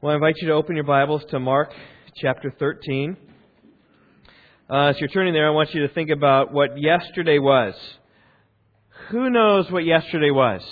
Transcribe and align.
Well, 0.00 0.12
I 0.12 0.14
invite 0.14 0.36
you 0.36 0.46
to 0.46 0.54
open 0.54 0.76
your 0.76 0.84
Bibles 0.84 1.24
to 1.30 1.40
Mark 1.40 1.72
chapter 2.14 2.54
13. 2.56 3.16
Uh, 4.70 4.76
as 4.90 5.00
you're 5.00 5.08
turning 5.08 5.34
there, 5.34 5.48
I 5.48 5.50
want 5.50 5.74
you 5.74 5.88
to 5.88 5.92
think 5.92 6.10
about 6.10 6.52
what 6.52 6.80
yesterday 6.80 7.40
was. 7.40 7.74
Who 9.08 9.28
knows 9.28 9.68
what 9.72 9.84
yesterday 9.84 10.30
was? 10.30 10.62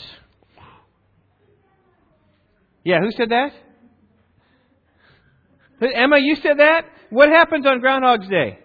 Yeah, 2.84 3.00
who 3.00 3.10
said 3.10 3.30
that? 3.30 3.52
Emma, 5.82 6.18
you 6.20 6.36
said 6.36 6.60
that? 6.60 6.84
What 7.10 7.28
happens 7.28 7.66
on 7.66 7.80
Groundhog's 7.80 8.28
Day? 8.28 8.60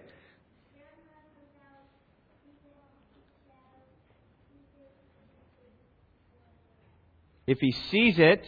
If 7.48 7.58
he 7.60 7.72
sees 7.90 8.20
it, 8.20 8.46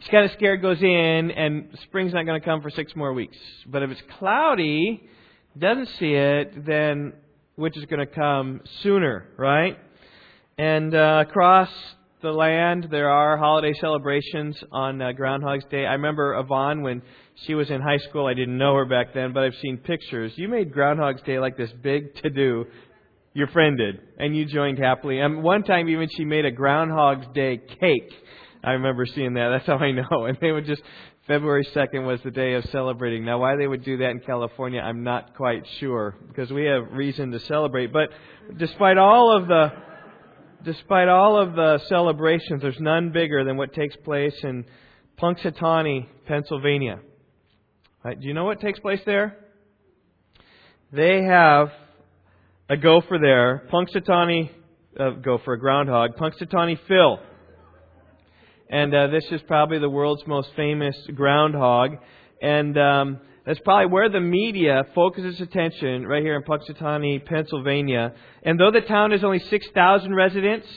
he's 0.00 0.08
kind 0.08 0.24
of 0.24 0.32
scared, 0.32 0.62
goes 0.62 0.80
in, 0.82 1.30
and 1.30 1.78
spring's 1.84 2.12
not 2.12 2.24
going 2.24 2.40
to 2.40 2.44
come 2.44 2.62
for 2.62 2.70
six 2.70 2.96
more 2.96 3.12
weeks. 3.12 3.36
But 3.66 3.82
if 3.82 3.90
it's 3.90 4.02
cloudy, 4.18 5.08
doesn't 5.58 5.88
see 5.98 6.12
it, 6.12 6.66
then 6.66 7.12
which 7.56 7.76
is 7.76 7.84
going 7.84 8.00
to 8.00 8.12
come 8.12 8.62
sooner, 8.82 9.28
right? 9.36 9.78
And 10.56 10.94
uh, 10.94 11.24
across 11.28 11.68
the 12.22 12.30
land, 12.30 12.88
there 12.90 13.10
are 13.10 13.36
holiday 13.36 13.74
celebrations 13.80 14.58
on 14.72 15.00
uh, 15.00 15.12
Groundhog's 15.12 15.64
Day. 15.70 15.84
I 15.86 15.92
remember 15.92 16.38
Yvonne 16.38 16.82
when 16.82 17.02
she 17.46 17.54
was 17.54 17.70
in 17.70 17.80
high 17.80 17.98
school. 18.08 18.26
I 18.26 18.34
didn't 18.34 18.56
know 18.56 18.74
her 18.74 18.86
back 18.86 19.12
then, 19.14 19.32
but 19.32 19.42
I've 19.42 19.54
seen 19.60 19.78
pictures. 19.78 20.32
You 20.36 20.48
made 20.48 20.72
Groundhog's 20.72 21.22
Day 21.22 21.38
like 21.38 21.56
this 21.56 21.70
big 21.82 22.14
to 22.22 22.30
do. 22.30 22.64
Your 23.32 23.46
friend 23.48 23.78
did, 23.78 24.00
and 24.18 24.36
you 24.36 24.44
joined 24.44 24.78
happily. 24.78 25.20
And 25.20 25.42
one 25.42 25.62
time, 25.62 25.88
even 25.88 26.08
she 26.16 26.24
made 26.24 26.44
a 26.44 26.50
Groundhog's 26.50 27.26
Day 27.34 27.58
cake. 27.58 28.12
I 28.62 28.72
remember 28.72 29.06
seeing 29.06 29.34
that. 29.34 29.48
That's 29.52 29.66
how 29.66 29.78
I 29.78 29.92
know. 29.92 30.26
And 30.26 30.38
they 30.40 30.52
would 30.52 30.66
just 30.66 30.82
February 31.26 31.66
2nd 31.74 32.06
was 32.06 32.20
the 32.22 32.30
day 32.30 32.54
of 32.54 32.64
celebrating. 32.66 33.24
Now, 33.24 33.38
why 33.38 33.56
they 33.56 33.66
would 33.66 33.84
do 33.84 33.98
that 33.98 34.10
in 34.10 34.20
California, 34.20 34.80
I'm 34.80 35.04
not 35.04 35.36
quite 35.36 35.64
sure 35.78 36.16
because 36.28 36.50
we 36.50 36.64
have 36.64 36.92
reason 36.92 37.30
to 37.32 37.40
celebrate. 37.40 37.92
But 37.92 38.10
despite 38.56 38.98
all 38.98 39.36
of 39.36 39.46
the 39.46 39.72
despite 40.64 41.08
all 41.08 41.40
of 41.40 41.54
the 41.54 41.80
celebrations, 41.88 42.62
there's 42.62 42.80
none 42.80 43.12
bigger 43.12 43.44
than 43.44 43.56
what 43.56 43.72
takes 43.72 43.96
place 43.96 44.34
in 44.42 44.64
Punxsutawney, 45.18 46.06
Pennsylvania. 46.26 47.00
Right, 48.04 48.18
do 48.18 48.26
you 48.26 48.34
know 48.34 48.44
what 48.44 48.60
takes 48.60 48.78
place 48.78 49.00
there? 49.06 49.36
They 50.92 51.22
have 51.22 51.70
a 52.68 52.76
gopher 52.76 53.18
there, 53.20 53.68
Punxsutawney 53.72 54.50
uh, 54.98 55.10
gopher, 55.10 55.54
a 55.54 55.60
groundhog, 55.60 56.16
Punxsutawney 56.16 56.78
Phil. 56.88 57.20
And 58.70 58.94
uh, 58.94 59.08
this 59.08 59.24
is 59.32 59.40
probably 59.48 59.80
the 59.80 59.90
world's 59.90 60.26
most 60.26 60.50
famous 60.54 60.96
groundhog. 61.14 61.98
And 62.40 62.78
um, 62.78 63.20
that's 63.44 63.58
probably 63.60 63.92
where 63.92 64.08
the 64.08 64.20
media 64.20 64.84
focuses 64.94 65.40
attention, 65.40 66.06
right 66.06 66.22
here 66.22 66.36
in 66.36 66.42
Punxsutawney, 66.44 67.24
Pennsylvania. 67.26 68.14
And 68.44 68.60
though 68.60 68.70
the 68.70 68.80
town 68.80 69.10
has 69.10 69.24
only 69.24 69.40
6,000 69.40 70.14
residents, 70.14 70.68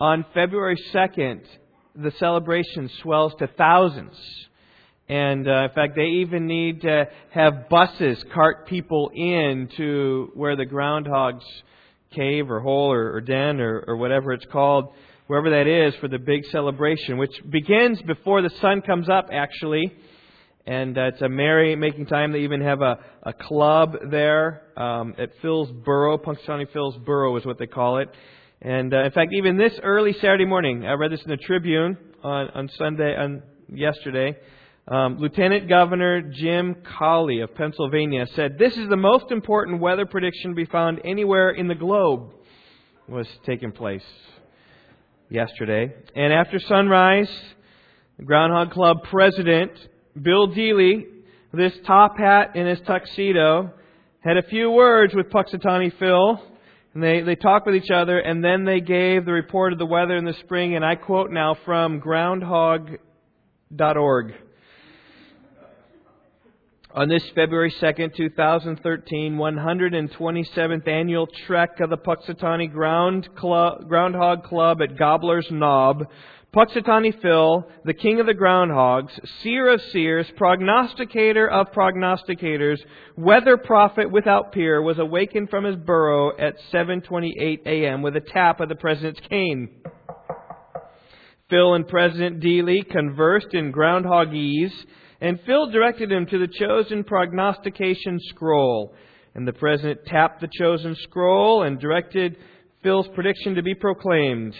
on 0.00 0.24
February 0.34 0.78
2nd, 0.92 1.40
the 1.94 2.10
celebration 2.18 2.90
swells 3.02 3.32
to 3.38 3.46
thousands. 3.46 4.16
And 5.08 5.46
uh, 5.46 5.64
in 5.64 5.70
fact, 5.74 5.96
they 5.96 6.06
even 6.22 6.46
need 6.46 6.80
to 6.82 7.08
have 7.30 7.68
buses 7.68 8.24
cart 8.32 8.66
people 8.66 9.10
in 9.14 9.68
to 9.76 10.32
where 10.34 10.56
the 10.56 10.64
groundhog's 10.64 11.44
cave 12.14 12.50
or 12.50 12.60
hole 12.60 12.92
or, 12.92 13.14
or 13.14 13.20
den 13.20 13.60
or, 13.60 13.84
or 13.86 13.96
whatever 13.96 14.32
it's 14.32 14.46
called 14.46 14.94
wherever 15.26 15.50
that 15.50 15.66
is, 15.66 15.94
for 15.96 16.08
the 16.08 16.18
big 16.18 16.44
celebration, 16.46 17.16
which 17.18 17.34
begins 17.48 18.00
before 18.02 18.42
the 18.42 18.50
sun 18.60 18.82
comes 18.82 19.08
up, 19.08 19.28
actually. 19.32 19.92
And 20.66 20.96
uh, 20.96 21.10
it's 21.12 21.22
a 21.22 21.28
merry 21.28 21.76
making 21.76 22.06
time. 22.06 22.32
They 22.32 22.40
even 22.40 22.62
have 22.62 22.80
a, 22.80 22.98
a 23.22 23.32
club 23.32 23.96
there 24.10 24.62
um, 24.76 25.14
at 25.18 25.30
Phil's 25.42 25.70
Burrow. 25.70 26.16
Punxsutawney 26.18 26.72
Phil's 26.72 26.96
Burrow 26.98 27.36
is 27.36 27.44
what 27.44 27.58
they 27.58 27.66
call 27.66 27.98
it. 27.98 28.08
And 28.62 28.94
uh, 28.94 29.04
in 29.04 29.10
fact, 29.10 29.32
even 29.34 29.58
this 29.58 29.78
early 29.82 30.14
Saturday 30.14 30.46
morning, 30.46 30.86
I 30.86 30.92
read 30.92 31.12
this 31.12 31.22
in 31.22 31.30
the 31.30 31.36
Tribune 31.36 31.98
on, 32.22 32.48
on 32.50 32.68
Sunday, 32.78 33.14
on 33.14 33.42
yesterday. 33.72 34.36
Um, 34.88 35.18
Lieutenant 35.18 35.68
Governor 35.68 36.22
Jim 36.22 36.76
Cawley 36.98 37.40
of 37.40 37.54
Pennsylvania 37.54 38.26
said, 38.34 38.58
This 38.58 38.76
is 38.76 38.88
the 38.88 38.96
most 38.96 39.30
important 39.30 39.80
weather 39.80 40.06
prediction 40.06 40.50
to 40.50 40.54
be 40.54 40.66
found 40.66 41.00
anywhere 41.04 41.50
in 41.50 41.68
the 41.68 41.74
globe 41.74 42.32
was 43.06 43.26
taking 43.44 43.72
place 43.72 44.04
yesterday. 45.28 45.92
And 46.14 46.32
after 46.32 46.60
sunrise, 46.60 47.28
the 48.18 48.24
Groundhog 48.24 48.70
Club 48.72 48.98
president, 49.10 49.72
Bill 50.20 50.48
Deeley, 50.48 51.06
this 51.52 51.72
top 51.86 52.18
hat 52.18 52.52
and 52.54 52.68
his 52.68 52.80
tuxedo, 52.86 53.72
had 54.20 54.36
a 54.36 54.42
few 54.42 54.70
words 54.70 55.14
with 55.14 55.30
Punxsutawney 55.30 55.98
Phil. 55.98 56.40
And 56.94 57.02
they, 57.02 57.22
they 57.22 57.34
talked 57.34 57.66
with 57.66 57.74
each 57.74 57.90
other, 57.90 58.20
and 58.20 58.44
then 58.44 58.64
they 58.64 58.80
gave 58.80 59.24
the 59.24 59.32
report 59.32 59.72
of 59.72 59.80
the 59.80 59.86
weather 59.86 60.16
in 60.16 60.24
the 60.24 60.34
spring, 60.44 60.76
and 60.76 60.84
I 60.84 60.94
quote 60.94 61.32
now 61.32 61.56
from 61.64 61.98
groundhog.org. 61.98 64.34
On 66.96 67.08
this 67.08 67.24
February 67.34 67.74
2nd, 67.82 68.14
2013, 68.14 69.34
127th 69.34 70.86
annual 70.86 71.26
trek 71.44 71.80
of 71.80 71.90
the 71.90 71.96
Punxsutawney 71.96 72.70
Ground 72.70 73.28
Club, 73.34 73.88
Groundhog 73.88 74.44
Club 74.44 74.80
at 74.80 74.96
Gobbler's 74.96 75.48
Knob, 75.50 76.04
Punxsutawney 76.54 77.20
Phil, 77.20 77.68
the 77.84 77.94
king 77.94 78.20
of 78.20 78.26
the 78.26 78.32
groundhogs, 78.32 79.10
seer 79.42 79.70
of 79.70 79.80
seers, 79.90 80.30
prognosticator 80.36 81.50
of 81.50 81.72
prognosticators, 81.72 82.78
weather 83.16 83.56
prophet 83.56 84.08
without 84.12 84.52
peer, 84.52 84.80
was 84.80 85.00
awakened 85.00 85.50
from 85.50 85.64
his 85.64 85.74
burrow 85.74 86.30
at 86.38 86.54
7:28 86.72 87.66
a.m. 87.66 88.02
with 88.02 88.14
a 88.14 88.20
tap 88.20 88.60
of 88.60 88.68
the 88.68 88.76
president's 88.76 89.20
cane. 89.28 89.68
Phil 91.50 91.74
and 91.74 91.88
President 91.88 92.40
Deeley 92.40 92.88
conversed 92.88 93.52
in 93.52 93.72
groundhogese 93.72 94.70
and 95.24 95.40
Phil 95.46 95.70
directed 95.70 96.12
him 96.12 96.26
to 96.26 96.38
the 96.38 96.46
chosen 96.46 97.02
prognostication 97.02 98.20
scroll. 98.28 98.94
And 99.34 99.48
the 99.48 99.54
president 99.54 100.04
tapped 100.04 100.42
the 100.42 100.50
chosen 100.52 100.94
scroll 100.96 101.62
and 101.62 101.80
directed 101.80 102.36
Phil's 102.82 103.08
prediction 103.14 103.54
to 103.54 103.62
be 103.62 103.74
proclaimed. 103.74 104.54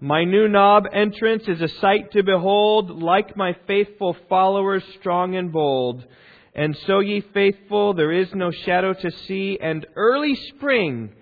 My 0.00 0.24
new 0.24 0.48
knob 0.48 0.86
entrance 0.92 1.44
is 1.46 1.60
a 1.60 1.68
sight 1.80 2.10
to 2.12 2.24
behold, 2.24 3.00
like 3.00 3.36
my 3.36 3.54
faithful 3.68 4.16
followers, 4.28 4.82
strong 4.98 5.36
and 5.36 5.52
bold. 5.52 6.04
And 6.52 6.76
so, 6.88 6.98
ye 6.98 7.20
faithful, 7.32 7.94
there 7.94 8.10
is 8.10 8.34
no 8.34 8.50
shadow 8.50 8.92
to 8.92 9.10
see, 9.28 9.56
and 9.62 9.86
early 9.94 10.34
spring 10.34 11.12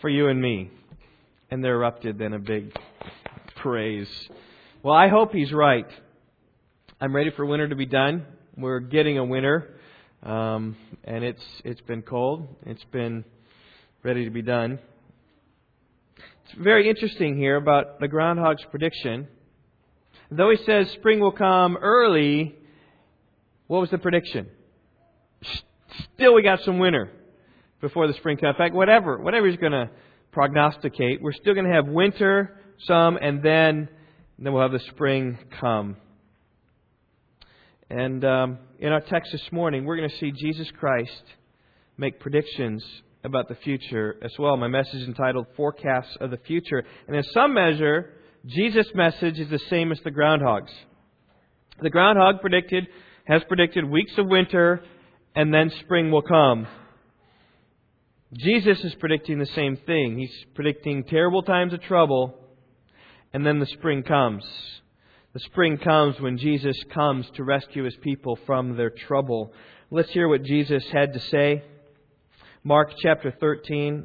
for 0.00 0.08
you 0.08 0.28
and 0.28 0.40
me. 0.40 0.70
And 1.50 1.62
there 1.62 1.74
erupted 1.74 2.18
then 2.18 2.32
a 2.32 2.38
big 2.38 2.74
praise. 3.56 4.08
Well, 4.82 4.94
I 4.94 5.08
hope 5.08 5.34
he's 5.34 5.52
right. 5.52 5.86
I'm 7.04 7.14
ready 7.14 7.30
for 7.36 7.44
winter 7.44 7.68
to 7.68 7.76
be 7.76 7.84
done. 7.84 8.24
We're 8.56 8.80
getting 8.80 9.18
a 9.18 9.24
winter, 9.26 9.74
um, 10.22 10.74
and 11.04 11.22
it's 11.22 11.42
it's 11.62 11.82
been 11.82 12.00
cold. 12.00 12.48
It's 12.64 12.84
been 12.92 13.26
ready 14.02 14.24
to 14.24 14.30
be 14.30 14.40
done. 14.40 14.78
It's 16.16 16.58
very 16.58 16.88
interesting 16.88 17.36
here 17.36 17.56
about 17.56 18.00
the 18.00 18.08
groundhog's 18.08 18.62
prediction. 18.70 19.28
Though 20.30 20.48
he 20.48 20.56
says 20.64 20.88
spring 20.94 21.20
will 21.20 21.32
come 21.32 21.76
early, 21.76 22.54
what 23.66 23.82
was 23.82 23.90
the 23.90 23.98
prediction? 23.98 24.48
Still, 26.14 26.32
we 26.32 26.42
got 26.42 26.60
some 26.64 26.78
winter 26.78 27.10
before 27.82 28.06
the 28.06 28.14
spring 28.14 28.38
comes. 28.38 28.54
In 28.54 28.56
fact, 28.56 28.74
whatever 28.74 29.18
whatever 29.18 29.46
he's 29.46 29.58
going 29.58 29.72
to 29.72 29.90
prognosticate, 30.32 31.20
we're 31.20 31.34
still 31.34 31.52
going 31.52 31.66
to 31.66 31.74
have 31.74 31.86
winter, 31.86 32.58
some, 32.86 33.18
and 33.18 33.42
then 33.42 33.90
then 34.38 34.54
we'll 34.54 34.62
have 34.62 34.72
the 34.72 34.80
spring 34.88 35.36
come. 35.60 35.98
And 37.90 38.24
um, 38.24 38.58
in 38.78 38.92
our 38.92 39.00
text 39.00 39.32
this 39.32 39.52
morning, 39.52 39.84
we're 39.84 39.96
going 39.96 40.08
to 40.08 40.16
see 40.16 40.32
Jesus 40.32 40.68
Christ 40.78 41.22
make 41.96 42.18
predictions 42.18 42.84
about 43.22 43.48
the 43.48 43.54
future 43.56 44.16
as 44.22 44.32
well. 44.38 44.56
My 44.56 44.68
message 44.68 45.06
entitled 45.06 45.46
Forecasts 45.56 46.16
of 46.20 46.30
the 46.30 46.38
Future. 46.38 46.82
And 47.06 47.16
in 47.16 47.22
some 47.32 47.54
measure, 47.54 48.14
Jesus' 48.46 48.88
message 48.94 49.38
is 49.38 49.50
the 49.50 49.60
same 49.70 49.92
as 49.92 50.00
the 50.04 50.10
groundhog's. 50.10 50.72
The 51.82 51.90
groundhog 51.90 52.40
predicted, 52.40 52.86
has 53.24 53.42
predicted 53.48 53.88
weeks 53.88 54.12
of 54.18 54.26
winter, 54.28 54.82
and 55.34 55.52
then 55.52 55.70
spring 55.80 56.10
will 56.10 56.22
come. 56.22 56.66
Jesus 58.32 58.82
is 58.84 58.94
predicting 58.96 59.38
the 59.38 59.46
same 59.46 59.76
thing. 59.76 60.18
He's 60.18 60.44
predicting 60.54 61.04
terrible 61.04 61.42
times 61.42 61.72
of 61.72 61.82
trouble, 61.82 62.34
and 63.32 63.44
then 63.46 63.60
the 63.60 63.66
spring 63.66 64.02
comes. 64.02 64.44
The 65.34 65.40
spring 65.40 65.78
comes 65.78 66.20
when 66.20 66.38
Jesus 66.38 66.76
comes 66.94 67.28
to 67.34 67.42
rescue 67.42 67.82
his 67.82 67.96
people 67.96 68.38
from 68.46 68.76
their 68.76 68.90
trouble. 68.90 69.52
Let's 69.90 70.10
hear 70.10 70.28
what 70.28 70.44
Jesus 70.44 70.84
had 70.92 71.12
to 71.12 71.18
say. 71.18 71.64
Mark 72.62 72.92
chapter 73.02 73.32
13, 73.40 74.04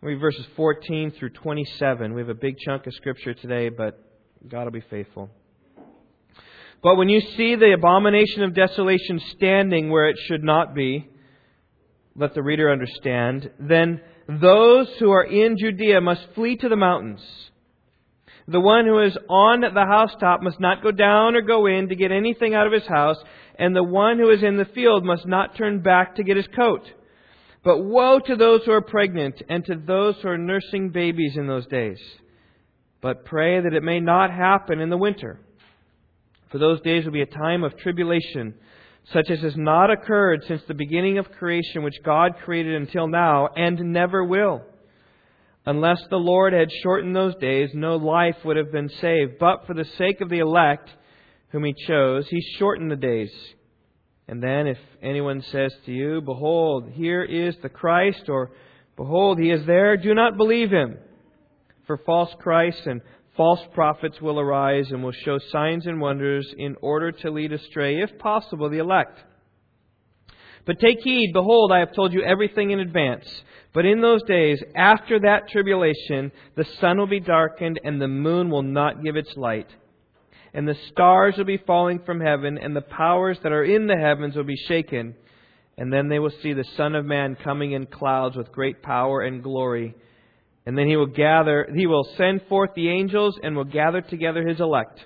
read 0.00 0.18
verses 0.18 0.46
14 0.56 1.10
through 1.10 1.30
27. 1.30 2.14
We 2.14 2.22
have 2.22 2.30
a 2.30 2.34
big 2.34 2.56
chunk 2.64 2.86
of 2.86 2.94
scripture 2.94 3.34
today, 3.34 3.68
but 3.68 4.02
God 4.48 4.64
will 4.64 4.70
be 4.70 4.80
faithful. 4.80 5.28
But 6.82 6.96
when 6.96 7.10
you 7.10 7.20
see 7.36 7.56
the 7.56 7.74
abomination 7.74 8.42
of 8.42 8.54
desolation 8.54 9.20
standing 9.32 9.90
where 9.90 10.08
it 10.08 10.16
should 10.28 10.42
not 10.42 10.74
be, 10.74 11.10
let 12.16 12.32
the 12.32 12.42
reader 12.42 12.72
understand, 12.72 13.50
then 13.60 14.00
those 14.26 14.88
who 14.98 15.10
are 15.10 15.24
in 15.24 15.58
Judea 15.58 16.00
must 16.00 16.26
flee 16.34 16.56
to 16.56 16.70
the 16.70 16.76
mountains. 16.76 17.49
The 18.50 18.60
one 18.60 18.84
who 18.84 18.98
is 18.98 19.16
on 19.28 19.60
the 19.60 19.86
housetop 19.86 20.42
must 20.42 20.58
not 20.58 20.82
go 20.82 20.90
down 20.90 21.36
or 21.36 21.40
go 21.40 21.66
in 21.66 21.88
to 21.88 21.94
get 21.94 22.10
anything 22.10 22.52
out 22.52 22.66
of 22.66 22.72
his 22.72 22.86
house, 22.86 23.16
and 23.56 23.76
the 23.76 23.84
one 23.84 24.18
who 24.18 24.30
is 24.30 24.42
in 24.42 24.56
the 24.56 24.64
field 24.64 25.04
must 25.04 25.24
not 25.24 25.56
turn 25.56 25.82
back 25.82 26.16
to 26.16 26.24
get 26.24 26.36
his 26.36 26.48
coat. 26.48 26.82
But 27.62 27.84
woe 27.84 28.18
to 28.18 28.34
those 28.34 28.62
who 28.64 28.72
are 28.72 28.80
pregnant 28.80 29.40
and 29.48 29.64
to 29.66 29.76
those 29.76 30.16
who 30.20 30.28
are 30.30 30.38
nursing 30.38 30.90
babies 30.90 31.36
in 31.36 31.46
those 31.46 31.66
days. 31.68 32.00
But 33.00 33.24
pray 33.24 33.60
that 33.60 33.72
it 33.72 33.84
may 33.84 34.00
not 34.00 34.32
happen 34.32 34.80
in 34.80 34.90
the 34.90 34.96
winter. 34.96 35.38
For 36.50 36.58
those 36.58 36.80
days 36.80 37.04
will 37.04 37.12
be 37.12 37.22
a 37.22 37.26
time 37.26 37.62
of 37.62 37.78
tribulation, 37.78 38.54
such 39.12 39.30
as 39.30 39.38
has 39.42 39.56
not 39.56 39.92
occurred 39.92 40.42
since 40.48 40.62
the 40.66 40.74
beginning 40.74 41.18
of 41.18 41.30
creation, 41.30 41.84
which 41.84 42.02
God 42.04 42.32
created 42.44 42.74
until 42.74 43.06
now, 43.06 43.48
and 43.54 43.92
never 43.92 44.24
will. 44.24 44.62
Unless 45.66 46.02
the 46.08 46.16
Lord 46.16 46.52
had 46.52 46.70
shortened 46.82 47.14
those 47.14 47.34
days, 47.36 47.70
no 47.74 47.96
life 47.96 48.36
would 48.44 48.56
have 48.56 48.72
been 48.72 48.88
saved. 48.88 49.38
But 49.38 49.66
for 49.66 49.74
the 49.74 49.84
sake 49.98 50.20
of 50.20 50.30
the 50.30 50.38
elect, 50.38 50.88
whom 51.48 51.64
he 51.64 51.74
chose, 51.86 52.26
he 52.28 52.40
shortened 52.58 52.90
the 52.90 52.96
days. 52.96 53.32
And 54.26 54.42
then, 54.42 54.66
if 54.66 54.78
anyone 55.02 55.42
says 55.42 55.72
to 55.86 55.92
you, 55.92 56.20
Behold, 56.20 56.90
here 56.92 57.22
is 57.22 57.56
the 57.62 57.68
Christ, 57.68 58.28
or 58.28 58.50
Behold, 59.00 59.38
he 59.38 59.50
is 59.50 59.64
there, 59.64 59.96
do 59.96 60.14
not 60.14 60.36
believe 60.36 60.70
him. 60.70 60.98
For 61.86 61.96
false 61.96 62.34
Christs 62.38 62.82
and 62.84 63.00
false 63.34 63.60
prophets 63.72 64.20
will 64.20 64.38
arise 64.38 64.90
and 64.90 65.02
will 65.02 65.12
show 65.12 65.38
signs 65.50 65.86
and 65.86 66.02
wonders 66.02 66.52
in 66.58 66.76
order 66.82 67.10
to 67.10 67.30
lead 67.30 67.50
astray, 67.50 68.02
if 68.02 68.18
possible, 68.18 68.68
the 68.68 68.76
elect. 68.76 69.18
But 70.66 70.80
take 70.80 71.00
heed, 71.00 71.32
behold, 71.32 71.72
I 71.72 71.78
have 71.78 71.94
told 71.94 72.12
you 72.12 72.22
everything 72.22 72.72
in 72.72 72.80
advance. 72.80 73.26
But 73.72 73.86
in 73.86 74.00
those 74.00 74.22
days, 74.24 74.60
after 74.74 75.20
that 75.20 75.48
tribulation, 75.48 76.32
the 76.56 76.64
sun 76.80 76.98
will 76.98 77.06
be 77.06 77.20
darkened, 77.20 77.80
and 77.84 78.00
the 78.00 78.08
moon 78.08 78.50
will 78.50 78.62
not 78.62 79.04
give 79.04 79.16
its 79.16 79.36
light. 79.36 79.68
And 80.52 80.66
the 80.66 80.76
stars 80.90 81.36
will 81.36 81.44
be 81.44 81.62
falling 81.64 82.00
from 82.00 82.20
heaven, 82.20 82.58
and 82.58 82.74
the 82.74 82.80
powers 82.80 83.38
that 83.42 83.52
are 83.52 83.64
in 83.64 83.86
the 83.86 83.96
heavens 83.96 84.34
will 84.34 84.44
be 84.44 84.56
shaken. 84.56 85.14
And 85.78 85.92
then 85.92 86.08
they 86.08 86.18
will 86.18 86.32
see 86.42 86.52
the 86.52 86.64
Son 86.76 86.96
of 86.96 87.06
Man 87.06 87.36
coming 87.42 87.72
in 87.72 87.86
clouds 87.86 88.36
with 88.36 88.50
great 88.50 88.82
power 88.82 89.20
and 89.20 89.42
glory. 89.42 89.94
And 90.66 90.76
then 90.76 90.88
he 90.88 90.96
will 90.96 91.06
gather, 91.06 91.68
he 91.74 91.86
will 91.86 92.06
send 92.16 92.42
forth 92.48 92.70
the 92.74 92.88
angels 92.88 93.38
and 93.42 93.56
will 93.56 93.64
gather 93.64 94.00
together 94.00 94.46
his 94.46 94.60
elect 94.60 95.00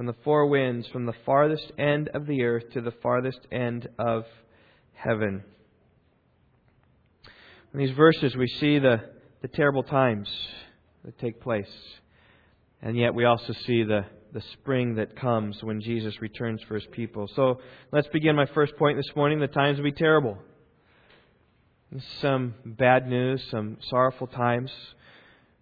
from 0.00 0.06
the 0.06 0.16
four 0.24 0.46
winds, 0.46 0.86
from 0.88 1.06
the 1.06 1.14
farthest 1.24 1.72
end 1.78 2.08
of 2.14 2.26
the 2.26 2.42
earth 2.42 2.64
to 2.72 2.80
the 2.80 2.92
farthest 3.02 3.40
end 3.52 3.86
of 3.98 4.24
heaven. 4.94 5.44
In 7.72 7.78
these 7.78 7.96
verses, 7.96 8.34
we 8.36 8.48
see 8.48 8.78
the, 8.78 9.00
the 9.42 9.48
terrible 9.48 9.82
times 9.82 10.28
that 11.04 11.18
take 11.18 11.40
place. 11.40 11.70
And 12.82 12.96
yet, 12.96 13.14
we 13.14 13.24
also 13.24 13.52
see 13.66 13.84
the, 13.84 14.04
the 14.32 14.42
spring 14.54 14.96
that 14.96 15.16
comes 15.16 15.62
when 15.62 15.80
Jesus 15.80 16.20
returns 16.20 16.60
for 16.66 16.74
his 16.74 16.86
people. 16.92 17.28
So, 17.36 17.60
let's 17.92 18.08
begin 18.08 18.34
my 18.34 18.46
first 18.46 18.76
point 18.76 18.96
this 18.96 19.14
morning. 19.14 19.38
The 19.38 19.46
times 19.46 19.78
will 19.78 19.84
be 19.84 19.92
terrible 19.92 20.38
some 22.20 22.54
bad 22.64 23.08
news, 23.08 23.42
some 23.50 23.78
sorrowful 23.88 24.28
times. 24.28 24.70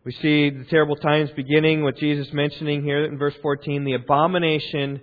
We 0.05 0.13
see 0.13 0.51
the 0.51 0.65
terrible 0.69 0.97
times 0.97 1.31
beginning 1.35 1.83
with 1.83 1.97
Jesus 1.97 2.33
mentioning 2.33 2.83
here 2.83 3.05
in 3.05 3.19
verse 3.19 3.35
14 3.43 3.85
the 3.85 3.95
abomination 3.95 5.01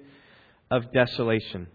of 0.70 0.92
desolation. 0.94 1.68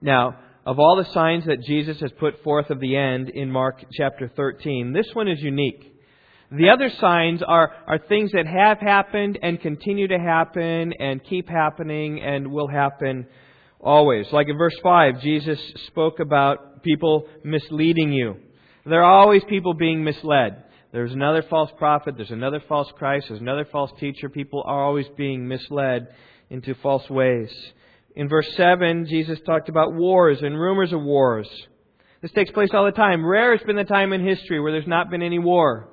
Now, 0.00 0.38
of 0.66 0.78
all 0.78 0.96
the 0.96 1.12
signs 1.12 1.44
that 1.44 1.62
Jesus 1.62 2.00
has 2.00 2.10
put 2.18 2.42
forth 2.42 2.70
of 2.70 2.80
the 2.80 2.96
end 2.96 3.28
in 3.28 3.50
Mark 3.50 3.84
chapter 3.92 4.30
13, 4.34 4.92
this 4.92 5.08
one 5.14 5.28
is 5.28 5.40
unique. 5.40 5.92
The 6.50 6.70
other 6.70 6.90
signs 7.00 7.42
are, 7.42 7.72
are 7.86 7.98
things 7.98 8.32
that 8.32 8.46
have 8.46 8.78
happened 8.78 9.38
and 9.42 9.60
continue 9.60 10.08
to 10.08 10.18
happen 10.18 10.92
and 10.98 11.22
keep 11.24 11.48
happening 11.48 12.22
and 12.22 12.50
will 12.50 12.68
happen 12.68 13.26
always. 13.80 14.26
Like 14.32 14.48
in 14.48 14.56
verse 14.56 14.76
5, 14.82 15.20
Jesus 15.20 15.58
spoke 15.86 16.20
about 16.20 16.82
people 16.82 17.26
misleading 17.42 18.12
you. 18.12 18.36
There 18.86 19.02
are 19.02 19.20
always 19.20 19.42
people 19.48 19.74
being 19.74 20.04
misled. 20.04 20.62
There's 20.92 21.12
another 21.12 21.42
false 21.42 21.70
prophet, 21.76 22.14
there's 22.16 22.30
another 22.30 22.62
false 22.68 22.88
Christ, 22.96 23.26
there's 23.28 23.40
another 23.40 23.66
false 23.70 23.90
teacher. 23.98 24.28
People 24.28 24.62
are 24.64 24.84
always 24.84 25.06
being 25.16 25.48
misled 25.48 26.06
into 26.50 26.74
false 26.76 27.08
ways. 27.10 27.50
In 28.16 28.28
verse 28.28 28.48
7, 28.56 29.06
Jesus 29.06 29.38
talked 29.44 29.68
about 29.68 29.92
wars 29.92 30.38
and 30.40 30.58
rumors 30.58 30.92
of 30.92 31.02
wars. 31.02 31.48
This 32.22 32.32
takes 32.32 32.50
place 32.52 32.70
all 32.72 32.84
the 32.84 32.92
time. 32.92 33.26
Rare 33.26 33.56
has 33.56 33.66
been 33.66 33.76
the 33.76 33.84
time 33.84 34.12
in 34.12 34.24
history 34.24 34.60
where 34.60 34.72
there's 34.72 34.86
not 34.86 35.10
been 35.10 35.22
any 35.22 35.38
war. 35.38 35.90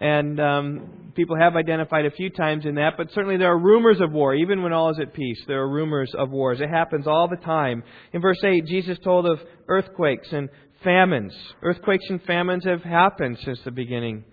And 0.00 0.40
um, 0.40 1.12
people 1.14 1.36
have 1.38 1.56
identified 1.56 2.06
a 2.06 2.10
few 2.10 2.30
times 2.30 2.64
in 2.64 2.76
that, 2.76 2.94
but 2.96 3.12
certainly 3.12 3.36
there 3.36 3.52
are 3.52 3.58
rumors 3.58 4.00
of 4.00 4.10
war. 4.10 4.34
Even 4.34 4.62
when 4.62 4.72
all 4.72 4.90
is 4.90 4.98
at 4.98 5.12
peace, 5.12 5.38
there 5.46 5.60
are 5.60 5.68
rumors 5.68 6.10
of 6.16 6.30
wars. 6.30 6.60
It 6.60 6.70
happens 6.70 7.06
all 7.06 7.28
the 7.28 7.36
time. 7.36 7.82
In 8.14 8.22
verse 8.22 8.42
8, 8.42 8.64
Jesus 8.64 8.98
told 9.04 9.26
of 9.26 9.38
earthquakes 9.68 10.28
and 10.32 10.48
famines. 10.82 11.34
Earthquakes 11.62 12.06
and 12.08 12.22
famines 12.22 12.64
have 12.64 12.82
happened 12.82 13.38
since 13.44 13.60
the 13.64 13.70
beginning, 13.70 14.24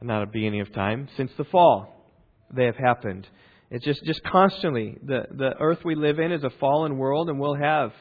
not 0.00 0.22
a 0.22 0.26
beginning 0.26 0.60
of 0.60 0.72
time, 0.72 1.08
since 1.16 1.32
the 1.36 1.44
fall. 1.44 2.06
They 2.54 2.66
have 2.66 2.76
happened. 2.76 3.26
It's 3.70 3.84
just, 3.84 4.04
just 4.04 4.22
constantly. 4.24 4.98
The, 5.02 5.26
the 5.30 5.54
earth 5.60 5.84
we 5.84 5.94
live 5.94 6.18
in 6.18 6.32
is 6.32 6.42
a 6.42 6.50
fallen 6.50 6.98
world, 6.98 7.28
and 7.28 7.38
we'll 7.38 7.54
have 7.54 7.92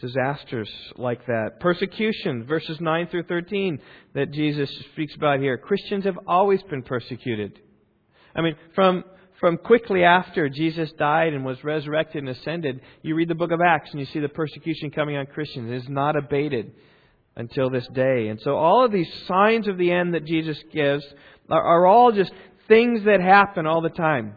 disasters 0.00 0.70
like 0.96 1.26
that. 1.26 1.60
Persecution, 1.60 2.44
verses 2.44 2.80
9 2.80 3.08
through 3.08 3.24
13, 3.24 3.78
that 4.14 4.30
Jesus 4.30 4.70
speaks 4.92 5.14
about 5.14 5.40
here. 5.40 5.58
Christians 5.58 6.04
have 6.04 6.18
always 6.26 6.62
been 6.64 6.82
persecuted. 6.82 7.60
I 8.34 8.40
mean, 8.40 8.56
from, 8.74 9.04
from 9.38 9.58
quickly 9.58 10.02
after 10.02 10.48
Jesus 10.48 10.90
died 10.92 11.34
and 11.34 11.44
was 11.44 11.62
resurrected 11.62 12.22
and 12.22 12.30
ascended, 12.30 12.80
you 13.02 13.14
read 13.14 13.28
the 13.28 13.34
book 13.34 13.52
of 13.52 13.60
Acts 13.60 13.90
and 13.90 14.00
you 14.00 14.06
see 14.06 14.20
the 14.20 14.28
persecution 14.28 14.90
coming 14.90 15.16
on 15.16 15.26
Christians. 15.26 15.70
It 15.70 15.76
is 15.76 15.88
not 15.90 16.16
abated 16.16 16.72
until 17.36 17.68
this 17.68 17.86
day. 17.88 18.28
And 18.28 18.40
so 18.40 18.56
all 18.56 18.84
of 18.84 18.92
these 18.92 19.12
signs 19.26 19.68
of 19.68 19.76
the 19.76 19.90
end 19.90 20.14
that 20.14 20.24
Jesus 20.24 20.58
gives 20.72 21.04
are, 21.50 21.62
are 21.62 21.86
all 21.86 22.12
just 22.12 22.32
things 22.68 23.04
that 23.04 23.20
happen 23.20 23.66
all 23.66 23.82
the 23.82 23.90
time. 23.90 24.36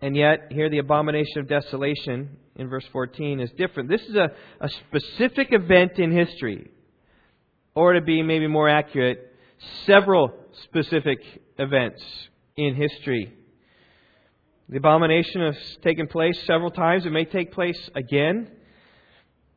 And 0.00 0.16
yet, 0.16 0.48
here 0.50 0.68
the 0.68 0.78
abomination 0.78 1.38
of 1.38 1.48
desolation 1.48 2.36
in 2.56 2.68
verse 2.68 2.84
14 2.92 3.40
is 3.40 3.50
different. 3.56 3.88
This 3.88 4.02
is 4.02 4.14
a, 4.14 4.30
a 4.60 4.68
specific 4.68 5.48
event 5.52 5.98
in 5.98 6.12
history. 6.12 6.70
Or 7.74 7.94
to 7.94 8.00
be 8.00 8.22
maybe 8.22 8.46
more 8.46 8.68
accurate, 8.68 9.34
several 9.84 10.32
specific 10.64 11.18
events 11.58 12.02
in 12.56 12.74
history. 12.74 13.32
The 14.68 14.78
abomination 14.78 15.42
has 15.42 15.56
taken 15.82 16.08
place 16.08 16.38
several 16.46 16.70
times. 16.70 17.06
It 17.06 17.10
may 17.10 17.24
take 17.24 17.52
place 17.52 17.90
again. 17.94 18.50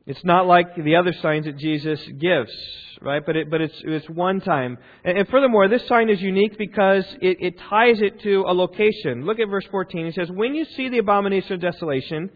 It's 0.09 0.25
not 0.25 0.47
like 0.47 0.75
the 0.75 0.95
other 0.95 1.13
signs 1.21 1.45
that 1.45 1.55
Jesus 1.57 2.03
gives, 2.17 2.51
right? 2.99 3.23
But, 3.23 3.35
it, 3.35 3.51
but 3.51 3.61
it's, 3.61 3.79
it's 3.83 4.09
one 4.09 4.41
time. 4.41 4.79
And, 5.03 5.19
and 5.19 5.27
furthermore, 5.27 5.67
this 5.67 5.87
sign 5.87 6.09
is 6.09 6.19
unique 6.19 6.57
because 6.57 7.05
it, 7.21 7.37
it 7.39 7.59
ties 7.69 8.01
it 8.01 8.19
to 8.23 8.43
a 8.47 8.51
location. 8.51 9.23
Look 9.23 9.37
at 9.37 9.47
verse 9.47 9.67
14. 9.69 10.07
It 10.07 10.15
says, 10.15 10.31
When 10.31 10.55
you 10.55 10.65
see 10.75 10.89
the 10.89 10.97
abomination 10.97 11.53
of 11.53 11.61
desolation, 11.61 12.31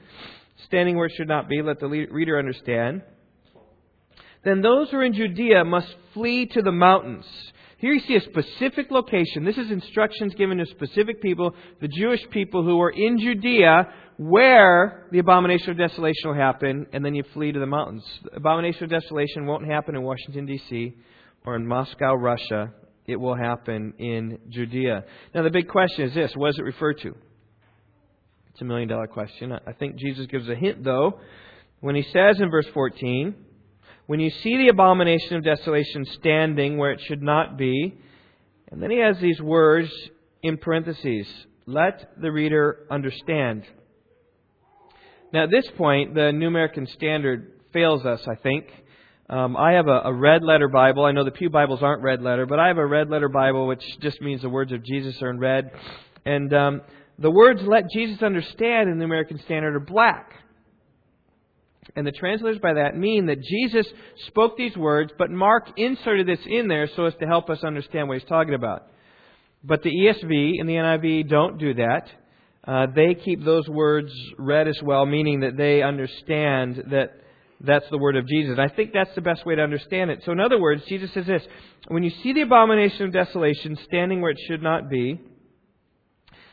standing 0.67 0.97
where 0.97 1.07
it 1.07 1.13
should 1.17 1.27
not 1.27 1.49
be, 1.49 1.63
let 1.63 1.79
the 1.79 1.87
reader 1.87 2.37
understand. 2.37 3.01
Then 4.45 4.61
those 4.61 4.91
who 4.91 4.97
are 4.97 5.03
in 5.03 5.13
Judea 5.13 5.65
must 5.65 5.87
flee 6.13 6.45
to 6.45 6.61
the 6.61 6.71
mountains. 6.71 7.25
Here 7.79 7.91
you 7.91 8.01
see 8.01 8.15
a 8.15 8.21
specific 8.21 8.91
location. 8.91 9.45
This 9.45 9.57
is 9.57 9.71
instructions 9.71 10.35
given 10.35 10.59
to 10.59 10.67
specific 10.67 11.23
people, 11.23 11.55
the 11.81 11.87
Jewish 11.87 12.21
people 12.29 12.63
who 12.63 12.79
are 12.79 12.91
in 12.91 13.17
Judea, 13.17 13.87
where 14.29 15.07
the 15.11 15.19
abomination 15.19 15.71
of 15.71 15.77
desolation 15.77 16.29
will 16.29 16.35
happen, 16.35 16.87
and 16.93 17.03
then 17.03 17.13
you 17.13 17.23
flee 17.33 17.51
to 17.51 17.59
the 17.59 17.65
mountains. 17.65 18.03
The 18.23 18.37
abomination 18.37 18.85
of 18.85 18.89
desolation 18.89 19.45
won't 19.45 19.65
happen 19.67 19.95
in 19.95 20.01
Washington, 20.01 20.45
D.C. 20.45 20.93
or 21.45 21.55
in 21.55 21.67
Moscow, 21.67 22.13
Russia. 22.13 22.73
It 23.05 23.17
will 23.17 23.35
happen 23.35 23.93
in 23.97 24.39
Judea. 24.49 25.03
Now, 25.35 25.43
the 25.43 25.49
big 25.49 25.67
question 25.67 26.05
is 26.05 26.13
this 26.13 26.31
what 26.35 26.51
does 26.51 26.59
it 26.59 26.63
refer 26.63 26.93
to? 26.93 27.15
It's 28.51 28.61
a 28.61 28.65
million 28.65 28.87
dollar 28.87 29.07
question. 29.07 29.51
I 29.51 29.73
think 29.73 29.97
Jesus 29.97 30.27
gives 30.27 30.47
a 30.47 30.55
hint, 30.55 30.83
though, 30.83 31.19
when 31.81 31.95
he 31.95 32.03
says 32.03 32.39
in 32.39 32.49
verse 32.49 32.67
14, 32.73 33.35
When 34.05 34.21
you 34.21 34.29
see 34.29 34.57
the 34.57 34.69
abomination 34.69 35.35
of 35.35 35.43
desolation 35.43 36.05
standing 36.05 36.77
where 36.77 36.91
it 36.91 37.01
should 37.01 37.21
not 37.21 37.57
be, 37.57 37.97
and 38.71 38.81
then 38.81 38.89
he 38.89 38.99
has 38.99 39.17
these 39.19 39.41
words 39.41 39.91
in 40.41 40.57
parentheses 40.57 41.27
let 41.65 42.13
the 42.21 42.31
reader 42.31 42.85
understand. 42.89 43.63
Now, 45.33 45.45
at 45.45 45.49
this 45.49 45.65
point, 45.77 46.13
the 46.13 46.31
New 46.31 46.47
American 46.47 46.85
Standard 46.85 47.53
fails 47.73 48.05
us, 48.05 48.21
I 48.27 48.35
think. 48.35 48.67
Um, 49.27 49.57
I 49.57 49.71
have 49.71 49.87
a, 49.87 50.01
a, 50.05 50.13
red 50.13 50.43
letter 50.43 50.67
Bible. 50.67 51.05
I 51.05 51.11
know 51.11 51.23
the 51.23 51.31
Pew 51.31 51.49
Bibles 51.49 51.81
aren't 51.81 52.03
red 52.03 52.21
letter, 52.21 52.45
but 52.45 52.59
I 52.59 52.67
have 52.67 52.77
a 52.77 52.85
red 52.85 53.09
letter 53.09 53.29
Bible, 53.29 53.65
which 53.65 53.83
just 53.99 54.21
means 54.21 54.43
the 54.43 54.49
words 54.49 54.71
of 54.71 54.83
Jesus 54.83 55.19
are 55.23 55.31
in 55.31 55.39
red. 55.39 55.71
And 56.23 56.53
um, 56.53 56.81
the 57.17 57.31
words 57.31 57.61
let 57.63 57.89
Jesus 57.89 58.21
understand 58.21 58.89
in 58.89 58.99
the 58.99 59.05
American 59.05 59.39
Standard 59.45 59.75
are 59.75 59.79
black. 59.79 60.33
And 61.95 62.05
the 62.05 62.11
translators 62.11 62.59
by 62.61 62.75
that 62.75 62.95
mean 62.95 63.25
that 63.25 63.41
Jesus 63.41 63.87
spoke 64.27 64.55
these 64.55 64.77
words, 64.77 65.11
but 65.17 65.31
Mark 65.31 65.67
inserted 65.77 66.27
this 66.27 66.45
in 66.45 66.67
there 66.67 66.87
so 66.95 67.05
as 67.05 67.15
to 67.15 67.25
help 67.25 67.49
us 67.49 67.63
understand 67.63 68.07
what 68.07 68.19
he's 68.19 68.29
talking 68.29 68.53
about. 68.53 68.87
But 69.63 69.81
the 69.81 69.89
ESV 69.89 70.59
and 70.59 70.69
the 70.69 70.73
NIV 70.73 71.27
don't 71.27 71.57
do 71.57 71.73
that. 71.75 72.07
Uh, 72.65 72.87
they 72.95 73.13
keep 73.15 73.43
those 73.43 73.67
words 73.67 74.11
read 74.37 74.67
as 74.67 74.79
well, 74.81 75.05
meaning 75.05 75.41
that 75.41 75.57
they 75.57 75.81
understand 75.81 76.83
that 76.91 77.19
that's 77.59 77.85
the 77.89 77.97
word 77.97 78.15
of 78.15 78.27
Jesus. 78.27 78.57
I 78.59 78.73
think 78.73 78.91
that's 78.93 79.13
the 79.15 79.21
best 79.21 79.45
way 79.45 79.55
to 79.55 79.61
understand 79.61 80.11
it. 80.11 80.21
So, 80.25 80.31
in 80.31 80.39
other 80.39 80.59
words, 80.59 80.83
Jesus 80.87 81.11
says 81.13 81.25
this 81.25 81.43
When 81.87 82.03
you 82.03 82.11
see 82.21 82.33
the 82.33 82.41
abomination 82.41 83.03
of 83.05 83.13
desolation 83.13 83.77
standing 83.85 84.21
where 84.21 84.31
it 84.31 84.39
should 84.47 84.61
not 84.61 84.89
be, 84.89 85.19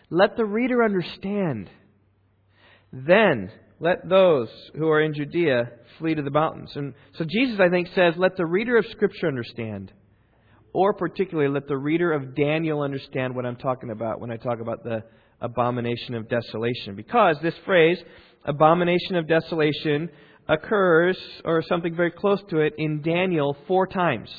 let 0.08 0.36
the 0.36 0.44
reader 0.44 0.82
understand. 0.84 1.70
Then 2.92 3.50
let 3.78 4.08
those 4.08 4.48
who 4.76 4.88
are 4.88 5.00
in 5.00 5.14
Judea 5.14 5.70
flee 5.98 6.14
to 6.14 6.22
the 6.22 6.30
mountains. 6.30 6.72
And 6.74 6.94
so 7.16 7.24
Jesus, 7.24 7.60
I 7.60 7.70
think, 7.70 7.88
says, 7.94 8.14
let 8.16 8.36
the 8.36 8.46
reader 8.46 8.76
of 8.76 8.86
Scripture 8.86 9.28
understand. 9.28 9.92
Or 10.72 10.92
particularly, 10.94 11.52
let 11.52 11.66
the 11.66 11.76
reader 11.76 12.12
of 12.12 12.34
Daniel 12.34 12.82
understand 12.82 13.34
what 13.34 13.46
I'm 13.46 13.56
talking 13.56 13.90
about 13.90 14.20
when 14.20 14.30
I 14.30 14.36
talk 14.36 14.60
about 14.60 14.84
the 14.84 15.02
abomination 15.40 16.14
of 16.14 16.28
desolation. 16.28 16.94
Because 16.96 17.36
this 17.42 17.54
phrase, 17.64 17.98
abomination 18.44 19.16
of 19.16 19.28
desolation, 19.28 20.10
occurs, 20.48 21.18
or 21.44 21.62
something 21.62 21.94
very 21.94 22.10
close 22.10 22.40
to 22.50 22.58
it, 22.58 22.74
in 22.78 23.02
Daniel 23.02 23.56
four 23.66 23.86
times. 23.86 24.30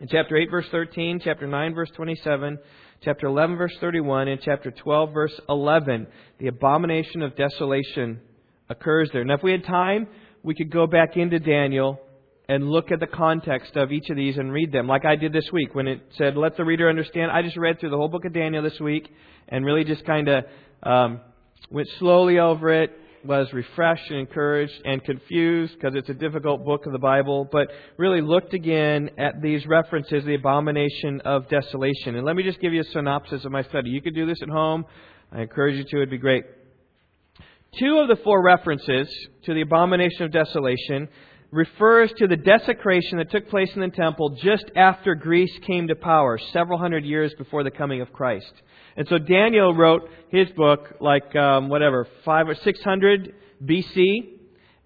In 0.00 0.08
chapter 0.08 0.36
8, 0.36 0.50
verse 0.50 0.66
13, 0.70 1.20
chapter 1.22 1.46
9, 1.46 1.74
verse 1.74 1.90
27, 1.94 2.58
chapter 3.04 3.26
11, 3.26 3.56
verse 3.56 3.76
31, 3.80 4.28
and 4.28 4.40
chapter 4.42 4.70
12, 4.70 5.12
verse 5.12 5.40
11, 5.48 6.06
the 6.38 6.48
abomination 6.48 7.22
of 7.22 7.36
desolation 7.36 8.20
occurs 8.68 9.10
there. 9.12 9.24
Now, 9.24 9.34
if 9.34 9.42
we 9.42 9.52
had 9.52 9.64
time, 9.64 10.08
we 10.42 10.54
could 10.54 10.70
go 10.70 10.86
back 10.86 11.16
into 11.16 11.38
Daniel 11.38 12.00
and 12.48 12.68
look 12.68 12.90
at 12.90 13.00
the 13.00 13.06
context 13.06 13.76
of 13.76 13.92
each 13.92 14.10
of 14.10 14.16
these 14.16 14.36
and 14.36 14.52
read 14.52 14.72
them, 14.72 14.86
like 14.86 15.04
I 15.04 15.16
did 15.16 15.32
this 15.32 15.50
week 15.52 15.74
when 15.74 15.86
it 15.86 16.00
said, 16.18 16.36
Let 16.36 16.56
the 16.56 16.64
reader 16.64 16.88
understand. 16.88 17.30
I 17.30 17.42
just 17.42 17.56
read 17.56 17.78
through 17.78 17.90
the 17.90 17.96
whole 17.96 18.08
book 18.08 18.24
of 18.24 18.32
Daniel 18.32 18.62
this 18.62 18.78
week 18.80 19.08
and 19.48 19.64
really 19.64 19.84
just 19.84 20.04
kind 20.04 20.28
of 20.28 20.44
um, 20.82 21.20
went 21.70 21.88
slowly 21.98 22.38
over 22.38 22.70
it, 22.70 22.90
was 23.24 23.52
refreshed 23.52 24.10
and 24.10 24.18
encouraged 24.18 24.74
and 24.84 25.02
confused 25.04 25.74
because 25.74 25.94
it's 25.94 26.08
a 26.08 26.14
difficult 26.14 26.64
book 26.64 26.86
of 26.86 26.92
the 26.92 26.98
Bible, 26.98 27.48
but 27.50 27.68
really 27.96 28.20
looked 28.20 28.54
again 28.54 29.10
at 29.18 29.40
these 29.40 29.64
references, 29.66 30.24
the 30.24 30.34
abomination 30.34 31.20
of 31.24 31.48
desolation. 31.48 32.16
And 32.16 32.24
let 32.24 32.34
me 32.34 32.42
just 32.42 32.60
give 32.60 32.72
you 32.72 32.80
a 32.80 32.92
synopsis 32.92 33.44
of 33.44 33.52
my 33.52 33.62
study. 33.62 33.90
You 33.90 34.02
could 34.02 34.14
do 34.14 34.26
this 34.26 34.38
at 34.42 34.48
home. 34.48 34.84
I 35.30 35.42
encourage 35.42 35.76
you 35.76 35.84
to. 35.84 35.96
It'd 35.98 36.10
be 36.10 36.18
great. 36.18 36.44
Two 37.78 37.98
of 37.98 38.08
the 38.08 38.22
four 38.22 38.42
references 38.42 39.08
to 39.44 39.54
the 39.54 39.62
abomination 39.62 40.24
of 40.24 40.32
desolation 40.32 41.08
refers 41.52 42.10
to 42.16 42.26
the 42.26 42.36
desecration 42.36 43.18
that 43.18 43.30
took 43.30 43.48
place 43.48 43.70
in 43.74 43.82
the 43.82 43.88
temple 43.88 44.30
just 44.42 44.64
after 44.74 45.14
Greece 45.14 45.52
came 45.66 45.86
to 45.88 45.94
power, 45.94 46.38
several 46.52 46.78
hundred 46.78 47.04
years 47.04 47.32
before 47.36 47.62
the 47.62 47.70
coming 47.70 48.00
of 48.00 48.12
Christ. 48.12 48.52
And 48.96 49.06
so 49.06 49.18
Daniel 49.18 49.74
wrote 49.74 50.08
his 50.30 50.48
book 50.56 50.96
like 51.00 51.36
um, 51.36 51.68
whatever 51.68 52.08
five 52.24 52.48
or 52.48 52.54
six 52.54 52.80
hundred 52.82 53.34
BC, 53.62 54.30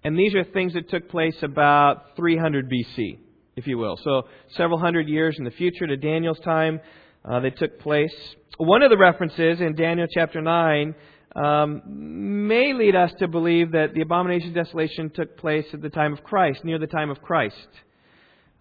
and 0.03 0.19
these 0.19 0.35
are 0.35 0.43
things 0.43 0.73
that 0.73 0.89
took 0.89 1.09
place 1.09 1.35
about 1.41 2.15
300 2.17 2.69
BC, 2.69 3.17
if 3.55 3.65
you 3.65 3.77
will. 3.77 3.97
So 4.03 4.23
several 4.49 4.77
hundred 4.77 5.07
years 5.07 5.35
in 5.39 5.45
the 5.45 5.51
future 5.51 5.87
to 5.87 5.97
Daniel's 5.97 6.39
time, 6.39 6.81
uh, 7.25 7.39
they 7.39 7.49
took 7.49 7.79
place. 7.79 8.13
One 8.57 8.83
of 8.83 8.89
the 8.89 8.97
references 8.97 9.61
in 9.61 9.75
Daniel 9.75 10.07
chapter 10.13 10.41
nine 10.41 10.95
um, 11.35 12.47
may 12.47 12.73
lead 12.73 12.95
us 12.95 13.11
to 13.19 13.27
believe 13.27 13.73
that 13.73 13.93
the 13.93 14.01
abomination 14.01 14.49
of 14.49 14.55
desolation 14.55 15.09
took 15.09 15.37
place 15.37 15.65
at 15.73 15.81
the 15.81 15.89
time 15.89 16.13
of 16.13 16.23
Christ, 16.23 16.63
near 16.63 16.79
the 16.79 16.87
time 16.87 17.09
of 17.09 17.21
Christ. 17.21 17.67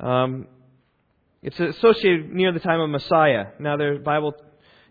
Um, 0.00 0.46
it's 1.42 1.58
associated 1.58 2.32
near 2.32 2.52
the 2.52 2.60
time 2.60 2.80
of 2.80 2.90
Messiah. 2.90 3.46
Now, 3.58 3.76
the 3.76 4.00
Bible 4.04 4.34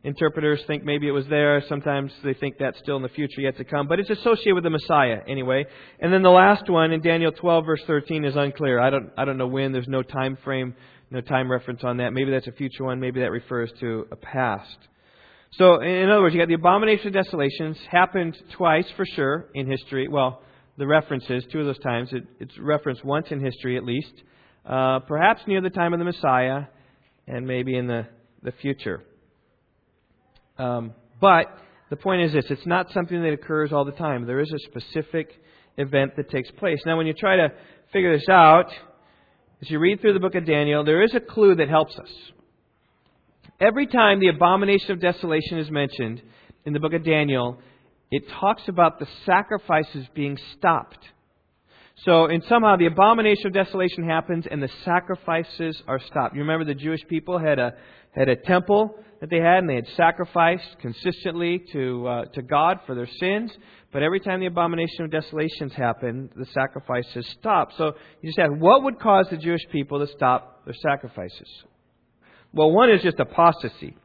interpreters 0.06 0.64
think 0.68 0.84
maybe 0.84 1.08
it 1.08 1.12
was 1.12 1.28
there. 1.28 1.62
Sometimes 1.68 2.14
they 2.24 2.36
think 2.36 2.58
that's 2.60 2.78
still 2.80 2.96
in 2.96 3.02
the 3.02 3.10
future 3.10 3.42
yet 3.42 3.58
to 3.58 3.64
come. 3.64 3.88
But 3.88 4.00
it's 4.00 4.10
associated 4.10 4.54
with 4.54 4.64
the 4.64 4.70
Messiah 4.70 5.20
anyway. 5.28 5.66
And 6.00 6.14
then 6.14 6.22
the 6.22 6.30
last 6.30 6.70
one 6.70 6.92
in 6.92 7.02
Daniel 7.02 7.32
12 7.32 7.66
verse 7.66 7.82
13 7.88 8.24
is 8.24 8.36
unclear. 8.36 8.80
I 8.80 8.92
don't, 8.92 9.12
I 9.18 9.26
don't 9.26 9.38
know 9.38 9.48
when. 9.48 9.72
There's 9.72 9.88
no 9.88 10.04
time 10.04 10.38
frame, 10.44 10.76
no 11.10 11.22
time 11.22 11.52
reference 11.52 11.84
on 11.84 11.98
that. 11.98 12.14
Maybe 12.14 12.32
that's 12.32 12.48
a 12.48 12.52
future 12.52 12.84
one. 12.84 13.00
Maybe 13.00 13.20
that 13.22 13.32
refers 13.32 13.72
to 13.80 14.08
a 14.12 14.16
past. 14.16 14.78
So, 15.58 15.82
in 15.82 16.10
other 16.10 16.22
words, 16.22 16.36
you 16.36 16.42
got 16.42 16.50
the 16.50 16.56
abomination 16.56 17.08
of 17.08 17.14
desolations 17.14 17.78
happened 17.90 18.36
twice 18.58 18.86
for 18.98 19.06
sure 19.06 19.46
in 19.54 19.70
history. 19.70 20.10
Well, 20.10 20.42
the 20.78 20.86
references, 20.86 21.46
two 21.50 21.60
of 21.60 21.66
those 21.66 21.80
times, 21.80 22.10
it, 22.12 22.24
it's 22.42 22.58
referenced 22.60 23.06
once 23.06 23.28
in 23.32 23.40
history 23.40 23.78
at 23.78 23.86
least. 23.86 24.12
Uh, 24.66 25.00
perhaps 25.00 25.42
near 25.48 25.62
the 25.62 25.70
time 25.70 25.94
of 25.94 26.00
the 26.00 26.06
Messiah, 26.06 26.64
and 27.28 27.48
maybe 27.48 27.78
in 27.78 27.88
the, 27.88 28.06
the 28.44 28.52
future. 28.62 29.02
Um, 30.58 30.94
but 31.22 31.46
the 31.90 31.96
point 31.96 32.24
is 32.24 32.34
this 32.34 32.46
it's 32.50 32.66
not 32.66 32.92
something 32.92 33.22
that 33.22 33.32
occurs 33.32 33.72
all 33.72 33.86
the 33.86 33.94
time. 33.94 34.26
There 34.26 34.42
is 34.42 34.52
a 34.52 34.60
specific 34.60 35.30
event 35.78 36.18
that 36.18 36.30
takes 36.30 36.52
place. 36.52 36.80
Now, 36.86 36.98
when 36.98 37.08
you 37.08 37.14
try 37.14 37.38
to 37.38 37.50
figure 37.94 38.18
this 38.18 38.28
out, 38.28 38.68
as 39.62 39.70
you 39.70 39.80
read 39.80 40.02
through 40.02 40.14
the 40.14 40.20
book 40.20 40.36
of 40.36 40.46
Daniel, 40.46 40.84
there 40.84 41.02
is 41.02 41.16
a 41.16 41.22
clue 41.22 41.56
that 41.56 41.70
helps 41.70 41.98
us. 41.98 42.10
Every 43.60 43.88
time 43.88 44.20
the 44.20 44.28
abomination 44.28 44.92
of 44.92 45.02
desolation 45.02 45.60
is 45.60 45.70
mentioned 45.72 46.22
in 46.66 46.74
the 46.74 46.80
book 46.80 46.94
of 46.94 47.04
Daniel, 47.04 47.58
it 48.12 48.24
talks 48.40 48.64
about 48.68 49.00
the 49.00 49.08
sacrifices 49.26 50.06
being 50.14 50.38
stopped. 50.58 51.00
So, 52.04 52.26
and 52.26 52.44
somehow 52.50 52.76
the 52.76 52.88
abomination 52.88 53.48
of 53.48 53.54
desolation 53.54 54.08
happens 54.08 54.46
and 54.50 54.62
the 54.62 54.70
sacrifices 54.84 55.82
are 55.88 56.00
stopped. 56.00 56.36
You 56.36 56.42
remember 56.42 56.66
the 56.66 56.74
Jewish 56.74 57.02
people 57.08 57.40
had 57.40 57.58
a 57.58 57.74
had 58.12 58.30
a 58.30 58.36
temple 58.36 58.98
that 59.20 59.30
they 59.30 59.40
had, 59.40 59.60
and 59.60 59.70
they 59.70 59.76
had 59.76 59.88
sacrificed 59.96 60.78
consistently 60.82 61.64
to 61.72 62.08
uh, 62.08 62.26
to 62.34 62.42
God 62.42 62.80
for 62.86 62.96
their 62.96 63.08
sins. 63.20 63.52
But 63.92 64.04
every 64.04 64.20
time 64.20 64.42
the 64.42 64.46
abomination 64.48 65.06
of 65.06 65.12
desolations 65.12 65.74
happened, 65.74 66.32
the 66.36 66.46
sacrifices 66.54 67.26
stopped. 67.40 67.76
So 67.78 67.94
you 68.22 68.30
just 68.30 68.40
ask, 68.40 68.52
what 68.60 68.84
would 68.84 69.00
cause 69.00 69.28
the 69.32 69.38
Jewish 69.38 69.62
people 69.72 70.06
to 70.06 70.12
stop 70.14 70.66
their 70.66 70.74
sacrifices? 70.74 71.48
Well, 72.56 72.72
one 72.72 72.90
is 72.90 73.02
just 73.02 73.20
apostasy. 73.20 73.98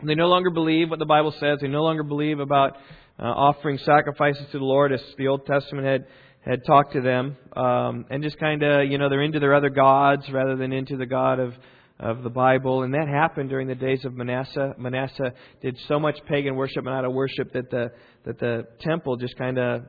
They 0.00 0.14
no 0.14 0.28
longer 0.28 0.50
believe 0.50 0.90
what 0.90 1.00
the 1.00 1.06
Bible 1.06 1.34
says. 1.40 1.58
They 1.60 1.66
no 1.66 1.82
longer 1.82 2.04
believe 2.04 2.38
about 2.38 2.76
uh, 3.18 3.24
offering 3.24 3.78
sacrifices 3.78 4.46
to 4.52 4.60
the 4.60 4.64
Lord 4.64 4.92
as 4.92 5.00
the 5.16 5.26
Old 5.26 5.44
Testament 5.44 5.84
had 5.84 6.06
had 6.40 6.64
talked 6.64 6.92
to 6.92 7.00
them, 7.00 7.36
um, 7.56 8.06
and 8.10 8.22
just 8.22 8.38
kind 8.38 8.62
of 8.62 8.88
you 8.88 8.96
know 8.96 9.08
they're 9.08 9.22
into 9.22 9.40
their 9.40 9.56
other 9.56 9.70
gods 9.70 10.22
rather 10.32 10.54
than 10.54 10.72
into 10.72 10.96
the 10.96 11.04
God 11.04 11.40
of 11.40 11.52
of 11.98 12.22
the 12.22 12.30
Bible, 12.30 12.84
and 12.84 12.94
that 12.94 13.08
happened 13.08 13.50
during 13.50 13.66
the 13.66 13.74
days 13.74 14.04
of 14.04 14.14
Manasseh. 14.14 14.74
Manasseh 14.78 15.32
did 15.60 15.76
so 15.88 15.98
much 15.98 16.16
pagan 16.28 16.54
worship 16.54 16.86
and 16.86 17.06
of 17.06 17.12
worship 17.12 17.52
that 17.54 17.70
the 17.70 17.88
that 18.24 18.38
the 18.38 18.68
temple 18.82 19.16
just 19.16 19.36
kind 19.36 19.58
of 19.58 19.82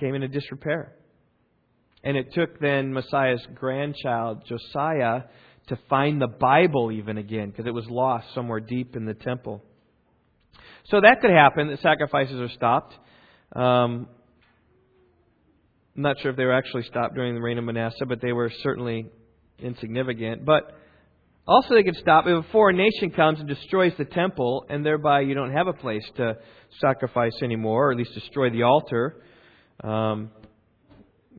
came 0.00 0.16
into 0.16 0.26
disrepair. 0.26 0.96
And 2.02 2.16
it 2.16 2.32
took 2.32 2.58
then 2.58 2.92
Manasseh's 2.92 3.46
grandchild 3.54 4.42
Josiah 4.48 5.22
to 5.68 5.78
find 5.88 6.20
the 6.20 6.26
Bible 6.26 6.90
even 6.92 7.18
again 7.18 7.50
because 7.50 7.66
it 7.66 7.74
was 7.74 7.86
lost 7.88 8.26
somewhere 8.34 8.60
deep 8.60 8.96
in 8.96 9.04
the 9.04 9.14
temple. 9.14 9.62
So 10.86 11.00
that 11.00 11.20
could 11.20 11.30
happen, 11.30 11.68
that 11.68 11.80
sacrifices 11.80 12.40
are 12.40 12.48
stopped. 12.48 12.94
Um, 13.54 14.08
I'm 15.96 16.02
not 16.02 16.20
sure 16.20 16.30
if 16.30 16.36
they 16.36 16.44
were 16.44 16.56
actually 16.56 16.84
stopped 16.84 17.14
during 17.14 17.34
the 17.34 17.40
reign 17.40 17.58
of 17.58 17.64
Manasseh, 17.64 18.06
but 18.06 18.20
they 18.20 18.32
were 18.32 18.50
certainly 18.62 19.06
insignificant. 19.58 20.44
But 20.44 20.72
also, 21.46 21.74
they 21.74 21.82
could 21.82 21.96
stop 21.96 22.26
if 22.26 22.44
a 22.44 22.48
foreign 22.52 22.76
nation 22.76 23.10
comes 23.10 23.40
and 23.40 23.48
destroys 23.48 23.92
the 23.98 24.04
temple, 24.04 24.66
and 24.68 24.84
thereby 24.84 25.20
you 25.20 25.34
don't 25.34 25.52
have 25.52 25.66
a 25.66 25.72
place 25.72 26.04
to 26.16 26.36
sacrifice 26.80 27.34
anymore, 27.42 27.88
or 27.88 27.92
at 27.92 27.98
least 27.98 28.14
destroy 28.14 28.50
the 28.50 28.62
altar. 28.62 29.22
Um, 29.82 30.30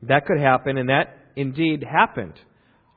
that 0.02 0.26
could 0.26 0.38
happen, 0.38 0.76
and 0.78 0.88
that 0.88 1.16
indeed 1.34 1.82
happened 1.82 2.34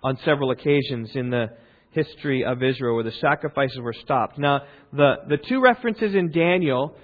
on 0.04 0.18
several 0.24 0.52
occasions 0.52 1.12
in 1.16 1.30
the 1.30 1.48
history 1.92 2.44
of 2.44 2.62
Israel 2.62 2.96
where 2.96 3.04
the 3.04 3.12
sacrifices 3.12 3.80
were 3.80 3.94
stopped. 3.94 4.38
Now, 4.38 4.62
the, 4.92 5.16
the 5.30 5.38
two 5.38 5.62
references 5.62 6.14
in 6.14 6.32
Daniel 6.32 6.96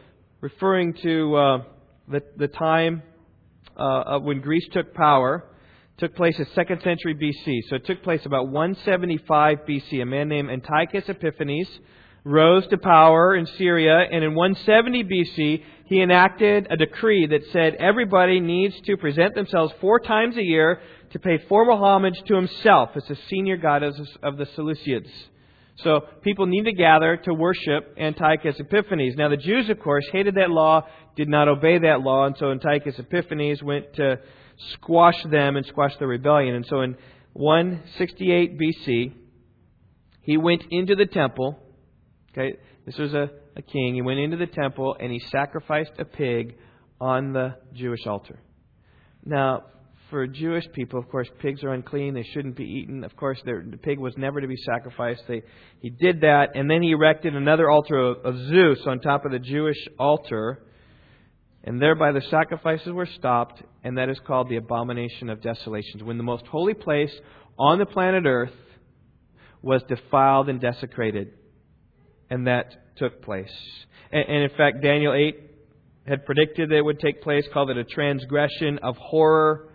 referring 0.42 0.94
to 1.02 1.36
uh, 1.36 1.58
the, 2.10 2.22
the 2.38 2.48
time 2.48 3.04
uh, 3.78 4.20
when 4.20 4.42
Greece 4.42 4.68
took 4.72 4.94
power 4.94 5.48
took 5.98 6.16
place 6.16 6.38
in 6.40 6.46
2nd 6.46 6.84
century 6.84 7.14
BC. 7.14 7.60
So 7.70 7.76
it 7.76 7.86
took 7.86 8.02
place 8.02 8.26
about 8.26 8.50
175 8.50 9.60
BC. 9.70 10.02
A 10.02 10.06
man 10.06 10.30
named 10.30 10.50
Antiochus 10.50 11.08
Epiphanes 11.08 11.70
rose 12.24 12.66
to 12.68 12.78
power 12.78 13.36
in 13.36 13.46
Syria, 13.46 14.06
and 14.12 14.24
in 14.24 14.34
170 14.34 15.04
BC, 15.04 15.64
he 15.86 16.02
enacted 16.02 16.68
a 16.70 16.78
decree 16.78 17.28
that 17.28 17.42
said 17.52 17.76
everybody 17.76 18.40
needs 18.40 18.80
to 18.82 18.98
present 18.98 19.36
themselves 19.36 19.74
four 19.80 20.00
times 20.00 20.38
a 20.38 20.44
year 20.44 20.82
to 21.12 21.20
pay 21.20 21.38
formal 21.50 21.78
homage 21.78 22.22
to 22.28 22.36
himself 22.36 22.92
as 22.96 23.04
the 23.08 23.18
senior 23.30 23.58
god 23.58 23.84
of 23.84 24.38
the 24.38 24.46
Seleucids. 24.58 25.10
So 25.78 26.02
people 26.22 26.46
need 26.46 26.66
to 26.66 26.74
gather 26.74 27.18
to 27.18 27.34
worship 27.34 27.96
Antiochus 27.98 28.60
Epiphanes. 28.60 29.16
Now 29.16 29.30
the 29.30 29.38
Jews, 29.38 29.70
of 29.70 29.80
course, 29.80 30.06
hated 30.12 30.36
that 30.36 30.50
law, 30.50 30.86
did 31.16 31.28
not 31.28 31.48
obey 31.48 31.80
that 31.80 32.02
law, 32.02 32.26
and 32.26 32.36
so 32.38 32.52
Antiochus 32.52 33.00
Epiphanes 33.00 33.64
went 33.64 33.94
to 33.96 34.20
squash 34.74 35.22
them 35.24 35.58
and 35.58 35.66
squash 35.66 35.96
the 35.98 36.08
rebellion. 36.08 36.56
And 36.56 36.66
so 36.66 36.82
in 36.82 36.96
168 37.34 38.60
BC, 38.60 39.14
he 40.22 40.38
went 40.38 40.64
into 40.70 40.96
the 40.96 41.06
temple. 41.06 41.58
Okay, 42.32 42.58
this 42.86 42.98
was 42.98 43.14
a, 43.14 43.30
a 43.56 43.62
king. 43.62 43.96
He 43.96 44.02
went 44.02 44.20
into 44.20 44.38
the 44.38 44.48
temple 44.48 44.96
and 45.00 45.12
he 45.12 45.20
sacrificed 45.32 45.94
a 45.98 46.06
pig 46.06 46.56
on 47.00 47.34
the 47.34 47.56
Jewish 47.74 48.06
altar. 48.06 48.40
Now, 49.26 49.64
for 50.12 50.28
Jewish 50.28 50.66
people, 50.74 51.00
of 51.00 51.10
course, 51.10 51.28
pigs 51.40 51.64
are 51.64 51.74
unclean. 51.74 52.14
They 52.14 52.28
shouldn't 52.34 52.56
be 52.56 52.66
eaten. 52.66 53.04
Of 53.04 53.16
course, 53.16 53.42
the 53.44 53.78
pig 53.82 53.98
was 53.98 54.14
never 54.18 54.40
to 54.40 54.48
be 54.48 54.58
sacrificed. 54.58 55.24
They, 55.28 55.42
he 55.80 55.90
did 55.90 56.22
that, 56.22 56.50
and 56.54 56.70
then 56.70 56.84
he 56.84 56.92
erected 56.92 57.36
another 57.36 57.72
altar 57.72 57.98
of, 57.98 58.18
of 58.24 58.36
Zeus 58.48 58.80
on 58.86 59.00
top 59.00 59.26
of 59.26 59.32
the 59.32 59.40
Jewish 59.40 59.78
altar. 59.98 60.62
And 61.64 61.82
thereby 61.82 62.12
the 62.12 62.22
sacrifices 62.30 62.92
were 62.92 63.08
stopped, 63.18 63.64
and 63.84 63.98
that 63.98 64.10
is 64.10 64.20
called 64.28 64.50
the 64.50 64.58
abomination 64.58 65.30
of 65.30 65.42
desolations. 65.42 66.04
When 66.04 66.18
the 66.18 66.24
most 66.24 66.46
holy 66.46 66.76
place 66.76 67.12
on 67.58 67.80
the 67.80 67.86
planet 67.88 68.26
Earth 68.28 68.54
was 69.62 69.82
defiled 69.88 70.50
and 70.50 70.60
desecrated. 70.60 71.34
And 72.30 72.48
that 72.48 72.98
took 72.98 73.22
place. 73.22 73.52
And, 74.12 74.28
and 74.28 74.44
in 74.44 74.58
fact, 74.58 74.82
Daniel 74.82 75.14
8 75.14 75.36
had 76.08 76.26
predicted 76.26 76.70
that 76.70 76.78
it 76.78 76.86
would 76.86 77.00
take 77.00 77.22
place, 77.22 77.46
called 77.54 77.70
it 77.70 77.78
a 77.78 77.84
transgression 77.84 78.80
of 78.82 78.98
horror. 78.98 79.71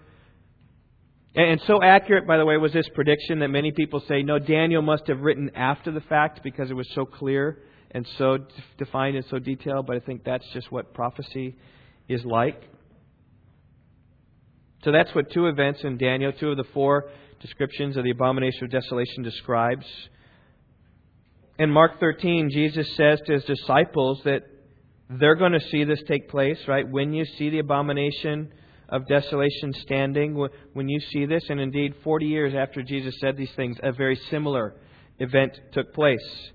And, 1.37 1.61
so 1.67 1.83
accurate, 1.83 2.27
by 2.27 2.39
the 2.39 2.47
way, 2.47 2.57
was 2.57 2.73
this 2.73 2.89
prediction 2.95 3.41
that 3.41 3.49
many 3.49 3.71
people 3.71 4.03
say, 4.09 4.23
no, 4.23 4.39
Daniel 4.39 4.81
must 4.81 5.07
have 5.09 5.21
written 5.21 5.51
after 5.55 5.93
the 5.93 6.01
fact 6.01 6.41
because 6.43 6.71
it 6.71 6.75
was 6.75 6.89
so 6.95 7.05
clear 7.05 7.59
and 7.91 8.09
so 8.17 8.39
defined 8.79 9.17
and 9.17 9.27
so 9.29 9.39
detailed. 9.39 9.87
But 9.87 9.97
I 9.97 10.01
think 10.01 10.25
that's 10.25 10.47
just 10.55 10.73
what 10.73 10.95
prophecy 10.95 11.57
is 12.09 12.25
like. 12.25 12.63
So 14.83 14.93
that's 14.93 15.15
what 15.15 15.31
two 15.31 15.47
events 15.47 15.81
in 15.85 15.99
Daniel, 15.99 16.33
two 16.33 16.53
of 16.53 16.57
the 16.57 16.65
four 16.73 17.11
descriptions 17.41 17.99
of 17.99 18.05
the 18.05 18.11
abomination 18.13 18.65
of 18.65 18.71
desolation 18.71 19.23
describes. 19.23 19.85
In 21.59 21.71
Mark 21.71 22.01
13, 22.01 22.49
Jesus 22.51 22.89
says 22.97 23.21
to 23.27 23.35
his 23.35 23.45
disciples 23.45 24.23
that 24.25 24.43
they're 25.11 25.37
going 25.37 25.53
to 25.53 25.61
see 25.71 25.85
this 25.85 26.03
take 26.09 26.31
place, 26.31 26.59
right? 26.67 26.89
When 26.89 27.13
you 27.13 27.27
see 27.37 27.51
the 27.51 27.59
abomination 27.59 28.53
of 28.89 29.07
desolation 29.09 29.73
standing, 29.83 30.49
when 30.73 30.89
you 30.89 31.01
see 31.13 31.27
this, 31.27 31.45
and 31.49 31.61
indeed 31.61 31.95
40 32.05 32.27
years 32.27 32.55
after 32.55 32.83
Jesus 32.83 33.15
said 33.21 33.37
these 33.37 33.53
things, 33.57 33.77
a 33.83 33.93
very 33.93 34.17
similar 34.31 34.75
event 35.19 35.59
took 35.73 35.93
place. 35.93 36.51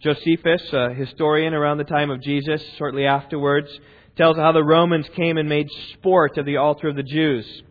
Josephus, 0.00 0.62
a 0.72 0.92
historian 0.92 1.54
around 1.54 1.78
the 1.78 1.84
time 1.84 2.10
of 2.10 2.20
Jesus, 2.20 2.62
shortly 2.76 3.06
afterwards, 3.06 3.68
tells 4.16 4.36
how 4.36 4.52
the 4.52 4.62
Romans 4.62 5.06
came 5.16 5.38
and 5.38 5.48
made 5.48 5.68
sport 5.94 6.38
of 6.38 6.46
the 6.46 6.58
altar 6.58 6.88
of 6.88 6.96
the 6.96 7.02
Jews. 7.02 7.62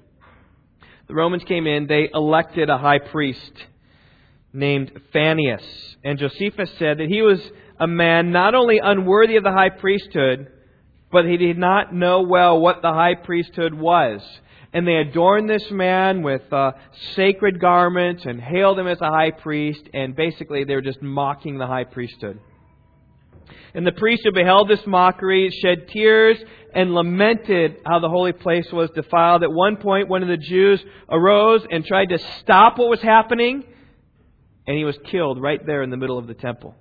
The 1.08 1.13
Romans 1.13 1.43
came 1.43 1.67
in, 1.67 1.88
they 1.88 2.10
elected 2.13 2.70
a 2.70 2.77
high 2.77 3.00
priest 3.00 3.51
named 4.51 4.91
Phannius. 5.13 5.63
And 6.03 6.20
Josephus 6.20 6.72
said 6.79 6.98
that 6.98 7.08
he 7.08 7.22
was 7.22 7.39
a 7.79 7.88
man 7.88 8.32
not 8.32 8.55
only 8.55 8.79
unworthy 8.84 9.36
of 9.36 9.43
the 9.43 9.51
high 9.51 9.70
priesthood, 9.70 10.48
but 11.13 11.25
he 11.25 11.38
did 11.38 11.60
not 11.60 11.93
know 11.93 12.24
well 12.24 12.60
what 12.60 12.82
the 12.82 12.91
high 12.91 13.13
priesthood 13.13 13.74
was. 13.74 14.22
And 14.74 14.88
they 14.88 14.96
adorned 14.96 15.48
this 15.48 15.70
man 15.70 16.24
with 16.24 16.51
uh, 16.51 16.72
sacred 17.15 17.62
garments 17.62 18.25
and 18.25 18.41
hailed 18.41 18.79
him 18.79 18.88
as 18.88 19.00
a 19.00 19.12
high 19.12 19.29
priest, 19.29 19.82
and 19.93 20.15
basically 20.15 20.63
they 20.63 20.74
were 20.74 20.82
just 20.82 21.03
mocking 21.03 21.60
the 21.60 21.67
high 21.67 21.84
priesthood. 21.84 22.39
And 23.75 23.86
the 23.86 23.91
priest 23.91 24.24
who 24.24 24.32
beheld 24.32 24.67
this 24.67 24.86
mockery 24.88 25.51
shed 25.62 25.88
tears 25.89 26.38
and 26.74 26.96
lamented 26.96 27.77
how 27.86 28.00
the 28.00 28.10
holy 28.10 28.34
place 28.34 28.72
was 28.74 28.89
defiled. 28.96 29.43
At 29.43 29.51
one 29.51 29.77
point, 29.77 30.10
one 30.10 30.23
of 30.23 30.30
the 30.30 30.38
Jews 30.38 30.84
arose 31.10 31.62
and 31.69 31.86
tried 31.86 32.10
to 32.10 32.17
stop 32.39 32.80
what 32.80 32.89
was 32.89 33.02
happening, 33.02 33.63
and 34.65 34.78
he 34.78 34.84
was 34.84 34.97
killed 35.12 35.39
right 35.39 35.63
there 35.63 35.84
in 35.84 35.91
the 35.91 35.97
middle 35.97 36.17
of 36.17 36.26
the 36.26 36.34
temple. 36.34 36.76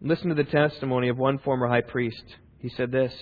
Listen 0.00 0.28
to 0.28 0.34
the 0.34 0.44
testimony 0.44 1.08
of 1.08 1.18
one 1.18 1.38
former 1.38 1.66
high 1.66 1.80
priest. 1.80 2.22
He 2.60 2.68
said 2.68 2.92
this 2.92 3.12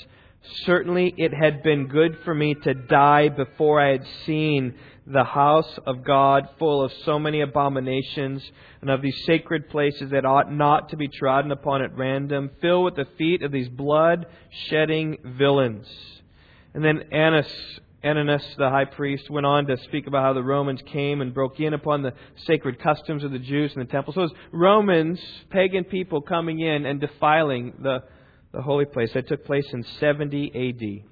Certainly 0.65 1.15
it 1.17 1.33
had 1.33 1.63
been 1.63 1.87
good 1.87 2.19
for 2.23 2.35
me 2.35 2.55
to 2.55 2.75
die 2.75 3.31
before 3.31 3.81
I 3.81 3.93
had 3.93 4.07
seen 4.27 4.75
the 5.07 5.25
house 5.25 5.79
of 5.87 6.05
God 6.05 6.49
full 6.59 6.83
of 6.83 6.93
so 7.05 7.19
many 7.19 7.41
abominations 7.41 8.43
and 8.83 8.91
of 8.91 9.01
these 9.01 9.25
sacred 9.25 9.71
places 9.71 10.11
that 10.11 10.27
ought 10.27 10.53
not 10.53 10.91
to 10.91 10.97
be 10.97 11.09
trodden 11.09 11.51
upon 11.51 11.83
at 11.83 11.97
random, 11.97 12.51
filled 12.61 12.85
with 12.85 12.97
the 12.97 13.07
feet 13.17 13.43
of 13.43 13.53
these 13.53 13.69
blood 13.69 14.27
shedding 14.69 15.17
villains. 15.25 15.87
And 16.75 16.85
then 16.85 17.05
Annas, 17.11 17.51
Ananus, 18.07 18.43
the 18.57 18.71
high 18.71 18.85
priest, 18.85 19.29
went 19.29 19.45
on 19.45 19.67
to 19.67 19.77
speak 19.85 20.07
about 20.07 20.23
how 20.23 20.33
the 20.33 20.43
Romans 20.43 20.81
came 20.93 21.21
and 21.21 21.35
broke 21.35 21.59
in 21.59 21.75
upon 21.75 22.03
the 22.03 22.13
sacred 22.47 22.79
customs 22.79 23.25
of 23.25 23.33
the 23.33 23.39
Jews 23.39 23.73
in 23.75 23.81
the 23.81 23.87
temple. 23.87 24.13
So 24.13 24.21
it 24.21 24.25
was 24.25 24.35
Romans, 24.53 25.19
pagan 25.51 25.85
people, 25.85 26.21
coming 26.21 26.61
in 26.61 26.87
and 26.87 27.01
defiling 27.01 27.75
the, 27.83 28.05
the 28.53 28.63
holy 28.63 28.85
place. 28.85 29.11
That 29.15 29.27
took 29.27 29.45
place 29.45 29.67
in 29.73 29.85
70 29.99 30.53
AD. 30.55 31.11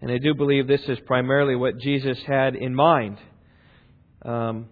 And 0.00 0.10
I 0.10 0.18
do 0.18 0.34
believe 0.34 0.66
this 0.66 0.88
is 0.88 0.98
primarily 1.06 1.54
what 1.54 1.78
Jesus 1.78 2.18
had 2.26 2.54
in 2.54 2.74
mind 2.74 3.18
um, 4.24 4.66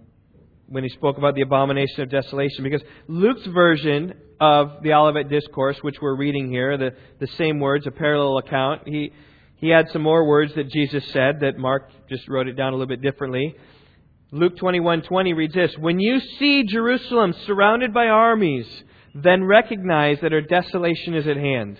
when 0.68 0.82
he 0.82 0.88
spoke 0.90 1.18
about 1.18 1.34
the 1.34 1.42
abomination 1.42 2.00
of 2.00 2.10
desolation. 2.10 2.64
Because 2.64 2.82
Luke's 3.06 3.46
version 3.46 4.14
of 4.40 4.82
the 4.82 4.94
Olivet 4.94 5.28
Discourse, 5.28 5.76
which 5.82 5.96
we're 6.00 6.16
reading 6.16 6.50
here, 6.50 6.78
the, 6.78 6.90
the 7.20 7.28
same 7.38 7.60
words, 7.60 7.86
a 7.86 7.90
parallel 7.90 8.38
account, 8.38 8.82
he, 8.86 9.12
he 9.56 9.68
had 9.68 9.88
some 9.90 10.02
more 10.02 10.24
words 10.24 10.54
that 10.54 10.68
Jesus 10.70 11.04
said 11.12 11.40
that 11.40 11.58
Mark 11.58 11.90
just 12.08 12.28
wrote 12.28 12.48
it 12.48 12.56
down 12.56 12.72
a 12.72 12.76
little 12.76 12.86
bit 12.86 13.02
differently. 13.02 13.56
Luke 14.30 14.56
21:20 14.56 15.32
reads 15.34 15.54
this, 15.54 15.76
"When 15.78 15.98
you 15.98 16.20
see 16.20 16.64
Jerusalem 16.64 17.32
surrounded 17.32 17.94
by 17.94 18.08
armies, 18.08 18.84
then 19.14 19.44
recognize 19.44 20.20
that 20.20 20.32
her 20.32 20.42
desolation 20.42 21.14
is 21.14 21.26
at 21.26 21.36
hand." 21.36 21.78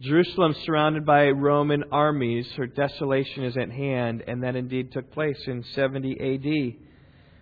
Jerusalem 0.00 0.54
surrounded 0.54 1.06
by 1.06 1.30
Roman 1.30 1.84
armies, 1.92 2.52
her 2.56 2.66
desolation 2.66 3.44
is 3.44 3.56
at 3.56 3.70
hand, 3.70 4.24
and 4.26 4.42
that 4.42 4.56
indeed 4.56 4.90
took 4.90 5.12
place 5.12 5.46
in 5.46 5.62
70 5.62 6.18
AD 6.20 6.76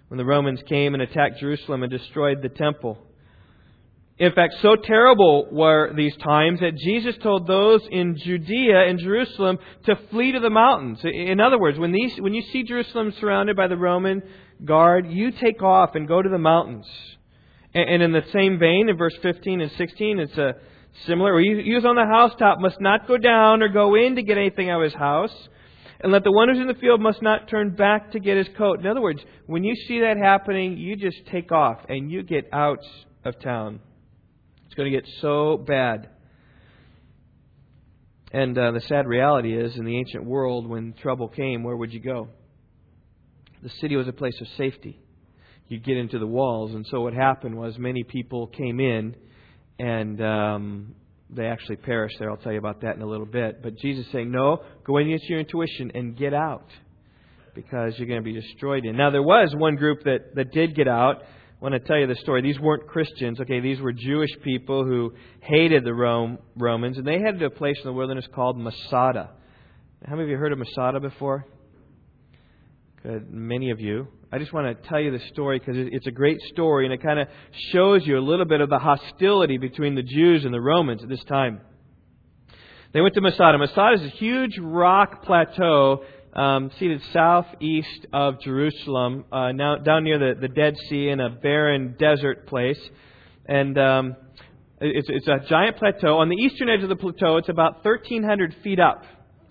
when 0.09 0.19
the 0.19 0.27
Romans 0.27 0.63
came 0.65 0.93
and 0.93 1.03
attacked 1.03 1.41
Jerusalem 1.41 1.83
and 1.83 1.91
destroyed 1.91 2.43
the 2.43 2.51
temple. 2.51 2.99
In 4.21 4.33
fact, 4.33 4.55
so 4.61 4.77
terrible 4.77 5.49
were 5.51 5.93
these 5.95 6.17
times 6.19 6.61
that 6.61 6.77
Jesus 6.77 7.17
told 7.23 7.47
those 7.47 7.81
in 7.91 8.17
Judea 8.17 8.87
and 8.89 8.99
Jerusalem 8.99 9.59
to 9.87 9.97
flee 10.11 10.33
to 10.33 10.41
the 10.41 10.51
mountains. 10.51 11.01
In 11.03 11.41
other 11.41 11.59
words, 11.59 11.79
when, 11.79 11.91
these, 11.91 12.17
when 12.21 12.35
you 12.35 12.43
see 12.43 12.63
Jerusalem 12.63 13.13
surrounded 13.19 13.57
by 13.57 13.67
the 13.67 13.79
Roman 13.79 14.23
guard, 14.65 15.11
you 15.11 15.33
take 15.33 15.63
off 15.63 15.95
and 15.95 16.07
go 16.07 16.21
to 16.21 16.29
the 16.29 16.39
mountains. 16.39 16.87
And 17.75 18.03
in 18.03 18.13
the 18.13 18.25
same 18.33 18.59
vein, 18.59 18.89
in 18.89 18.97
verse 18.97 19.17
15 19.23 19.61
and 19.61 19.73
16, 19.73 20.19
it's 20.21 20.39
a 20.39 20.55
Similar, 21.07 21.39
he 21.39 21.73
who's 21.73 21.85
on 21.85 21.95
the 21.95 22.05
housetop 22.05 22.59
must 22.61 22.81
not 22.81 23.07
go 23.07 23.17
down 23.17 23.63
or 23.63 23.69
go 23.69 23.95
in 23.95 24.17
to 24.17 24.23
get 24.23 24.37
anything 24.37 24.71
out 24.71 24.81
of 24.81 24.85
his 24.85 24.95
house. 24.95 25.49
And 26.03 26.13
let 26.13 26.25
the 26.25 26.33
one 26.33 26.49
who's 26.49 26.59
in 26.59 26.67
the 26.67 26.75
field 26.75 27.01
must 27.01 27.21
not 27.21 27.49
turn 27.49 27.77
back 27.77 28.13
to 28.13 28.21
get 28.21 28.39
his 28.39 28.49
coat. 28.57 28.81
In 28.81 28.87
other 28.87 29.03
words, 29.03 29.23
when 29.47 29.65
you 29.65 29.75
see 29.75 30.01
that 30.01 30.17
happening, 30.17 30.79
you 30.79 30.97
just 30.97 31.27
take 31.27 31.53
off 31.53 31.79
and 31.89 32.11
you 32.11 32.23
get 32.23 32.49
out 32.53 32.81
of 33.25 33.39
town. 33.41 33.81
Going 34.81 34.93
to 34.93 34.99
get 34.99 35.11
so 35.21 35.59
bad. 35.59 36.09
And 38.33 38.57
uh, 38.57 38.71
the 38.71 38.81
sad 38.81 39.07
reality 39.07 39.55
is, 39.55 39.77
in 39.77 39.85
the 39.85 39.99
ancient 39.99 40.25
world, 40.25 40.67
when 40.67 40.95
trouble 40.95 41.29
came, 41.29 41.63
where 41.63 41.77
would 41.77 41.93
you 41.93 42.01
go? 42.01 42.29
The 43.63 43.69
city 43.83 43.95
was 43.97 44.09
a 44.09 44.13
place 44.15 44.41
of 44.41 44.47
safety. 44.57 44.99
You'd 45.69 45.85
get 45.85 45.99
into 45.99 46.19
the 46.19 46.27
walls. 46.27 46.73
And 46.73 46.87
so 46.91 47.03
what 47.03 47.13
happened 47.13 47.59
was 47.59 47.77
many 47.77 48.05
people 48.05 48.47
came 48.47 48.81
in 48.81 49.17
and 49.79 50.19
um, 50.23 50.95
they 51.29 51.45
actually 51.45 51.77
perished 51.77 52.17
there. 52.19 52.31
I'll 52.31 52.39
tell 52.39 52.53
you 52.53 52.59
about 52.59 52.81
that 52.81 52.97
in 52.97 53.03
a 53.03 53.07
little 53.07 53.27
bit. 53.27 53.63
But 53.63 53.77
Jesus 53.77 54.07
saying, 54.13 54.31
no, 54.31 54.63
go 54.87 54.97
against 54.97 55.29
your 55.29 55.41
intuition 55.41 55.93
and 55.95 56.17
get 56.17 56.33
out 56.33 56.71
because 57.55 57.99
you're 57.99 58.09
going 58.09 58.21
to 58.21 58.25
be 58.25 58.33
destroyed. 58.33 58.87
In 58.87 58.97
now 58.97 59.11
there 59.11 59.23
was 59.23 59.55
one 59.55 59.77
group 59.77 60.05
that 60.05 60.35
that 60.37 60.53
did 60.53 60.75
get 60.75 60.89
out. 60.89 61.23
I 61.61 61.65
want 61.65 61.75
to 61.75 61.81
tell 61.81 61.99
you 61.99 62.07
the 62.07 62.17
story. 62.17 62.41
These 62.41 62.59
weren't 62.59 62.87
Christians. 62.87 63.39
Okay, 63.39 63.61
these 63.61 63.81
were 63.81 63.93
Jewish 63.93 64.31
people 64.43 64.87
who 64.87 65.13
hated 65.41 65.85
the 65.85 65.93
Rome, 65.93 66.39
Romans, 66.57 66.97
and 66.97 67.07
they 67.07 67.19
headed 67.19 67.41
to 67.41 67.47
a 67.47 67.51
place 67.51 67.77
in 67.77 67.85
the 67.85 67.93
wilderness 67.93 68.27
called 68.35 68.57
Masada. 68.57 69.31
How 70.07 70.13
many 70.13 70.23
of 70.23 70.31
you 70.31 70.39
heard 70.39 70.53
of 70.53 70.59
Masada 70.59 71.01
before? 71.01 71.45
Good, 73.03 73.31
many 73.31 73.71
of 73.71 73.79
you. 73.79 74.09
I 74.33 74.39
just 74.39 74.55
want 74.55 74.69
to 74.69 74.89
tell 74.89 75.01
you 75.01 75.11
the 75.11 75.23
story 75.33 75.59
because 75.59 75.75
it's 75.77 76.07
a 76.07 76.11
great 76.11 76.41
story 76.53 76.87
and 76.87 76.95
it 76.95 77.03
kind 77.03 77.19
of 77.19 77.29
shows 77.73 78.07
you 78.07 78.19
a 78.19 78.21
little 78.21 78.47
bit 78.47 78.63
of 78.63 78.71
the 78.71 78.79
hostility 78.79 79.59
between 79.59 79.95
the 79.95 80.03
Jews 80.03 80.47
and 80.47 80.55
the 80.55 80.61
Romans 80.61 81.03
at 81.03 81.11
this 81.11 81.23
time. 81.25 81.61
They 82.95 83.03
went 83.03 83.15
to 83.15 83.21
Masada. 83.21 83.59
Masada 83.59 83.97
is 83.97 84.03
a 84.03 84.17
huge 84.17 84.59
rock 84.59 85.25
plateau 85.25 86.05
um, 86.35 86.71
seated 86.79 87.01
southeast 87.13 88.07
of 88.13 88.41
Jerusalem, 88.41 89.25
uh, 89.33 89.53
now 89.53 89.77
down 89.77 90.05
near 90.05 90.19
the, 90.19 90.41
the 90.41 90.49
Dead 90.49 90.77
Sea 90.89 91.09
in 91.09 91.21
a 91.21 91.31
barren 91.31 91.97
desert 91.99 92.47
place. 92.47 92.81
And 93.47 93.77
um, 93.79 94.17
it's, 94.81 95.09
it's 95.11 95.29
a 95.29 95.47
giant 95.49 95.77
plateau. 95.77 96.19
On 96.19 96.29
the 96.29 96.37
eastern 96.37 96.69
edge 96.69 96.83
of 96.83 96.89
the 96.89 96.97
plateau, 96.97 97.37
it's 97.37 97.49
about 97.49 97.85
1,300 97.85 98.57
feet 98.63 98.79
up. 98.79 99.03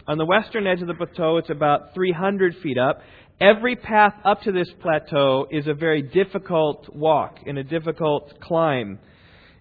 On 0.07 0.17
the 0.17 0.25
western 0.25 0.65
edge 0.65 0.81
of 0.81 0.87
the 0.87 0.93
plateau, 0.93 1.37
it's 1.37 1.49
about 1.49 1.93
300 1.93 2.55
feet 2.63 2.77
up. 2.77 3.01
Every 3.39 3.75
path 3.75 4.13
up 4.25 4.41
to 4.41 4.51
this 4.51 4.67
plateau 4.81 5.47
is 5.51 5.67
a 5.67 5.73
very 5.73 6.01
difficult 6.01 6.93
walk 6.93 7.37
and 7.45 7.57
a 7.57 7.63
difficult 7.63 8.39
climb. 8.41 8.99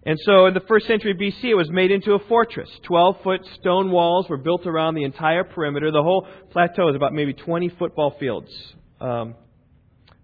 And 0.09 0.19
so 0.25 0.47
in 0.47 0.55
the 0.55 0.61
first 0.61 0.87
century 0.87 1.13
BC, 1.13 1.51
it 1.51 1.55
was 1.55 1.69
made 1.69 1.91
into 1.91 2.15
a 2.15 2.19
fortress. 2.31 2.71
12 2.85 3.17
foot 3.23 3.41
stone 3.61 3.91
walls 3.91 4.27
were 4.31 4.39
built 4.39 4.67
around 4.67 4.95
the 4.95 5.05
entire 5.05 5.45
perimeter. 5.45 5.91
The 5.91 6.03
whole 6.03 6.27
plateau 6.51 6.89
is 6.89 6.97
about 6.97 7.13
maybe 7.13 7.35
20 7.35 7.69
football 7.79 8.17
fields 8.19 8.49
um, 9.03 9.35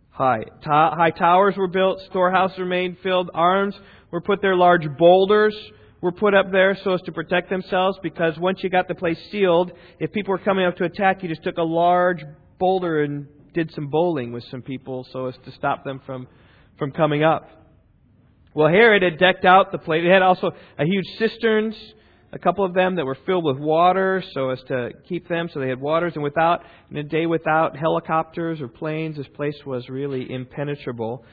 high. 0.08 0.44
Ta- 0.64 0.96
high 0.96 1.10
towers 1.10 1.56
were 1.58 1.68
built, 1.68 2.00
storehouses 2.08 2.58
remained 2.58 2.96
filled, 3.02 3.28
arms 3.34 3.74
were 4.10 4.22
put 4.22 4.40
there, 4.40 4.56
large 4.56 4.88
boulders 4.96 5.54
were 6.00 6.12
put 6.12 6.32
up 6.32 6.50
there 6.50 6.78
so 6.82 6.94
as 6.94 7.02
to 7.02 7.12
protect 7.12 7.50
themselves 7.50 7.98
because 8.02 8.38
once 8.38 8.60
you 8.62 8.70
got 8.70 8.88
the 8.88 8.94
place 8.94 9.18
sealed, 9.30 9.70
if 10.00 10.10
people 10.12 10.32
were 10.32 10.38
coming 10.38 10.64
up 10.64 10.78
to 10.78 10.84
attack, 10.84 11.22
you 11.22 11.28
just 11.28 11.44
took 11.44 11.58
a 11.58 11.62
large 11.62 12.24
boulder 12.58 13.02
and 13.02 13.26
did 13.52 13.70
some 13.74 13.88
bowling 13.88 14.32
with 14.32 14.44
some 14.50 14.62
people 14.62 15.06
so 15.12 15.26
as 15.26 15.34
to 15.44 15.52
stop 15.52 15.84
them 15.84 16.00
from, 16.06 16.26
from 16.78 16.90
coming 16.90 17.22
up. 17.22 17.63
Well, 18.54 18.68
Herod 18.68 19.02
had 19.02 19.18
decked 19.18 19.44
out 19.44 19.72
the 19.72 19.78
place. 19.78 20.02
It 20.04 20.12
had 20.12 20.22
also 20.22 20.52
a 20.78 20.84
huge 20.84 21.06
cisterns, 21.18 21.74
a 22.32 22.38
couple 22.38 22.64
of 22.64 22.72
them 22.72 22.94
that 22.96 23.04
were 23.04 23.18
filled 23.26 23.44
with 23.44 23.58
water 23.58 24.22
so 24.32 24.50
as 24.50 24.60
to 24.68 24.90
keep 25.08 25.28
them, 25.28 25.50
so 25.52 25.58
they 25.58 25.68
had 25.68 25.80
waters. 25.80 26.12
And 26.14 26.22
without, 26.22 26.62
in 26.88 26.96
a 26.96 27.02
day 27.02 27.26
without 27.26 27.76
helicopters 27.76 28.60
or 28.60 28.68
planes, 28.68 29.16
this 29.16 29.26
place 29.34 29.56
was 29.66 29.88
really 29.88 30.30
impenetrable. 30.32 31.24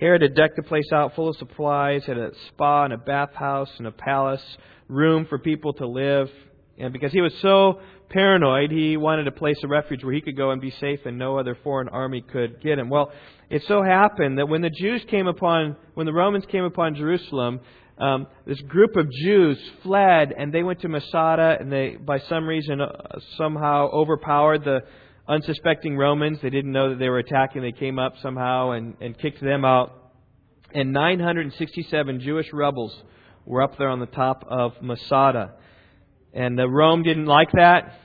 Herod 0.00 0.22
had 0.22 0.34
decked 0.34 0.56
the 0.56 0.64
place 0.64 0.90
out 0.92 1.14
full 1.14 1.28
of 1.28 1.36
supplies, 1.36 2.04
had 2.06 2.18
a 2.18 2.30
spa 2.48 2.84
and 2.84 2.92
a 2.92 2.98
bathhouse 2.98 3.70
and 3.78 3.86
a 3.86 3.92
palace, 3.92 4.42
room 4.88 5.26
for 5.26 5.38
people 5.38 5.72
to 5.74 5.86
live. 5.86 6.28
And 6.76 6.92
because 6.92 7.12
he 7.12 7.20
was 7.20 7.32
so 7.40 7.80
paranoid, 8.10 8.70
he 8.72 8.96
wanted 8.96 9.28
a 9.28 9.32
place 9.32 9.58
of 9.62 9.70
refuge 9.70 10.02
where 10.02 10.14
he 10.14 10.20
could 10.20 10.36
go 10.36 10.50
and 10.50 10.60
be 10.60 10.72
safe 10.80 11.00
and 11.04 11.18
no 11.18 11.38
other 11.38 11.56
foreign 11.62 11.88
army 11.88 12.20
could 12.20 12.60
get 12.62 12.78
him. 12.78 12.88
Well, 12.88 13.12
it 13.50 13.62
so 13.66 13.82
happened 13.82 14.38
that 14.38 14.48
when 14.48 14.60
the 14.60 14.70
Jews 14.70 15.02
came 15.08 15.26
upon, 15.26 15.76
when 15.94 16.06
the 16.06 16.12
Romans 16.12 16.44
came 16.50 16.64
upon 16.64 16.94
Jerusalem, 16.94 17.60
um, 17.98 18.26
this 18.46 18.60
group 18.62 18.94
of 18.96 19.10
Jews 19.10 19.58
fled 19.82 20.32
and 20.36 20.52
they 20.52 20.62
went 20.62 20.82
to 20.82 20.88
Masada 20.88 21.56
and 21.58 21.72
they, 21.72 21.96
by 21.96 22.18
some 22.20 22.46
reason, 22.46 22.80
uh, 22.80 23.18
somehow 23.36 23.88
overpowered 23.90 24.64
the 24.64 24.80
unsuspecting 25.26 25.96
Romans. 25.96 26.38
They 26.42 26.50
didn't 26.50 26.72
know 26.72 26.90
that 26.90 26.98
they 26.98 27.08
were 27.08 27.18
attacking. 27.18 27.62
They 27.62 27.72
came 27.72 27.98
up 27.98 28.14
somehow 28.22 28.72
and, 28.72 28.96
and 29.00 29.18
kicked 29.18 29.40
them 29.42 29.64
out. 29.64 30.12
And 30.74 30.92
967 30.92 32.20
Jewish 32.20 32.52
rebels 32.52 32.94
were 33.46 33.62
up 33.62 33.78
there 33.78 33.88
on 33.88 34.00
the 34.00 34.06
top 34.06 34.44
of 34.46 34.72
Masada. 34.82 35.54
And 36.34 36.60
uh, 36.60 36.68
Rome 36.68 37.02
didn't 37.02 37.26
like 37.26 37.50
that 37.52 37.98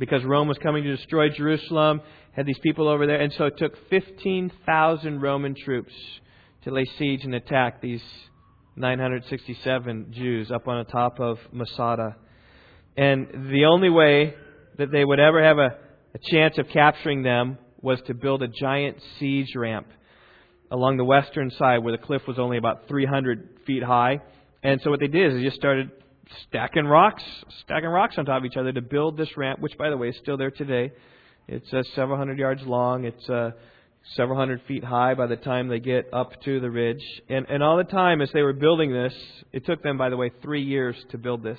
because 0.00 0.24
Rome 0.24 0.48
was 0.48 0.58
coming 0.58 0.82
to 0.82 0.96
destroy 0.96 1.28
Jerusalem, 1.28 2.00
had 2.32 2.46
these 2.46 2.58
people 2.58 2.88
over 2.88 3.06
there. 3.06 3.20
And 3.20 3.32
so 3.34 3.44
it 3.44 3.56
took 3.56 3.74
15,000 3.88 5.20
Roman 5.20 5.54
troops 5.54 5.92
to 6.64 6.72
lay 6.72 6.84
siege 6.98 7.22
and 7.22 7.36
attack 7.36 7.80
these 7.80 8.02
967 8.74 10.06
Jews 10.10 10.50
up 10.50 10.66
on 10.66 10.84
the 10.84 10.90
top 10.90 11.20
of 11.20 11.38
Masada. 11.52 12.16
And 12.96 13.28
the 13.52 13.66
only 13.66 13.90
way 13.90 14.34
that 14.76 14.90
they 14.90 15.04
would 15.04 15.20
ever 15.20 15.44
have 15.44 15.58
a 15.58 15.78
a 16.14 16.18
chance 16.18 16.58
of 16.58 16.68
capturing 16.68 17.22
them 17.22 17.58
was 17.80 18.00
to 18.06 18.14
build 18.14 18.42
a 18.42 18.48
giant 18.48 18.98
siege 19.18 19.54
ramp 19.54 19.86
along 20.70 20.96
the 20.96 21.04
western 21.04 21.50
side 21.50 21.78
where 21.78 21.96
the 21.96 22.02
cliff 22.02 22.22
was 22.26 22.38
only 22.38 22.56
about 22.56 22.88
300 22.88 23.60
feet 23.66 23.82
high. 23.82 24.20
And 24.62 24.80
so 24.82 24.90
what 24.90 25.00
they 25.00 25.08
did 25.08 25.32
is 25.32 25.38
they 25.38 25.44
just 25.44 25.56
started 25.56 25.90
stacking 26.48 26.86
rocks, 26.86 27.22
stacking 27.64 27.88
rocks 27.88 28.16
on 28.18 28.24
top 28.24 28.42
of 28.42 28.44
each 28.44 28.56
other 28.56 28.72
to 28.72 28.82
build 28.82 29.16
this 29.16 29.36
ramp, 29.36 29.60
which, 29.60 29.76
by 29.78 29.90
the 29.90 29.96
way, 29.96 30.08
is 30.08 30.16
still 30.22 30.36
there 30.36 30.50
today. 30.50 30.92
It's 31.48 31.72
uh, 31.72 31.82
several 31.94 32.16
hundred 32.16 32.38
yards 32.38 32.62
long. 32.62 33.04
It's 33.04 33.28
uh, 33.28 33.50
several 34.16 34.38
hundred 34.38 34.62
feet 34.66 34.84
high 34.84 35.14
by 35.14 35.26
the 35.26 35.36
time 35.36 35.68
they 35.68 35.80
get 35.80 36.08
up 36.12 36.40
to 36.42 36.60
the 36.60 36.70
ridge. 36.70 37.02
And, 37.28 37.46
and 37.48 37.62
all 37.62 37.76
the 37.76 37.84
time 37.84 38.20
as 38.20 38.30
they 38.32 38.42
were 38.42 38.52
building 38.52 38.92
this, 38.92 39.14
it 39.52 39.66
took 39.66 39.82
them, 39.82 39.98
by 39.98 40.10
the 40.10 40.16
way, 40.16 40.30
three 40.42 40.62
years 40.62 40.96
to 41.10 41.18
build 41.18 41.42
this 41.42 41.58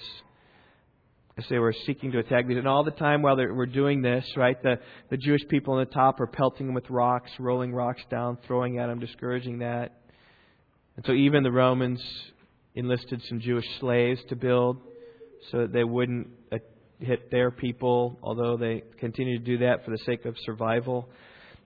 as 1.38 1.46
they 1.50 1.60
were 1.60 1.74
seeking 1.86 2.12
to 2.12 2.20
attack 2.20 2.48
these. 2.48 2.58
And 2.58 2.68
all 2.68 2.84
the 2.84 2.92
time 2.92 3.22
while 3.22 3.36
they 3.36 3.46
were 3.46 3.66
doing 3.66 4.02
this, 4.02 4.26
right, 4.36 4.62
the, 4.64 4.80
the 5.10 5.18
Jewish 5.18 5.42
people 5.50 5.76
on 5.76 5.80
the 5.80 5.92
top 5.92 6.20
are 6.20 6.28
pelting 6.28 6.68
them 6.68 6.76
with 6.76 6.90
rocks, 6.90 7.32
rolling 7.40 7.74
rocks 7.74 8.02
down, 8.10 8.38
throwing 8.48 8.80
at 8.80 8.88
them, 8.88 9.00
discouraging 9.00 9.60
that. 9.60 9.98
And 10.98 11.06
so 11.06 11.14
even 11.14 11.44
the 11.44 11.52
Romans 11.52 12.02
enlisted 12.76 13.22
some 13.28 13.40
Jewish 13.40 13.66
slaves 13.80 14.22
to 14.30 14.36
build 14.36 14.78
so 15.52 15.60
that 15.60 15.74
they 15.74 15.84
wouldn't 15.84 16.28
uh, 16.52 16.58
hit 17.00 17.32
their 17.32 17.52
people, 17.52 18.20
although 18.22 18.58
they 18.58 18.84
continued 19.00 19.46
to 19.46 19.58
do 19.58 19.66
that 19.66 19.84
for 19.84 19.92
the 19.92 19.98
sake 20.06 20.26
of 20.26 20.36
survival. 20.46 21.10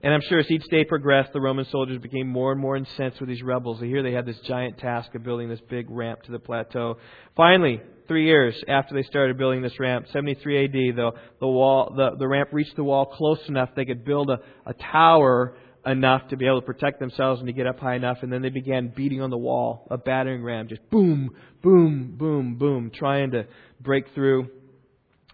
And 0.02 0.12
I'm 0.12 0.20
sure 0.28 0.38
as 0.38 0.50
each 0.50 0.64
day 0.70 0.84
progressed, 0.84 1.32
the 1.32 1.40
Roman 1.40 1.64
soldiers 1.70 1.98
became 1.98 2.28
more 2.28 2.52
and 2.52 2.60
more 2.60 2.76
incensed 2.76 3.18
with 3.18 3.28
these 3.28 3.42
rebels. 3.42 3.80
And 3.80 3.88
here 3.88 4.02
they 4.02 4.12
had 4.12 4.26
this 4.26 4.38
giant 4.46 4.78
task 4.78 5.14
of 5.14 5.24
building 5.24 5.48
this 5.48 5.60
big 5.70 5.86
ramp 5.90 6.22
to 6.24 6.32
the 6.32 6.38
plateau. 6.38 6.98
Finally, 7.34 7.80
three 8.06 8.26
years 8.26 8.54
after 8.68 8.94
they 8.94 9.02
started 9.02 9.38
building 9.38 9.62
this 9.62 9.78
ramp, 9.80 10.06
73 10.12 10.64
AD, 10.64 10.72
the, 10.72 11.10
the, 11.40 11.46
wall, 11.46 11.92
the, 11.96 12.10
the 12.18 12.28
ramp 12.28 12.50
reached 12.52 12.76
the 12.76 12.84
wall 12.84 13.06
close 13.06 13.40
enough 13.48 13.70
they 13.74 13.86
could 13.86 14.04
build 14.04 14.30
a, 14.30 14.38
a 14.66 14.74
tower 14.74 15.56
enough 15.86 16.28
to 16.28 16.36
be 16.36 16.46
able 16.46 16.60
to 16.60 16.66
protect 16.66 16.98
themselves 16.98 17.40
and 17.40 17.46
to 17.46 17.52
get 17.52 17.66
up 17.66 17.78
high 17.78 17.94
enough. 17.94 18.18
And 18.22 18.32
then 18.32 18.42
they 18.42 18.50
began 18.50 18.92
beating 18.94 19.22
on 19.22 19.30
the 19.30 19.38
wall, 19.38 19.86
a 19.90 19.96
battering 19.96 20.42
ram, 20.42 20.68
just 20.68 20.88
boom, 20.90 21.30
boom, 21.62 22.16
boom, 22.18 22.56
boom, 22.56 22.90
trying 22.92 23.30
to 23.30 23.46
break 23.80 24.04
through. 24.14 24.48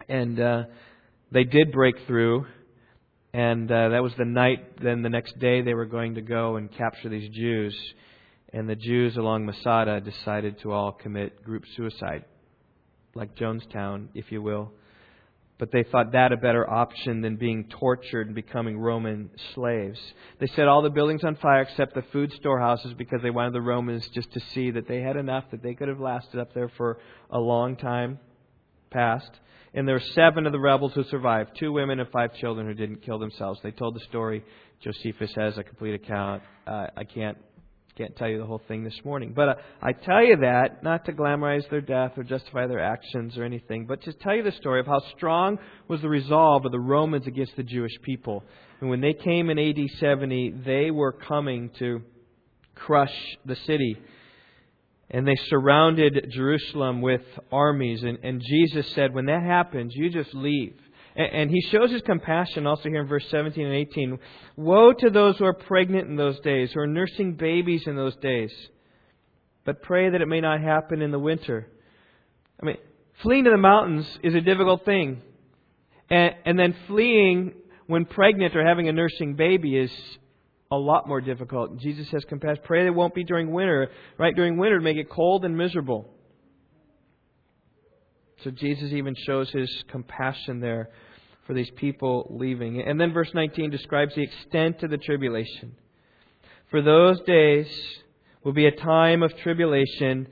And 0.08 0.38
uh, 0.38 0.64
they 1.30 1.44
did 1.44 1.72
break 1.72 1.94
through. 2.06 2.46
And 3.32 3.70
uh, 3.70 3.88
that 3.90 4.02
was 4.02 4.12
the 4.18 4.26
night. 4.26 4.82
Then 4.82 5.00
the 5.02 5.08
next 5.08 5.38
day, 5.38 5.62
they 5.62 5.74
were 5.74 5.86
going 5.86 6.16
to 6.16 6.20
go 6.20 6.56
and 6.56 6.70
capture 6.70 7.08
these 7.08 7.30
Jews. 7.30 7.74
And 8.52 8.68
the 8.68 8.76
Jews 8.76 9.16
along 9.16 9.46
Masada 9.46 10.00
decided 10.00 10.60
to 10.60 10.72
all 10.72 10.92
commit 10.92 11.42
group 11.42 11.64
suicide, 11.74 12.26
like 13.14 13.34
Jonestown, 13.34 14.08
if 14.14 14.30
you 14.30 14.42
will. 14.42 14.72
But 15.62 15.70
they 15.70 15.84
thought 15.84 16.10
that 16.10 16.32
a 16.32 16.36
better 16.36 16.68
option 16.68 17.20
than 17.20 17.36
being 17.36 17.68
tortured 17.68 18.26
and 18.26 18.34
becoming 18.34 18.80
Roman 18.80 19.30
slaves. 19.54 20.00
They 20.40 20.48
set 20.48 20.66
all 20.66 20.82
the 20.82 20.90
buildings 20.90 21.22
on 21.22 21.36
fire 21.36 21.62
except 21.62 21.94
the 21.94 22.02
food 22.10 22.32
storehouses 22.32 22.94
because 22.94 23.22
they 23.22 23.30
wanted 23.30 23.52
the 23.52 23.60
Romans 23.60 24.08
just 24.08 24.32
to 24.32 24.40
see 24.54 24.72
that 24.72 24.88
they 24.88 25.02
had 25.02 25.16
enough 25.16 25.44
that 25.52 25.62
they 25.62 25.74
could 25.74 25.86
have 25.86 26.00
lasted 26.00 26.40
up 26.40 26.52
there 26.52 26.68
for 26.76 26.98
a 27.30 27.38
long 27.38 27.76
time 27.76 28.18
past. 28.90 29.30
And 29.72 29.86
there 29.86 29.94
were 29.94 30.12
seven 30.16 30.46
of 30.46 30.52
the 30.52 30.58
rebels 30.58 30.94
who 30.94 31.04
survived 31.04 31.52
two 31.56 31.70
women 31.70 32.00
and 32.00 32.10
five 32.10 32.34
children 32.34 32.66
who 32.66 32.74
didn't 32.74 33.02
kill 33.02 33.20
themselves. 33.20 33.60
They 33.62 33.70
told 33.70 33.94
the 33.94 34.04
story. 34.06 34.42
Josephus 34.80 35.32
has 35.36 35.58
a 35.58 35.62
complete 35.62 35.94
account. 35.94 36.42
Uh, 36.66 36.88
I 36.96 37.04
can't 37.04 37.38
can't 37.96 38.16
tell 38.16 38.28
you 38.28 38.38
the 38.38 38.46
whole 38.46 38.62
thing 38.68 38.84
this 38.84 38.98
morning. 39.04 39.32
But 39.34 39.48
uh, 39.48 39.54
I 39.82 39.92
tell 39.92 40.24
you 40.24 40.36
that 40.38 40.82
not 40.82 41.04
to 41.04 41.12
glamorize 41.12 41.68
their 41.68 41.82
death 41.82 42.12
or 42.16 42.22
justify 42.22 42.66
their 42.66 42.80
actions 42.80 43.36
or 43.36 43.44
anything, 43.44 43.86
but 43.86 44.02
to 44.04 44.12
tell 44.14 44.34
you 44.34 44.42
the 44.42 44.52
story 44.52 44.80
of 44.80 44.86
how 44.86 45.00
strong 45.16 45.58
was 45.88 46.00
the 46.00 46.08
resolve 46.08 46.64
of 46.64 46.72
the 46.72 46.80
Romans 46.80 47.26
against 47.26 47.54
the 47.56 47.62
Jewish 47.62 47.92
people. 48.02 48.44
And 48.80 48.88
when 48.88 49.00
they 49.00 49.12
came 49.12 49.50
in 49.50 49.58
AD 49.58 49.78
70, 50.00 50.62
they 50.64 50.90
were 50.90 51.12
coming 51.12 51.70
to 51.78 52.02
crush 52.74 53.14
the 53.44 53.56
city 53.66 53.96
and 55.12 55.28
they 55.28 55.36
surrounded 55.48 56.30
Jerusalem 56.30 57.02
with 57.02 57.20
armies. 57.52 58.02
And, 58.02 58.18
and 58.24 58.40
Jesus 58.40 58.90
said, 58.94 59.12
when 59.12 59.26
that 59.26 59.42
happens, 59.42 59.92
you 59.94 60.08
just 60.08 60.34
leave. 60.34 60.74
And, 61.14 61.50
he 61.50 61.60
shows 61.70 61.90
his 61.90 62.02
compassion 62.02 62.66
also 62.66 62.88
here 62.88 63.02
in 63.02 63.06
verse 63.06 63.26
17 63.30 63.64
and 63.64 63.74
18. 63.74 64.18
Woe 64.56 64.92
to 64.94 65.10
those 65.10 65.36
who 65.36 65.44
are 65.44 65.52
pregnant 65.52 66.08
in 66.08 66.16
those 66.16 66.40
days, 66.40 66.72
who 66.72 66.80
are 66.80 66.86
nursing 66.86 67.34
babies 67.34 67.82
in 67.86 67.96
those 67.96 68.16
days. 68.16 68.50
But 69.64 69.82
pray 69.82 70.08
that 70.08 70.22
it 70.22 70.26
may 70.26 70.40
not 70.40 70.62
happen 70.62 71.02
in 71.02 71.10
the 71.10 71.18
winter. 71.18 71.68
I 72.60 72.66
mean, 72.66 72.76
fleeing 73.22 73.44
to 73.44 73.50
the 73.50 73.58
mountains 73.58 74.06
is 74.22 74.34
a 74.34 74.40
difficult 74.40 74.84
thing. 74.84 75.20
And, 76.08 76.34
and 76.46 76.58
then 76.58 76.74
fleeing 76.86 77.54
when 77.86 78.06
pregnant 78.06 78.56
or 78.56 78.66
having 78.66 78.88
a 78.88 78.92
nursing 78.92 79.34
baby 79.34 79.76
is 79.76 79.92
a 80.70 80.76
lot 80.76 81.06
more 81.06 81.20
difficult. 81.20 81.78
Jesus 81.78 82.08
has 82.10 82.24
compassion. 82.24 82.62
Pray 82.64 82.80
that 82.80 82.88
it 82.88 82.94
won't 82.94 83.14
be 83.14 83.24
during 83.24 83.52
winter. 83.52 83.90
Right? 84.18 84.34
During 84.34 84.56
winter, 84.56 84.80
make 84.80 84.96
it 84.96 85.10
cold 85.10 85.44
and 85.44 85.56
miserable. 85.56 86.08
So 88.44 88.50
Jesus 88.50 88.92
even 88.92 89.14
shows 89.26 89.50
his 89.50 89.84
compassion 89.88 90.60
there 90.60 90.90
for 91.46 91.54
these 91.54 91.70
people 91.76 92.26
leaving. 92.30 92.80
And 92.80 93.00
then 93.00 93.12
verse 93.12 93.30
19 93.34 93.70
describes 93.70 94.14
the 94.14 94.22
extent 94.22 94.82
of 94.82 94.90
the 94.90 94.98
tribulation. 94.98 95.76
For 96.70 96.82
those 96.82 97.20
days 97.22 97.68
will 98.44 98.52
be 98.52 98.66
a 98.66 98.76
time 98.76 99.22
of 99.22 99.36
tribulation 99.38 100.28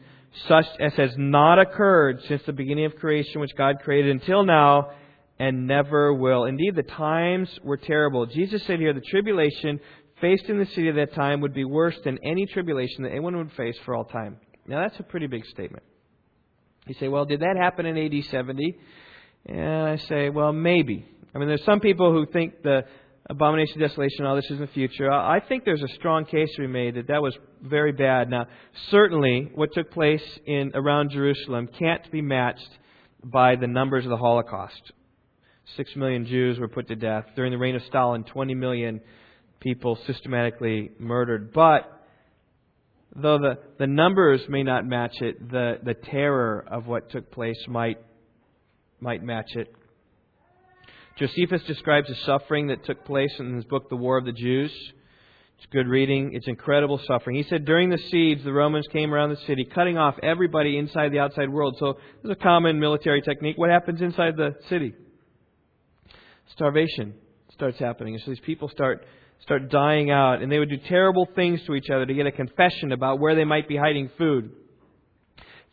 such 0.46 0.66
as 0.78 0.94
has 0.94 1.12
not 1.16 1.58
occurred 1.58 2.22
since 2.28 2.42
the 2.44 2.52
beginning 2.52 2.84
of 2.84 2.96
creation 2.96 3.40
which 3.40 3.54
God 3.56 3.76
created 3.82 4.12
until 4.12 4.44
now, 4.44 4.90
and 5.38 5.66
never 5.66 6.12
will. 6.14 6.44
Indeed, 6.44 6.76
the 6.76 6.82
times 6.82 7.48
were 7.64 7.78
terrible. 7.78 8.26
Jesus 8.26 8.62
said 8.64 8.78
here 8.78 8.92
the 8.92 9.00
tribulation 9.00 9.80
faced 10.20 10.44
in 10.44 10.58
the 10.58 10.66
city 10.66 10.88
at 10.88 10.94
that 10.96 11.14
time 11.14 11.40
would 11.40 11.54
be 11.54 11.64
worse 11.64 11.98
than 12.04 12.18
any 12.22 12.46
tribulation 12.46 13.02
that 13.02 13.10
anyone 13.10 13.36
would 13.38 13.52
face 13.52 13.76
for 13.84 13.96
all 13.96 14.04
time. 14.04 14.36
Now, 14.66 14.82
that's 14.82 15.00
a 15.00 15.02
pretty 15.02 15.26
big 15.26 15.44
statement. 15.46 15.82
You 16.86 16.94
say, 16.98 17.08
well, 17.08 17.24
did 17.24 17.40
that 17.40 17.56
happen 17.56 17.86
in 17.86 17.96
AD 17.96 18.24
70? 18.30 18.76
And 19.46 19.88
I 19.88 19.96
say, 19.96 20.30
well, 20.30 20.52
maybe. 20.52 21.04
I 21.34 21.38
mean, 21.38 21.48
there's 21.48 21.64
some 21.64 21.80
people 21.80 22.12
who 22.12 22.26
think 22.26 22.62
the 22.62 22.84
abomination 23.28 23.80
of 23.80 23.88
desolation, 23.88 24.26
all 24.26 24.34
this 24.34 24.46
is 24.46 24.52
in 24.52 24.60
the 24.60 24.66
future. 24.66 25.10
I 25.10 25.40
think 25.40 25.64
there's 25.64 25.82
a 25.82 25.94
strong 25.94 26.24
case 26.24 26.48
to 26.56 26.62
be 26.62 26.66
made 26.66 26.96
that 26.96 27.06
that 27.08 27.22
was 27.22 27.36
very 27.62 27.92
bad. 27.92 28.28
Now, 28.28 28.46
certainly, 28.90 29.50
what 29.54 29.72
took 29.72 29.90
place 29.92 30.22
in 30.46 30.72
around 30.74 31.10
Jerusalem 31.10 31.68
can't 31.78 32.10
be 32.10 32.22
matched 32.22 32.70
by 33.22 33.54
the 33.56 33.68
numbers 33.68 34.04
of 34.04 34.10
the 34.10 34.16
Holocaust. 34.16 34.92
Six 35.76 35.94
million 35.94 36.26
Jews 36.26 36.58
were 36.58 36.68
put 36.68 36.88
to 36.88 36.96
death. 36.96 37.26
During 37.36 37.52
the 37.52 37.58
reign 37.58 37.76
of 37.76 37.82
Stalin, 37.84 38.24
20 38.24 38.54
million 38.54 39.00
people 39.60 39.96
systematically 40.06 40.90
murdered. 40.98 41.52
But 41.52 41.99
though 43.14 43.38
the, 43.38 43.58
the 43.78 43.86
numbers 43.86 44.42
may 44.48 44.62
not 44.62 44.86
match 44.86 45.20
it, 45.20 45.50
the, 45.50 45.78
the 45.82 45.94
terror 45.94 46.64
of 46.70 46.86
what 46.86 47.10
took 47.10 47.30
place 47.30 47.58
might, 47.68 47.98
might 49.00 49.22
match 49.22 49.50
it. 49.56 49.72
Josephus 51.18 51.62
describes 51.64 52.08
the 52.08 52.14
suffering 52.26 52.68
that 52.68 52.84
took 52.84 53.04
place 53.04 53.32
in 53.38 53.54
his 53.54 53.64
book, 53.64 53.90
The 53.90 53.96
War 53.96 54.16
of 54.16 54.24
the 54.24 54.32
Jews. 54.32 54.72
It's 55.58 55.66
good 55.70 55.88
reading. 55.88 56.30
It's 56.32 56.48
incredible 56.48 56.98
suffering. 57.06 57.36
He 57.36 57.42
said 57.42 57.66
during 57.66 57.90
the 57.90 57.98
siege, 58.10 58.42
the 58.42 58.52
Romans 58.52 58.86
came 58.90 59.12
around 59.12 59.28
the 59.28 59.40
city, 59.46 59.66
cutting 59.66 59.98
off 59.98 60.14
everybody 60.22 60.78
inside 60.78 61.12
the 61.12 61.18
outside 61.18 61.50
world. 61.50 61.76
So 61.78 61.98
this 62.22 62.30
is 62.30 62.30
a 62.30 62.42
common 62.42 62.80
military 62.80 63.20
technique. 63.20 63.58
What 63.58 63.68
happens 63.68 64.00
inside 64.00 64.38
the 64.38 64.54
city? 64.70 64.94
Starvation 66.52 67.12
starts 67.52 67.78
happening. 67.78 68.18
so 68.24 68.30
these 68.30 68.40
people 68.40 68.70
start 68.70 69.04
start 69.42 69.70
dying 69.70 70.10
out, 70.10 70.42
and 70.42 70.50
they 70.50 70.58
would 70.58 70.70
do 70.70 70.78
terrible 70.88 71.28
things 71.34 71.60
to 71.66 71.74
each 71.74 71.90
other 71.90 72.06
to 72.06 72.14
get 72.14 72.26
a 72.26 72.32
confession 72.32 72.92
about 72.92 73.20
where 73.20 73.34
they 73.34 73.44
might 73.44 73.68
be 73.68 73.76
hiding 73.76 74.10
food. 74.18 74.50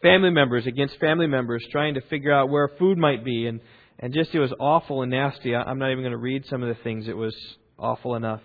Family 0.01 0.29
members 0.29 0.65
against 0.67 0.99
family 0.99 1.27
members 1.27 1.65
trying 1.71 1.95
to 1.95 2.01
figure 2.01 2.31
out 2.31 2.49
where 2.49 2.69
food 2.79 2.97
might 2.97 3.25
be, 3.25 3.47
and 3.47 3.59
and 3.99 4.13
just 4.13 4.33
it 4.33 4.39
was 4.39 4.53
awful 4.59 5.01
and 5.01 5.11
nasty. 5.11 5.55
I'm 5.55 5.79
not 5.79 5.91
even 5.91 6.03
going 6.03 6.11
to 6.11 6.17
read 6.17 6.45
some 6.45 6.61
of 6.61 6.69
the 6.69 6.81
things. 6.83 7.07
It 7.07 7.17
was 7.17 7.35
awful 7.79 8.15
enough. 8.15 8.41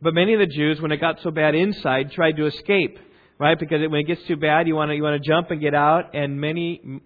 But 0.00 0.14
many 0.14 0.34
of 0.34 0.40
the 0.40 0.46
Jews, 0.46 0.80
when 0.80 0.90
it 0.90 0.96
got 0.96 1.20
so 1.22 1.30
bad 1.30 1.54
inside, 1.54 2.10
tried 2.10 2.36
to 2.36 2.46
escape, 2.46 2.98
right? 3.38 3.56
Because 3.58 3.78
when 3.88 4.00
it 4.00 4.08
gets 4.08 4.22
too 4.26 4.36
bad, 4.36 4.66
you 4.66 4.74
want 4.74 4.90
to 4.90 4.96
you 4.96 5.02
want 5.02 5.22
to 5.22 5.28
jump 5.28 5.52
and 5.52 5.60
get 5.60 5.74
out. 5.74 6.14
And 6.14 6.40
many, 6.40 7.00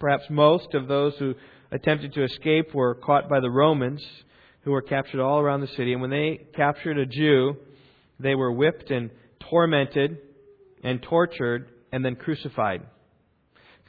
perhaps 0.00 0.24
most 0.28 0.74
of 0.74 0.88
those 0.88 1.14
who 1.18 1.34
attempted 1.70 2.12
to 2.14 2.24
escape 2.24 2.74
were 2.74 2.96
caught 2.96 3.28
by 3.28 3.38
the 3.38 3.50
Romans, 3.50 4.04
who 4.62 4.72
were 4.72 4.82
captured 4.82 5.20
all 5.20 5.38
around 5.40 5.60
the 5.60 5.68
city. 5.68 5.92
And 5.92 6.00
when 6.00 6.10
they 6.10 6.46
captured 6.54 6.98
a 6.98 7.06
Jew, 7.06 7.56
they 8.18 8.34
were 8.34 8.52
whipped 8.52 8.90
and 8.90 9.10
tormented 9.50 10.18
and 10.82 11.02
tortured 11.02 11.68
and 11.92 12.04
then 12.04 12.16
crucified 12.16 12.82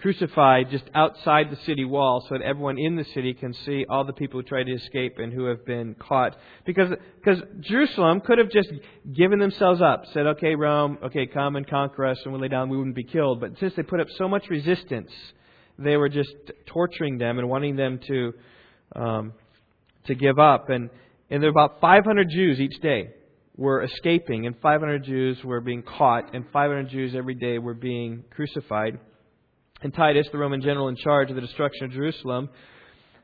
crucified 0.01 0.69
just 0.71 0.83
outside 0.95 1.49
the 1.49 1.57
city 1.65 1.85
wall 1.85 2.25
so 2.27 2.35
that 2.35 2.43
everyone 2.43 2.77
in 2.77 2.95
the 2.95 3.05
city 3.13 3.33
can 3.33 3.53
see 3.65 3.85
all 3.89 4.03
the 4.03 4.13
people 4.13 4.39
who 4.39 4.47
tried 4.47 4.63
to 4.63 4.73
escape 4.73 5.17
and 5.17 5.31
who 5.31 5.45
have 5.45 5.65
been 5.65 5.95
caught. 5.95 6.35
Because, 6.65 6.89
because 7.23 7.41
Jerusalem 7.61 8.21
could 8.21 8.39
have 8.39 8.49
just 8.49 8.69
given 9.15 9.39
themselves 9.39 9.81
up, 9.81 10.05
said, 10.13 10.25
okay, 10.27 10.55
Rome, 10.55 10.97
okay, 11.05 11.27
come 11.27 11.55
and 11.55 11.67
conquer 11.67 12.05
us, 12.05 12.17
and 12.23 12.33
we'll 12.33 12.41
lay 12.41 12.47
down, 12.47 12.69
we 12.69 12.77
wouldn't 12.77 12.95
be 12.95 13.03
killed. 13.03 13.39
But 13.39 13.51
since 13.59 13.73
they 13.75 13.83
put 13.83 13.99
up 13.99 14.07
so 14.17 14.27
much 14.27 14.49
resistance, 14.49 15.11
they 15.77 15.97
were 15.97 16.09
just 16.09 16.33
torturing 16.65 17.17
them 17.17 17.37
and 17.37 17.47
wanting 17.47 17.75
them 17.75 17.99
to, 18.07 18.33
um, 18.95 19.33
to 20.05 20.15
give 20.15 20.39
up. 20.39 20.69
And, 20.69 20.89
and 21.29 21.41
there 21.41 21.51
were 21.51 21.61
about 21.61 21.79
500 21.81 22.29
Jews 22.29 22.59
each 22.59 22.79
day 22.81 23.09
were 23.55 23.83
escaping, 23.83 24.45
and 24.45 24.55
500 24.61 25.03
Jews 25.03 25.43
were 25.43 25.61
being 25.61 25.83
caught, 25.83 26.33
and 26.33 26.45
500 26.51 26.89
Jews 26.89 27.13
every 27.15 27.35
day 27.35 27.57
were 27.57 27.73
being 27.73 28.23
crucified. 28.31 28.99
And 29.81 29.93
Titus, 29.93 30.27
the 30.31 30.37
Roman 30.37 30.61
general 30.61 30.87
in 30.87 30.95
charge 30.95 31.29
of 31.29 31.35
the 31.35 31.41
destruction 31.41 31.85
of 31.85 31.91
Jerusalem, 31.91 32.49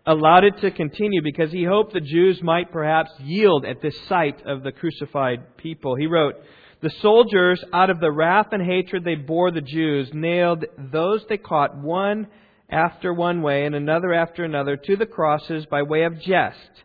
allowed 0.05 0.43
it 0.43 0.57
to 0.61 0.71
continue 0.71 1.21
because 1.21 1.51
he 1.51 1.63
hoped 1.63 1.93
the 1.93 2.01
Jews 2.01 2.41
might 2.41 2.71
perhaps 2.71 3.11
yield 3.19 3.65
at 3.65 3.81
this 3.81 3.99
sight 4.07 4.45
of 4.45 4.63
the 4.63 4.71
crucified 4.71 5.57
people. 5.57 5.95
He 5.95 6.07
wrote, 6.07 6.35
The 6.81 6.91
soldiers, 7.01 7.63
out 7.73 7.89
of 7.89 7.99
the 7.99 8.11
wrath 8.11 8.47
and 8.51 8.61
hatred 8.61 9.03
they 9.03 9.15
bore 9.15 9.51
the 9.51 9.61
Jews, 9.61 10.09
nailed 10.13 10.65
those 10.77 11.25
they 11.27 11.37
caught 11.37 11.77
one 11.77 12.27
after 12.69 13.13
one 13.13 13.41
way 13.41 13.65
and 13.65 13.75
another 13.75 14.13
after 14.13 14.43
another 14.43 14.75
to 14.75 14.95
the 14.95 15.06
crosses 15.06 15.65
by 15.65 15.82
way 15.82 16.03
of 16.03 16.19
jest 16.21 16.84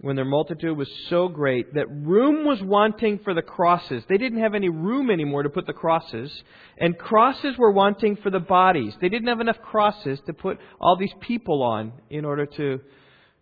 when 0.00 0.14
their 0.14 0.24
multitude 0.24 0.76
was 0.76 0.88
so 1.08 1.28
great 1.28 1.74
that 1.74 1.90
room 1.90 2.44
was 2.44 2.62
wanting 2.62 3.18
for 3.18 3.34
the 3.34 3.42
crosses. 3.42 4.04
They 4.08 4.16
didn't 4.16 4.40
have 4.40 4.54
any 4.54 4.68
room 4.68 5.10
anymore 5.10 5.42
to 5.42 5.50
put 5.50 5.66
the 5.66 5.72
crosses, 5.72 6.30
and 6.78 6.96
crosses 6.96 7.58
were 7.58 7.72
wanting 7.72 8.16
for 8.16 8.30
the 8.30 8.38
bodies. 8.38 8.94
They 9.00 9.08
didn't 9.08 9.28
have 9.28 9.40
enough 9.40 9.60
crosses 9.60 10.20
to 10.26 10.32
put 10.32 10.58
all 10.80 10.96
these 10.96 11.14
people 11.20 11.62
on 11.62 11.92
in 12.10 12.24
order 12.24 12.46
to 12.46 12.80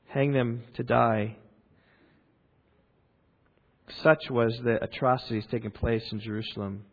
hang 0.08 0.32
them 0.32 0.62
to 0.76 0.82
die. 0.82 1.36
Such 4.02 4.30
was 4.30 4.58
the 4.64 4.82
atrocities 4.82 5.44
taking 5.50 5.70
place 5.70 6.10
in 6.10 6.20
Jerusalem 6.20 6.84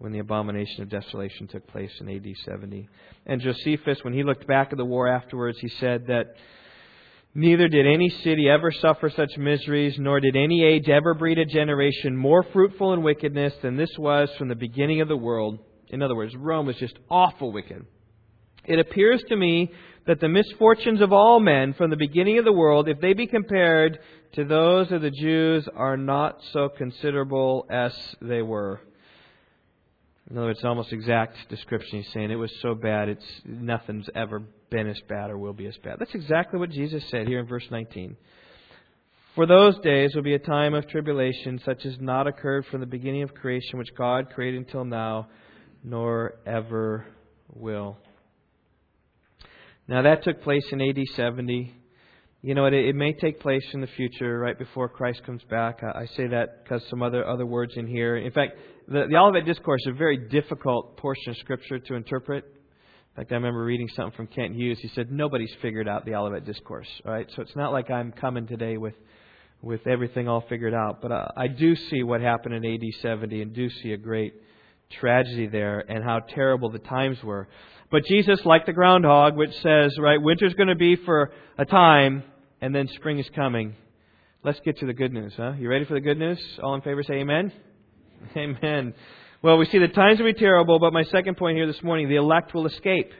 when 0.00 0.12
the 0.12 0.18
abomination 0.18 0.82
of 0.82 0.88
desolation 0.88 1.46
took 1.46 1.66
place 1.66 1.92
in 2.00 2.08
AD 2.08 2.26
70. 2.46 2.88
And 3.26 3.38
Josephus, 3.38 4.02
when 4.02 4.14
he 4.14 4.22
looked 4.22 4.46
back 4.46 4.68
at 4.72 4.78
the 4.78 4.84
war 4.84 5.06
afterwards, 5.06 5.58
he 5.60 5.68
said 5.68 6.06
that 6.06 6.34
Neither 7.34 7.68
did 7.68 7.86
any 7.86 8.08
city 8.08 8.48
ever 8.48 8.72
suffer 8.72 9.08
such 9.08 9.36
miseries, 9.36 9.96
nor 9.98 10.18
did 10.18 10.34
any 10.34 10.64
age 10.64 10.88
ever 10.88 11.14
breed 11.14 11.38
a 11.38 11.44
generation 11.44 12.16
more 12.16 12.42
fruitful 12.42 12.92
in 12.92 13.02
wickedness 13.02 13.54
than 13.62 13.76
this 13.76 13.96
was 13.98 14.28
from 14.36 14.48
the 14.48 14.56
beginning 14.56 15.00
of 15.00 15.06
the 15.06 15.16
world. 15.16 15.60
In 15.90 16.02
other 16.02 16.16
words, 16.16 16.34
Rome 16.34 16.66
was 16.66 16.76
just 16.76 16.98
awful 17.08 17.52
wicked. 17.52 17.86
It 18.64 18.80
appears 18.80 19.22
to 19.28 19.36
me 19.36 19.70
that 20.06 20.18
the 20.18 20.28
misfortunes 20.28 21.00
of 21.00 21.12
all 21.12 21.38
men 21.38 21.74
from 21.74 21.90
the 21.90 21.96
beginning 21.96 22.38
of 22.38 22.44
the 22.44 22.52
world, 22.52 22.88
if 22.88 23.00
they 23.00 23.12
be 23.12 23.28
compared 23.28 24.00
to 24.32 24.44
those 24.44 24.90
of 24.90 25.02
the 25.02 25.10
Jews, 25.10 25.68
are 25.76 25.96
not 25.96 26.40
so 26.52 26.68
considerable 26.68 27.64
as 27.70 27.92
they 28.20 28.42
were. 28.42 28.80
In 30.30 30.38
other 30.38 30.46
words, 30.46 30.60
it's 30.60 30.64
almost 30.64 30.92
exact 30.92 31.36
description. 31.48 32.02
He's 32.02 32.12
saying 32.12 32.30
it 32.30 32.36
was 32.36 32.52
so 32.62 32.74
bad, 32.74 33.08
it's 33.08 33.24
nothing's 33.44 34.08
ever 34.14 34.40
been 34.70 34.88
as 34.88 35.00
bad 35.08 35.28
or 35.28 35.36
will 35.36 35.52
be 35.52 35.66
as 35.66 35.76
bad. 35.82 35.96
That's 35.98 36.14
exactly 36.14 36.58
what 36.60 36.70
Jesus 36.70 37.02
said 37.10 37.26
here 37.26 37.40
in 37.40 37.46
verse 37.46 37.66
19. 37.68 38.16
For 39.34 39.46
those 39.46 39.78
days 39.80 40.14
will 40.14 40.22
be 40.22 40.34
a 40.34 40.38
time 40.38 40.74
of 40.74 40.88
tribulation, 40.88 41.60
such 41.64 41.84
as 41.84 41.96
not 42.00 42.28
occurred 42.28 42.66
from 42.66 42.80
the 42.80 42.86
beginning 42.86 43.22
of 43.22 43.34
creation, 43.34 43.78
which 43.78 43.94
God 43.96 44.30
created 44.32 44.58
until 44.58 44.84
now, 44.84 45.28
nor 45.82 46.34
ever 46.46 47.06
will. 47.52 47.96
Now 49.88 50.02
that 50.02 50.22
took 50.22 50.42
place 50.42 50.64
in 50.70 50.80
AD 50.80 50.98
70. 51.16 51.74
You 52.42 52.54
know, 52.54 52.64
it, 52.66 52.72
it 52.72 52.94
may 52.94 53.12
take 53.12 53.40
place 53.40 53.64
in 53.72 53.80
the 53.80 53.86
future, 53.86 54.38
right 54.38 54.58
before 54.58 54.88
Christ 54.88 55.24
comes 55.24 55.42
back. 55.50 55.80
I, 55.82 56.02
I 56.02 56.06
say 56.16 56.28
that 56.28 56.62
because 56.62 56.82
some 56.88 57.02
other 57.02 57.26
other 57.26 57.44
words 57.44 57.74
in 57.76 57.86
here. 57.86 58.16
In 58.16 58.30
fact, 58.32 58.56
the, 58.90 59.06
the 59.08 59.16
Olivet 59.16 59.46
Discourse 59.46 59.80
is 59.86 59.92
a 59.94 59.96
very 59.96 60.16
difficult 60.16 60.96
portion 60.96 61.30
of 61.30 61.36
Scripture 61.38 61.78
to 61.78 61.94
interpret. 61.94 62.44
In 62.44 63.22
fact, 63.22 63.32
I 63.32 63.36
remember 63.36 63.64
reading 63.64 63.88
something 63.94 64.16
from 64.16 64.26
Kent 64.26 64.54
Hughes. 64.54 64.78
He 64.80 64.88
said 64.88 65.10
nobody's 65.10 65.52
figured 65.62 65.88
out 65.88 66.04
the 66.04 66.14
Olivet 66.14 66.44
Discourse, 66.44 66.88
right? 67.04 67.26
So 67.34 67.42
it's 67.42 67.56
not 67.56 67.72
like 67.72 67.90
I'm 67.90 68.12
coming 68.12 68.46
today 68.46 68.76
with 68.76 68.94
with 69.62 69.86
everything 69.86 70.26
all 70.26 70.42
figured 70.48 70.74
out. 70.74 71.02
But 71.02 71.12
uh, 71.12 71.28
I 71.36 71.46
do 71.48 71.76
see 71.76 72.02
what 72.02 72.20
happened 72.20 72.54
in 72.54 72.64
AD 72.64 72.80
70 73.02 73.42
and 73.42 73.54
do 73.54 73.68
see 73.68 73.92
a 73.92 73.96
great 73.96 74.34
tragedy 74.90 75.46
there 75.46 75.84
and 75.86 76.02
how 76.02 76.20
terrible 76.20 76.70
the 76.70 76.78
times 76.78 77.22
were. 77.22 77.48
But 77.90 78.04
Jesus, 78.06 78.40
like 78.44 78.66
the 78.66 78.72
groundhog, 78.72 79.36
which 79.36 79.52
says, 79.62 79.98
right, 79.98 80.20
winter's 80.20 80.54
going 80.54 80.68
to 80.68 80.76
be 80.76 80.96
for 80.96 81.32
a 81.58 81.64
time 81.64 82.24
and 82.60 82.74
then 82.74 82.88
spring 82.88 83.18
is 83.18 83.28
coming. 83.34 83.76
Let's 84.42 84.60
get 84.60 84.78
to 84.78 84.86
the 84.86 84.94
good 84.94 85.12
news, 85.12 85.34
huh? 85.36 85.52
You 85.58 85.68
ready 85.68 85.84
for 85.84 85.94
the 85.94 86.00
good 86.00 86.18
news? 86.18 86.40
All 86.62 86.74
in 86.74 86.80
favor 86.80 87.02
say 87.02 87.14
amen. 87.14 87.52
Amen. 88.36 88.94
Well, 89.42 89.56
we 89.56 89.66
see 89.66 89.78
the 89.78 89.88
times 89.88 90.18
will 90.18 90.26
be 90.26 90.34
terrible, 90.34 90.78
but 90.78 90.92
my 90.92 91.04
second 91.04 91.36
point 91.36 91.56
here 91.56 91.66
this 91.66 91.82
morning, 91.82 92.08
the 92.08 92.16
elect 92.16 92.52
will 92.54 92.66
escape. 92.66 93.12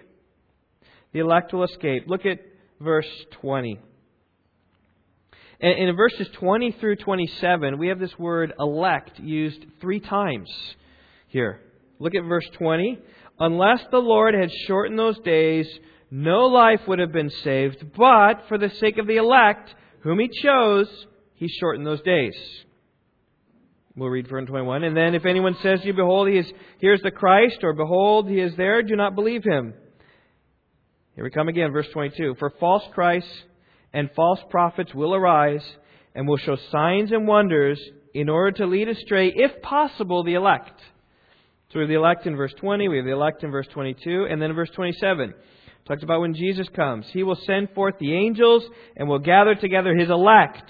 The 1.13 1.21
elect 1.21 1.53
will 1.53 1.65
escape. 1.65 2.05
Look 2.07 2.27
at 2.27 2.39
verse 2.81 3.09
20. 3.41 3.79
And 5.61 5.89
in 5.89 5.97
verses 5.97 6.29
20 6.35 6.73
through 6.73 6.97
27, 6.97 7.79
we 7.79 7.89
have 7.89 7.99
this 7.99 8.19
word 8.19 8.53
elect 8.59 9.19
used 9.19 9.65
three 9.81 10.01
times 10.01 10.51
here. 11.29 11.61
Look 11.99 12.15
at 12.15 12.25
verse 12.25 12.49
20. 12.55 12.99
Unless 13.39 13.85
the 13.91 13.99
Lord 13.99 14.35
had 14.35 14.51
shortened 14.67 14.99
those 14.99 15.19
days, 15.21 15.67
no 16.11 16.47
life 16.47 16.81
would 16.87 16.99
have 16.99 17.13
been 17.13 17.31
saved, 17.31 17.93
but 17.97 18.45
for 18.49 18.59
the 18.59 18.71
sake 18.71 18.99
of 18.99 19.07
the 19.07 19.17
elect, 19.17 19.75
whom 20.01 20.19
he 20.19 20.29
chose, 20.43 20.89
he 21.35 21.49
shortened 21.49 21.87
those 21.87 22.03
days. 22.03 22.35
We'll 23.97 24.09
read 24.09 24.29
verse 24.29 24.47
21. 24.47 24.85
And 24.85 24.97
then 24.97 25.15
if 25.15 25.27
anyone 25.27 25.57
says 25.63 25.81
to 25.81 25.87
you, 25.87 25.93
Behold, 25.93 26.29
he 26.29 26.39
is, 26.39 26.51
here's 26.79 27.03
the 27.03 27.11
Christ, 27.11 27.59
or 27.63 27.73
Behold, 27.73 28.29
he 28.29 28.41
is 28.41 28.55
there, 28.57 28.83
do 28.83 28.95
not 28.95 29.15
believe 29.15 29.43
him. 29.45 29.75
Here 31.15 31.25
we 31.25 31.31
come 31.31 31.49
again, 31.49 31.73
verse 31.73 31.89
22. 31.93 32.37
For 32.39 32.51
false 32.61 32.85
Christs 32.95 33.31
and 33.93 34.11
false 34.15 34.39
prophets 34.49 34.95
will 34.95 35.15
arise 35.15 35.65
and 36.15 36.27
will 36.27 36.37
show 36.37 36.57
signs 36.71 37.11
and 37.11 37.27
wonders 37.27 37.81
in 38.15 38.29
order 38.29 38.57
to 38.59 38.67
lead 38.67 38.89
astray, 38.89 39.33
if 39.35 39.61
possible, 39.63 40.23
the 40.23 40.35
elect. 40.35 40.81
So 41.73 41.79
we 41.79 41.83
have 41.83 41.89
the 41.89 41.95
elect 41.97 42.27
in 42.27 42.37
verse 42.37 42.55
20, 42.59 42.89
we 42.89 42.97
have 42.97 43.07
the 43.07 43.13
elect 43.13 43.45
in 43.45 43.51
verse 43.51 43.69
22, 43.73 44.27
and 44.31 44.41
then 44.41 44.51
in 44.51 44.57
verse 44.57 44.71
27. 44.75 45.35
Talks 45.87 46.03
about 46.03 46.21
when 46.21 46.35
Jesus 46.35 46.69
comes. 46.75 47.07
He 47.13 47.23
will 47.23 47.39
send 47.47 47.71
forth 47.71 47.95
the 47.99 48.15
angels 48.15 48.65
and 48.97 49.09
will 49.09 49.19
gather 49.19 49.55
together 49.55 49.95
his 49.95 50.11
elect 50.11 50.69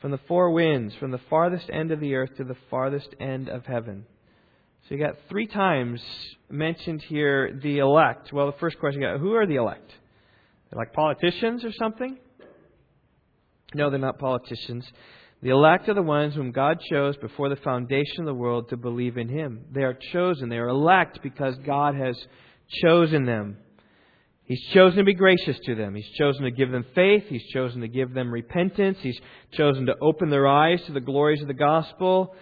from 0.00 0.10
the 0.10 0.20
four 0.28 0.50
winds, 0.50 0.94
from 0.96 1.10
the 1.10 1.20
farthest 1.28 1.70
end 1.70 1.90
of 1.90 2.00
the 2.00 2.14
earth 2.14 2.36
to 2.36 2.44
the 2.44 2.56
farthest 2.70 3.14
end 3.20 3.48
of 3.48 3.66
heaven. 3.66 4.06
So 4.88 4.94
you 4.94 5.04
got 5.04 5.16
three 5.28 5.46
times 5.46 6.00
mentioned 6.48 7.02
here 7.02 7.58
the 7.62 7.78
elect. 7.78 8.32
Well, 8.32 8.46
the 8.46 8.58
first 8.58 8.78
question 8.78 9.02
you 9.02 9.08
got, 9.08 9.20
who 9.20 9.34
are 9.34 9.46
the 9.46 9.56
elect? 9.56 9.90
They're 10.70 10.78
like 10.78 10.92
politicians 10.92 11.64
or 11.64 11.72
something? 11.72 12.18
No, 13.74 13.90
they're 13.90 13.98
not 13.98 14.18
politicians. 14.18 14.84
The 15.42 15.50
elect 15.50 15.88
are 15.88 15.94
the 15.94 16.02
ones 16.02 16.34
whom 16.34 16.50
God 16.50 16.78
chose 16.90 17.16
before 17.16 17.48
the 17.48 17.56
foundation 17.56 18.20
of 18.20 18.26
the 18.26 18.34
world 18.34 18.68
to 18.70 18.76
believe 18.76 19.16
in 19.16 19.28
Him. 19.28 19.64
They 19.72 19.82
are 19.82 19.96
chosen. 20.12 20.48
They 20.48 20.58
are 20.58 20.68
elect 20.68 21.20
because 21.22 21.56
God 21.64 21.94
has 21.94 22.16
chosen 22.82 23.24
them. 23.24 23.58
He's 24.50 24.74
chosen 24.74 24.98
to 24.98 25.04
be 25.04 25.14
gracious 25.14 25.56
to 25.66 25.76
them. 25.76 25.94
He's 25.94 26.10
chosen 26.18 26.42
to 26.42 26.50
give 26.50 26.72
them 26.72 26.84
faith. 26.92 27.22
He's 27.28 27.46
chosen 27.52 27.82
to 27.82 27.88
give 27.88 28.12
them 28.12 28.32
repentance. 28.32 28.98
He's 29.00 29.20
chosen 29.52 29.86
to 29.86 29.94
open 30.02 30.28
their 30.28 30.48
eyes 30.48 30.80
to 30.86 30.92
the 30.92 31.00
glories 31.00 31.40
of 31.40 31.46
the 31.46 31.54
gospel. 31.54 32.34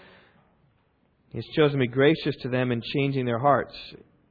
He's 1.28 1.46
chosen 1.54 1.72
to 1.72 1.86
be 1.86 1.92
gracious 1.92 2.34
to 2.40 2.48
them 2.48 2.72
in 2.72 2.80
changing 2.94 3.26
their 3.26 3.38
hearts 3.38 3.74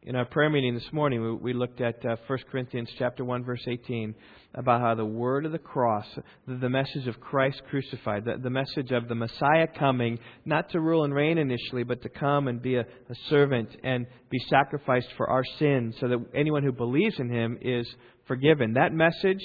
in 0.07 0.15
our 0.15 0.23
prayer 0.23 0.49
meeting 0.49 0.73
this 0.73 0.93
morning, 0.93 1.37
we, 1.41 1.51
looked 1.51 1.81
at 1.81 2.03
uh, 2.05 2.15
1 2.27 2.39
Corinthians 2.49 2.89
chapter 2.97 3.25
1, 3.25 3.43
verse 3.43 3.61
18, 3.67 4.15
about 4.53 4.81
how 4.81 4.95
the 4.95 5.05
word 5.05 5.45
of 5.45 5.51
the 5.51 5.59
cross, 5.59 6.05
the, 6.47 6.69
message 6.69 7.07
of 7.07 7.19
Christ 7.19 7.61
crucified, 7.69 8.25
the, 8.25 8.49
message 8.49 8.91
of 8.91 9.07
the 9.07 9.15
Messiah 9.15 9.67
coming, 9.67 10.19
not 10.45 10.71
to 10.71 10.79
rule 10.79 11.03
and 11.03 11.13
reign 11.13 11.37
initially, 11.37 11.83
but 11.83 12.01
to 12.01 12.09
come 12.09 12.47
and 12.47 12.61
be 12.61 12.75
a 12.75 12.85
servant 13.29 13.69
and 13.83 14.07
be 14.29 14.39
sacrificed 14.49 15.09
for 15.15 15.29
our 15.29 15.43
sins, 15.59 15.95
so 15.99 16.07
that 16.07 16.25
anyone 16.33 16.63
who 16.63 16.71
believes 16.71 17.19
in 17.19 17.29
him 17.29 17.57
is 17.61 17.87
forgiven. 18.27 18.73
That 18.73 18.93
message 18.93 19.43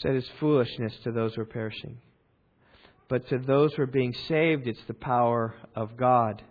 said 0.00 0.14
is 0.14 0.28
foolishness 0.40 0.94
to 1.04 1.12
those 1.12 1.34
who 1.34 1.42
are 1.42 1.46
perishing. 1.46 1.98
But 3.08 3.28
to 3.28 3.38
those 3.38 3.72
who 3.74 3.82
are 3.82 3.86
being 3.86 4.14
saved, 4.28 4.66
it's 4.66 4.84
the 4.88 4.94
power 4.94 5.54
of 5.74 5.96
God. 5.96 6.42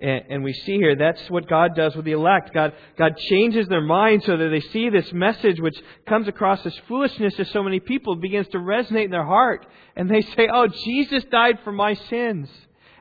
And, 0.00 0.24
and 0.30 0.44
we 0.44 0.52
see 0.52 0.76
here 0.76 0.96
that's 0.96 1.28
what 1.28 1.48
God 1.48 1.74
does 1.76 1.94
with 1.94 2.04
the 2.04 2.12
elect. 2.12 2.54
God, 2.54 2.72
God 2.96 3.16
changes 3.16 3.68
their 3.68 3.82
mind 3.82 4.22
so 4.24 4.36
that 4.36 4.48
they 4.48 4.60
see 4.60 4.88
this 4.88 5.12
message 5.12 5.60
which 5.60 5.78
comes 6.06 6.26
across 6.26 6.64
as 6.64 6.74
foolishness 6.88 7.34
to 7.36 7.44
so 7.46 7.62
many 7.62 7.80
people 7.80 8.16
begins 8.16 8.48
to 8.48 8.58
resonate 8.58 9.06
in 9.06 9.10
their 9.10 9.26
heart. 9.26 9.66
And 9.96 10.10
they 10.10 10.22
say, 10.22 10.48
Oh, 10.52 10.68
Jesus 10.68 11.24
died 11.30 11.58
for 11.64 11.72
my 11.72 11.94
sins. 11.94 12.48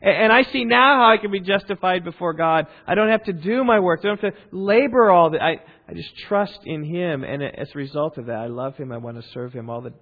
And 0.02 0.32
I 0.32 0.44
see 0.44 0.64
now 0.64 1.00
how 1.00 1.12
I 1.12 1.18
can 1.18 1.30
be 1.30 1.42
justified 1.42 2.06
before 2.06 2.34
God. 2.34 2.68
I 2.88 2.96
don't 2.96 3.10
have 3.10 3.26
to 3.26 3.34
do 3.34 3.66
my 3.66 3.82
work. 3.82 4.00
I 4.02 4.08
don't 4.08 4.22
have 4.22 4.34
to 4.34 4.40
labor 4.52 5.12
all 5.12 5.32
that. 5.32 5.42
I, 5.42 5.60
I 5.90 5.94
just 5.94 6.16
trust 6.20 6.60
in 6.66 6.86
Him. 6.86 7.26
And 7.26 7.44
as 7.44 7.70
a 7.76 7.78
result 7.78 8.18
of 8.18 8.28
that, 8.28 8.38
I 8.38 8.48
love 8.48 8.78
Him. 8.78 8.94
I 8.94 8.98
want 8.98 9.22
to 9.22 9.30
serve 9.34 9.52
Him 9.52 9.70
all 9.70 9.82
the 9.82 9.94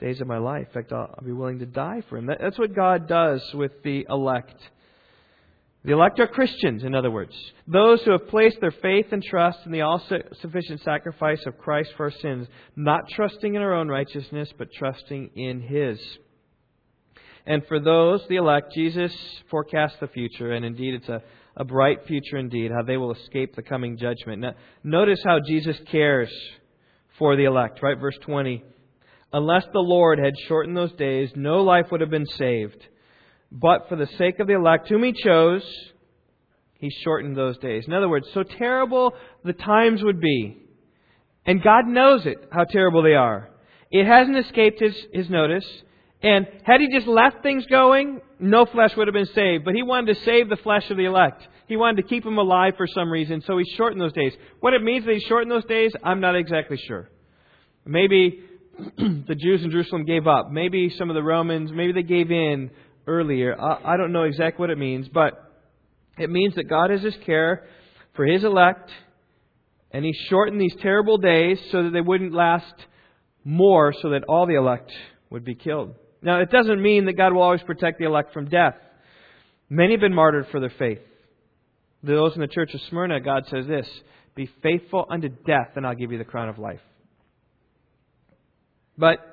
days 0.00 0.20
of 0.20 0.28
my 0.28 0.38
life. 0.38 0.68
In 0.68 0.72
fact, 0.72 0.92
I'll, 0.92 1.12
I'll 1.18 1.26
be 1.26 1.32
willing 1.32 1.58
to 1.58 1.66
die 1.66 2.02
for 2.08 2.16
Him. 2.16 2.26
That, 2.26 2.38
that's 2.40 2.58
what 2.60 2.76
God 2.76 3.08
does 3.08 3.42
with 3.52 3.72
the 3.82 4.06
elect. 4.08 4.54
The 5.82 5.92
elect 5.92 6.20
are 6.20 6.26
Christians, 6.26 6.84
in 6.84 6.94
other 6.94 7.10
words. 7.10 7.34
Those 7.66 8.02
who 8.02 8.12
have 8.12 8.28
placed 8.28 8.60
their 8.60 8.70
faith 8.70 9.06
and 9.12 9.22
trust 9.22 9.60
in 9.64 9.72
the 9.72 9.80
all 9.80 10.02
sufficient 10.40 10.82
sacrifice 10.82 11.44
of 11.46 11.56
Christ 11.56 11.92
for 11.96 12.04
our 12.04 12.10
sins, 12.10 12.48
not 12.76 13.08
trusting 13.08 13.54
in 13.54 13.62
our 13.62 13.72
own 13.72 13.88
righteousness, 13.88 14.52
but 14.58 14.72
trusting 14.72 15.30
in 15.36 15.62
His. 15.62 15.98
And 17.46 17.66
for 17.66 17.80
those, 17.80 18.22
the 18.28 18.36
elect, 18.36 18.74
Jesus 18.74 19.14
forecasts 19.50 19.96
the 20.00 20.08
future, 20.08 20.52
and 20.52 20.66
indeed 20.66 20.94
it's 20.94 21.08
a, 21.08 21.22
a 21.56 21.64
bright 21.64 22.06
future 22.06 22.36
indeed, 22.36 22.70
how 22.70 22.82
they 22.82 22.98
will 22.98 23.12
escape 23.12 23.56
the 23.56 23.62
coming 23.62 23.96
judgment. 23.96 24.42
Now, 24.42 24.54
notice 24.84 25.22
how 25.24 25.40
Jesus 25.40 25.78
cares 25.90 26.30
for 27.18 27.36
the 27.36 27.44
elect, 27.44 27.82
right? 27.82 27.98
Verse 27.98 28.18
20. 28.20 28.62
Unless 29.32 29.64
the 29.72 29.78
Lord 29.78 30.18
had 30.18 30.34
shortened 30.46 30.76
those 30.76 30.92
days, 30.92 31.30
no 31.34 31.62
life 31.62 31.86
would 31.90 32.02
have 32.02 32.10
been 32.10 32.26
saved. 32.26 32.86
But 33.52 33.88
for 33.88 33.96
the 33.96 34.08
sake 34.18 34.38
of 34.38 34.46
the 34.46 34.54
elect 34.54 34.88
whom 34.88 35.02
he 35.02 35.12
chose, 35.12 35.62
he 36.74 36.90
shortened 37.04 37.36
those 37.36 37.58
days. 37.58 37.84
In 37.86 37.92
other 37.92 38.08
words, 38.08 38.26
so 38.32 38.42
terrible 38.42 39.14
the 39.44 39.52
times 39.52 40.02
would 40.02 40.20
be. 40.20 40.56
And 41.44 41.62
God 41.62 41.86
knows 41.86 42.26
it, 42.26 42.38
how 42.50 42.64
terrible 42.64 43.02
they 43.02 43.14
are. 43.14 43.50
It 43.90 44.06
hasn't 44.06 44.36
escaped 44.36 44.80
his, 44.80 44.94
his 45.12 45.28
notice. 45.28 45.66
And 46.22 46.46
had 46.64 46.80
he 46.80 46.88
just 46.92 47.06
left 47.06 47.42
things 47.42 47.66
going, 47.66 48.20
no 48.38 48.66
flesh 48.66 48.92
would 48.96 49.08
have 49.08 49.14
been 49.14 49.26
saved. 49.26 49.64
But 49.64 49.74
he 49.74 49.82
wanted 49.82 50.14
to 50.14 50.24
save 50.24 50.48
the 50.48 50.56
flesh 50.56 50.90
of 50.90 50.96
the 50.96 51.06
elect. 51.06 51.46
He 51.66 51.76
wanted 51.76 52.02
to 52.02 52.08
keep 52.08 52.24
them 52.24 52.38
alive 52.38 52.74
for 52.76 52.86
some 52.86 53.10
reason, 53.10 53.42
so 53.46 53.56
he 53.58 53.64
shortened 53.76 54.00
those 54.00 54.12
days. 54.12 54.32
What 54.60 54.74
it 54.74 54.82
means 54.82 55.04
that 55.04 55.14
he 55.14 55.20
shortened 55.20 55.50
those 55.50 55.64
days, 55.64 55.92
I'm 56.02 56.20
not 56.20 56.36
exactly 56.36 56.78
sure. 56.86 57.10
Maybe 57.84 58.40
the 58.96 59.36
Jews 59.38 59.62
in 59.62 59.70
Jerusalem 59.70 60.04
gave 60.04 60.26
up. 60.26 60.50
Maybe 60.50 60.90
some 60.98 61.10
of 61.10 61.14
the 61.14 61.22
Romans, 61.22 61.70
maybe 61.72 61.92
they 61.92 62.02
gave 62.02 62.30
in 62.30 62.70
earlier. 63.06 63.60
I, 63.60 63.94
I 63.94 63.96
don't 63.96 64.12
know 64.12 64.24
exactly 64.24 64.62
what 64.62 64.70
it 64.70 64.78
means, 64.78 65.08
but 65.08 65.52
it 66.18 66.30
means 66.30 66.54
that 66.56 66.68
God 66.68 66.90
has 66.90 67.02
His 67.02 67.16
care 67.24 67.66
for 68.14 68.24
His 68.24 68.44
elect, 68.44 68.90
and 69.90 70.04
He 70.04 70.12
shortened 70.28 70.60
these 70.60 70.74
terrible 70.80 71.18
days 71.18 71.58
so 71.70 71.84
that 71.84 71.90
they 71.90 72.00
wouldn't 72.00 72.32
last 72.32 72.74
more, 73.44 73.94
so 74.00 74.10
that 74.10 74.24
all 74.28 74.46
the 74.46 74.56
elect 74.56 74.90
would 75.30 75.44
be 75.44 75.54
killed. 75.54 75.94
Now, 76.22 76.40
it 76.40 76.50
doesn't 76.50 76.82
mean 76.82 77.06
that 77.06 77.16
God 77.16 77.32
will 77.32 77.42
always 77.42 77.62
protect 77.62 77.98
the 77.98 78.04
elect 78.04 78.32
from 78.32 78.48
death. 78.48 78.74
Many 79.68 79.92
have 79.92 80.00
been 80.00 80.14
martyred 80.14 80.48
for 80.50 80.60
their 80.60 80.72
faith. 80.78 80.98
Those 82.02 82.34
in 82.34 82.40
the 82.40 82.48
church 82.48 82.74
of 82.74 82.80
Smyrna, 82.88 83.20
God 83.20 83.44
says 83.50 83.66
this 83.66 83.88
Be 84.34 84.50
faithful 84.62 85.06
unto 85.10 85.28
death, 85.28 85.72
and 85.76 85.86
I'll 85.86 85.94
give 85.94 86.12
you 86.12 86.18
the 86.18 86.24
crown 86.24 86.48
of 86.48 86.58
life. 86.58 86.80
But 88.98 89.29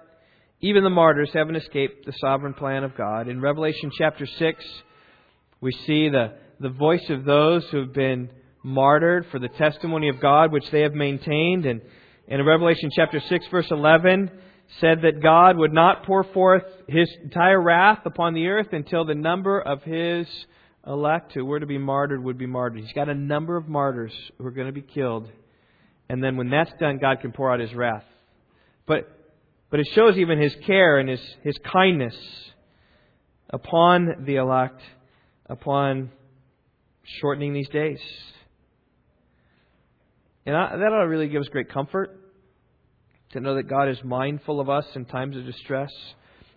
even 0.62 0.84
the 0.84 0.90
martyrs 0.90 1.30
haven't 1.34 1.56
escaped 1.56 2.06
the 2.06 2.14
sovereign 2.20 2.54
plan 2.54 2.84
of 2.84 2.98
God. 2.98 3.28
In 3.28 3.42
Revelation 3.42 3.92
chapter 3.96 4.26
6, 4.26 4.66
we 5.62 5.72
see 5.72 6.10
the, 6.10 6.34
the 6.60 6.70
voice 6.70 7.08
of 7.10 7.26
those 7.26 7.64
who 7.70 7.82
have 7.82 7.94
been 7.94 8.30
martyred 8.64 9.28
for 9.32 9.40
the 9.40 9.50
testimony 9.50 10.10
of 10.10 10.20
God 10.20 10.52
which 10.52 10.70
they 10.72 10.82
have 10.82 10.94
maintained. 10.94 11.66
And, 11.66 11.82
in 12.28 12.44
Revelation 12.44 12.90
chapter 12.94 13.22
6, 13.22 13.46
verse 13.50 13.68
11, 13.70 14.32
said 14.82 15.02
that 15.04 15.22
God 15.22 15.58
would 15.58 15.72
not 15.72 16.04
pour 16.06 16.24
forth 16.26 16.64
his 16.88 17.10
entire 17.24 17.62
wrath 17.62 18.00
upon 18.06 18.34
the 18.34 18.48
earth 18.48 18.74
until 18.74 19.06
the 19.06 19.16
number 19.16 19.62
of 19.62 19.84
his 19.84 20.28
elect 20.86 21.34
who 21.34 21.46
were 21.46 21.60
to 21.60 21.66
be 21.66 21.78
martyred 21.78 22.24
would 22.24 22.38
be 22.38 22.46
martyred. 22.46 22.82
He's 22.82 22.94
got 22.94 23.10
a 23.10 23.16
number 23.16 23.58
of 23.58 23.68
martyrs 23.68 24.14
who 24.38 24.46
are 24.46 24.52
going 24.52 24.68
to 24.68 24.74
be 24.74 24.82
killed. 24.82 25.30
And 26.10 26.24
then 26.24 26.36
when 26.36 26.50
that's 26.50 26.72
done, 26.80 26.98
God 26.98 27.22
can 27.22 27.32
pour 27.32 27.52
out 27.52 27.60
his 27.60 27.74
wrath. 27.74 28.06
But 28.86 29.17
but 29.70 29.80
it 29.80 29.88
shows 29.94 30.18
even 30.18 30.40
his 30.40 30.56
care 30.66 30.98
and 30.98 31.10
his, 31.10 31.22
his 31.44 31.58
kindness 31.72 32.16
upon 33.50 34.26
the 34.26 34.36
elect, 34.36 34.82
upon 35.48 36.12
shortening 37.22 37.54
these 37.54 37.70
days. 37.70 38.00
And 40.46 40.56
I, 40.56 40.78
that 40.78 41.06
really 41.08 41.28
gives 41.28 41.50
great 41.50 41.70
comfort 41.70 42.18
to 43.34 43.42
know 43.42 43.56
that 43.56 43.64
God 43.64 43.90
is 43.90 43.98
mindful 44.04 44.60
of 44.62 44.70
us 44.70 44.86
in 44.96 45.06
times 45.06 45.36
of 45.36 45.46
distress. 45.46 45.92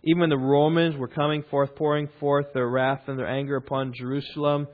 Even 0.05 0.21
when 0.21 0.31
the 0.31 0.39
Romans 0.39 0.97
were 0.97 1.09
coming 1.09 1.45
forth, 1.51 1.75
pouring 1.75 2.09
forth 2.21 2.47
their 2.55 2.69
wrath 2.69 3.03
and 3.09 3.19
their 3.19 3.29
anger 3.29 3.57
upon 3.57 3.93
Jerusalem, 3.93 4.69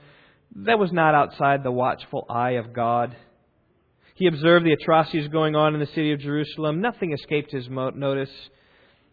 that 0.54 0.78
was 0.78 0.92
not 0.92 1.14
outside 1.14 1.62
the 1.62 1.72
watchful 1.72 2.26
eye 2.28 2.52
of 2.52 2.72
God. 2.72 3.16
He 4.16 4.26
observed 4.26 4.64
the 4.64 4.72
atrocities 4.72 5.28
going 5.28 5.54
on 5.54 5.74
in 5.74 5.80
the 5.80 5.86
city 5.86 6.12
of 6.12 6.20
Jerusalem. 6.20 6.80
Nothing 6.80 7.12
escaped 7.12 7.52
his 7.52 7.68
notice, 7.68 8.30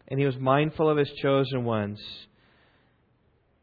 and 0.08 0.18
he 0.18 0.24
was 0.24 0.36
mindful 0.38 0.88
of 0.88 0.96
his 0.96 1.10
chosen 1.20 1.64
ones. 1.64 2.00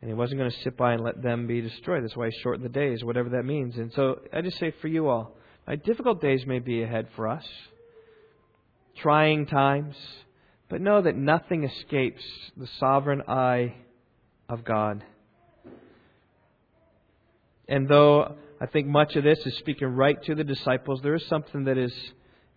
And 0.01 0.10
he 0.10 0.13
wasn't 0.13 0.39
going 0.39 0.52
to 0.52 0.58
sit 0.63 0.77
by 0.77 0.94
and 0.94 1.04
let 1.04 1.21
them 1.21 1.48
be 1.48 1.62
destroyed. 1.62 2.04
That's 2.04 2.15
why 2.15 2.29
he 2.29 2.39
shortened 2.42 2.63
the 2.63 2.69
days, 2.69 3.04
whatever 3.04 3.29
that 3.29 3.44
means. 3.44 3.75
And 3.77 3.92
so 3.94 4.19
I 4.31 4.42
just 4.42 4.60
say 4.60 4.71
for 4.81 4.87
you 4.87 5.10
all, 5.10 5.35
difficult 5.83 6.21
days 6.21 6.46
may 6.46 6.60
be 6.60 6.83
ahead 6.83 7.08
for 7.15 7.27
us, 7.27 7.46
trying 8.98 9.48
times, 9.48 9.96
but 10.69 10.79
know 10.79 11.02
that 11.02 11.15
nothing 11.15 11.63
escapes 11.63 12.23
the 12.56 12.67
sovereign 12.79 13.23
eye 13.27 13.73
of 14.48 14.63
God. 14.63 15.04
And 17.67 17.87
though 17.87 18.35
I 18.62 18.67
think 18.67 18.85
much 18.85 19.15
of 19.15 19.23
this 19.23 19.39
is 19.43 19.57
speaking 19.57 19.87
right 19.87 20.21
to 20.25 20.35
the 20.35 20.43
disciples. 20.43 20.99
There 21.01 21.15
is 21.15 21.25
something 21.27 21.63
that 21.63 21.79
is 21.79 21.91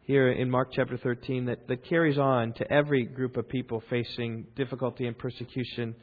here 0.03 0.31
in 0.31 0.51
Mark 0.51 0.69
chapter 0.71 0.99
13 0.99 1.47
that, 1.47 1.67
that 1.69 1.89
carries 1.89 2.19
on 2.19 2.53
to 2.55 2.71
every 2.71 3.07
group 3.07 3.39
of 3.39 3.49
people 3.49 3.83
facing 3.89 4.45
difficulty 4.55 5.07
and 5.07 5.17
persecution. 5.17 5.95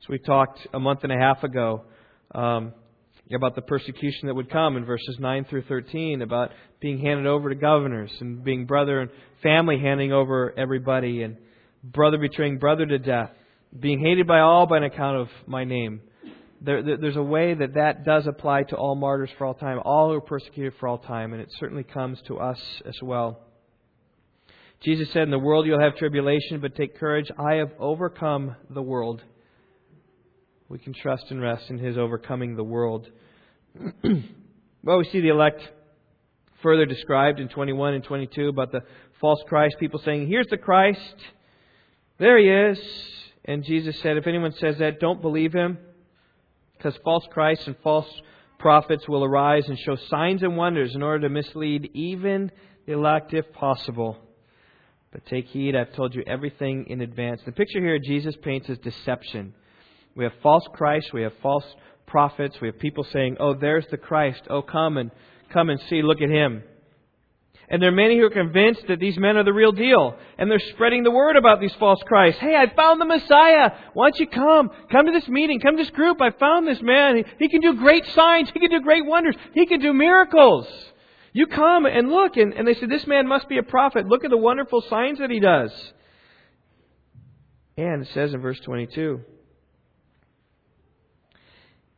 So 0.00 0.08
we 0.10 0.18
talked 0.18 0.60
a 0.74 0.78
month 0.78 1.04
and 1.04 1.12
a 1.12 1.16
half 1.16 1.42
ago 1.42 1.84
um, 2.34 2.74
about 3.34 3.54
the 3.54 3.62
persecution 3.62 4.26
that 4.26 4.34
would 4.34 4.50
come 4.50 4.76
in 4.76 4.84
verses 4.84 5.16
9 5.18 5.46
through 5.46 5.62
13, 5.62 6.20
about 6.20 6.50
being 6.80 6.98
handed 6.98 7.26
over 7.26 7.48
to 7.48 7.54
governors 7.54 8.12
and 8.20 8.44
being 8.44 8.66
brother 8.66 9.00
and 9.00 9.10
family 9.42 9.78
handing 9.80 10.12
over 10.12 10.52
everybody. 10.58 11.22
And 11.22 11.38
brother 11.82 12.18
betraying 12.18 12.58
brother 12.58 12.84
to 12.84 12.98
death, 12.98 13.30
being 13.80 14.00
hated 14.00 14.26
by 14.26 14.40
all 14.40 14.66
by 14.66 14.76
an 14.76 14.84
account 14.84 15.16
of 15.16 15.28
my 15.46 15.64
name. 15.64 16.02
There, 16.60 16.82
there, 16.82 16.96
there's 16.96 17.16
a 17.16 17.22
way 17.22 17.54
that 17.54 17.74
that 17.74 18.04
does 18.04 18.26
apply 18.26 18.64
to 18.64 18.76
all 18.76 18.94
martyrs 18.94 19.30
for 19.36 19.46
all 19.46 19.54
time, 19.54 19.80
all 19.84 20.08
who 20.08 20.16
are 20.16 20.20
persecuted 20.20 20.74
for 20.78 20.88
all 20.88 20.98
time, 20.98 21.32
and 21.32 21.42
it 21.42 21.52
certainly 21.58 21.84
comes 21.84 22.20
to 22.22 22.38
us 22.38 22.60
as 22.84 22.96
well. 23.02 23.40
Jesus 24.80 25.10
said, 25.12 25.22
In 25.22 25.30
the 25.30 25.38
world 25.38 25.66
you'll 25.66 25.80
have 25.80 25.96
tribulation, 25.96 26.60
but 26.60 26.74
take 26.74 26.98
courage. 26.98 27.30
I 27.38 27.54
have 27.54 27.72
overcome 27.78 28.56
the 28.70 28.82
world. 28.82 29.22
We 30.68 30.78
can 30.78 30.92
trust 30.94 31.30
and 31.30 31.40
rest 31.40 31.70
in 31.70 31.78
His 31.78 31.96
overcoming 31.96 32.56
the 32.56 32.64
world. 32.64 33.08
well, 34.82 34.98
we 34.98 35.04
see 35.04 35.20
the 35.20 35.28
elect 35.28 35.62
further 36.62 36.86
described 36.86 37.38
in 37.38 37.48
21 37.48 37.94
and 37.94 38.04
22 38.04 38.48
about 38.48 38.72
the 38.72 38.80
false 39.20 39.42
Christ, 39.46 39.76
people 39.78 40.00
saying, 40.04 40.26
Here's 40.28 40.48
the 40.48 40.58
Christ. 40.58 41.16
There 42.18 42.38
he 42.38 42.48
is. 42.48 42.78
And 43.44 43.64
Jesus 43.64 44.00
said, 44.00 44.16
If 44.16 44.26
anyone 44.26 44.52
says 44.52 44.78
that, 44.78 44.98
don't 44.98 45.20
believe 45.20 45.52
him, 45.52 45.78
because 46.76 46.98
false 47.04 47.24
Christs 47.30 47.66
and 47.66 47.76
false 47.82 48.08
prophets 48.58 49.08
will 49.08 49.24
arise 49.24 49.68
and 49.68 49.78
show 49.78 49.96
signs 50.08 50.42
and 50.42 50.56
wonders 50.56 50.94
in 50.94 51.02
order 51.02 51.28
to 51.28 51.34
mislead 51.34 51.90
even 51.94 52.50
the 52.86 52.92
elect 52.92 53.34
if 53.34 53.52
possible. 53.52 54.18
But 55.12 55.26
take 55.26 55.46
heed, 55.46 55.74
I've 55.74 55.94
told 55.94 56.14
you 56.14 56.22
everything 56.26 56.86
in 56.88 57.00
advance. 57.00 57.40
The 57.44 57.52
picture 57.52 57.80
here 57.80 57.98
Jesus 57.98 58.34
paints 58.42 58.68
is 58.68 58.78
deception. 58.78 59.54
We 60.14 60.24
have 60.24 60.32
false 60.42 60.64
Christ, 60.72 61.12
we 61.12 61.22
have 61.22 61.32
false 61.42 61.64
prophets, 62.06 62.56
we 62.60 62.68
have 62.68 62.78
people 62.78 63.04
saying, 63.04 63.36
Oh, 63.40 63.54
there's 63.54 63.86
the 63.90 63.96
Christ. 63.96 64.42
Oh, 64.48 64.62
come 64.62 64.96
and 64.96 65.10
come 65.52 65.70
and 65.70 65.80
see, 65.88 66.02
look 66.02 66.20
at 66.20 66.30
him. 66.30 66.62
And 67.68 67.82
there 67.82 67.88
are 67.88 67.92
many 67.92 68.16
who 68.16 68.24
are 68.24 68.30
convinced 68.30 68.82
that 68.88 69.00
these 69.00 69.18
men 69.18 69.36
are 69.36 69.42
the 69.42 69.52
real 69.52 69.72
deal. 69.72 70.16
And 70.38 70.48
they're 70.48 70.60
spreading 70.74 71.02
the 71.02 71.10
word 71.10 71.36
about 71.36 71.60
these 71.60 71.74
false 71.80 72.00
Christs. 72.06 72.40
Hey, 72.40 72.54
I 72.54 72.72
found 72.74 73.00
the 73.00 73.06
Messiah. 73.06 73.72
Why 73.92 74.10
don't 74.10 74.20
you 74.20 74.28
come? 74.28 74.70
Come 74.90 75.06
to 75.06 75.12
this 75.12 75.26
meeting. 75.26 75.58
Come 75.58 75.76
to 75.76 75.82
this 75.82 75.90
group. 75.90 76.20
I 76.20 76.30
found 76.30 76.66
this 76.66 76.80
man. 76.80 77.24
He, 77.40 77.48
can 77.48 77.60
do 77.60 77.74
great 77.74 78.06
signs. 78.14 78.50
He 78.54 78.60
can 78.60 78.70
do 78.70 78.80
great 78.80 79.04
wonders. 79.04 79.34
He 79.52 79.66
can 79.66 79.80
do 79.80 79.92
miracles. 79.92 80.68
You 81.32 81.48
come 81.48 81.86
and 81.86 82.08
look. 82.08 82.36
And, 82.36 82.54
and 82.54 82.68
they 82.68 82.74
said, 82.74 82.88
this 82.88 83.06
man 83.06 83.26
must 83.26 83.48
be 83.48 83.58
a 83.58 83.64
prophet. 83.64 84.06
Look 84.06 84.24
at 84.24 84.30
the 84.30 84.36
wonderful 84.36 84.82
signs 84.82 85.18
that 85.18 85.30
he 85.30 85.40
does. 85.40 85.72
And 87.76 88.02
it 88.02 88.08
says 88.14 88.32
in 88.32 88.40
verse 88.40 88.60
22, 88.60 89.20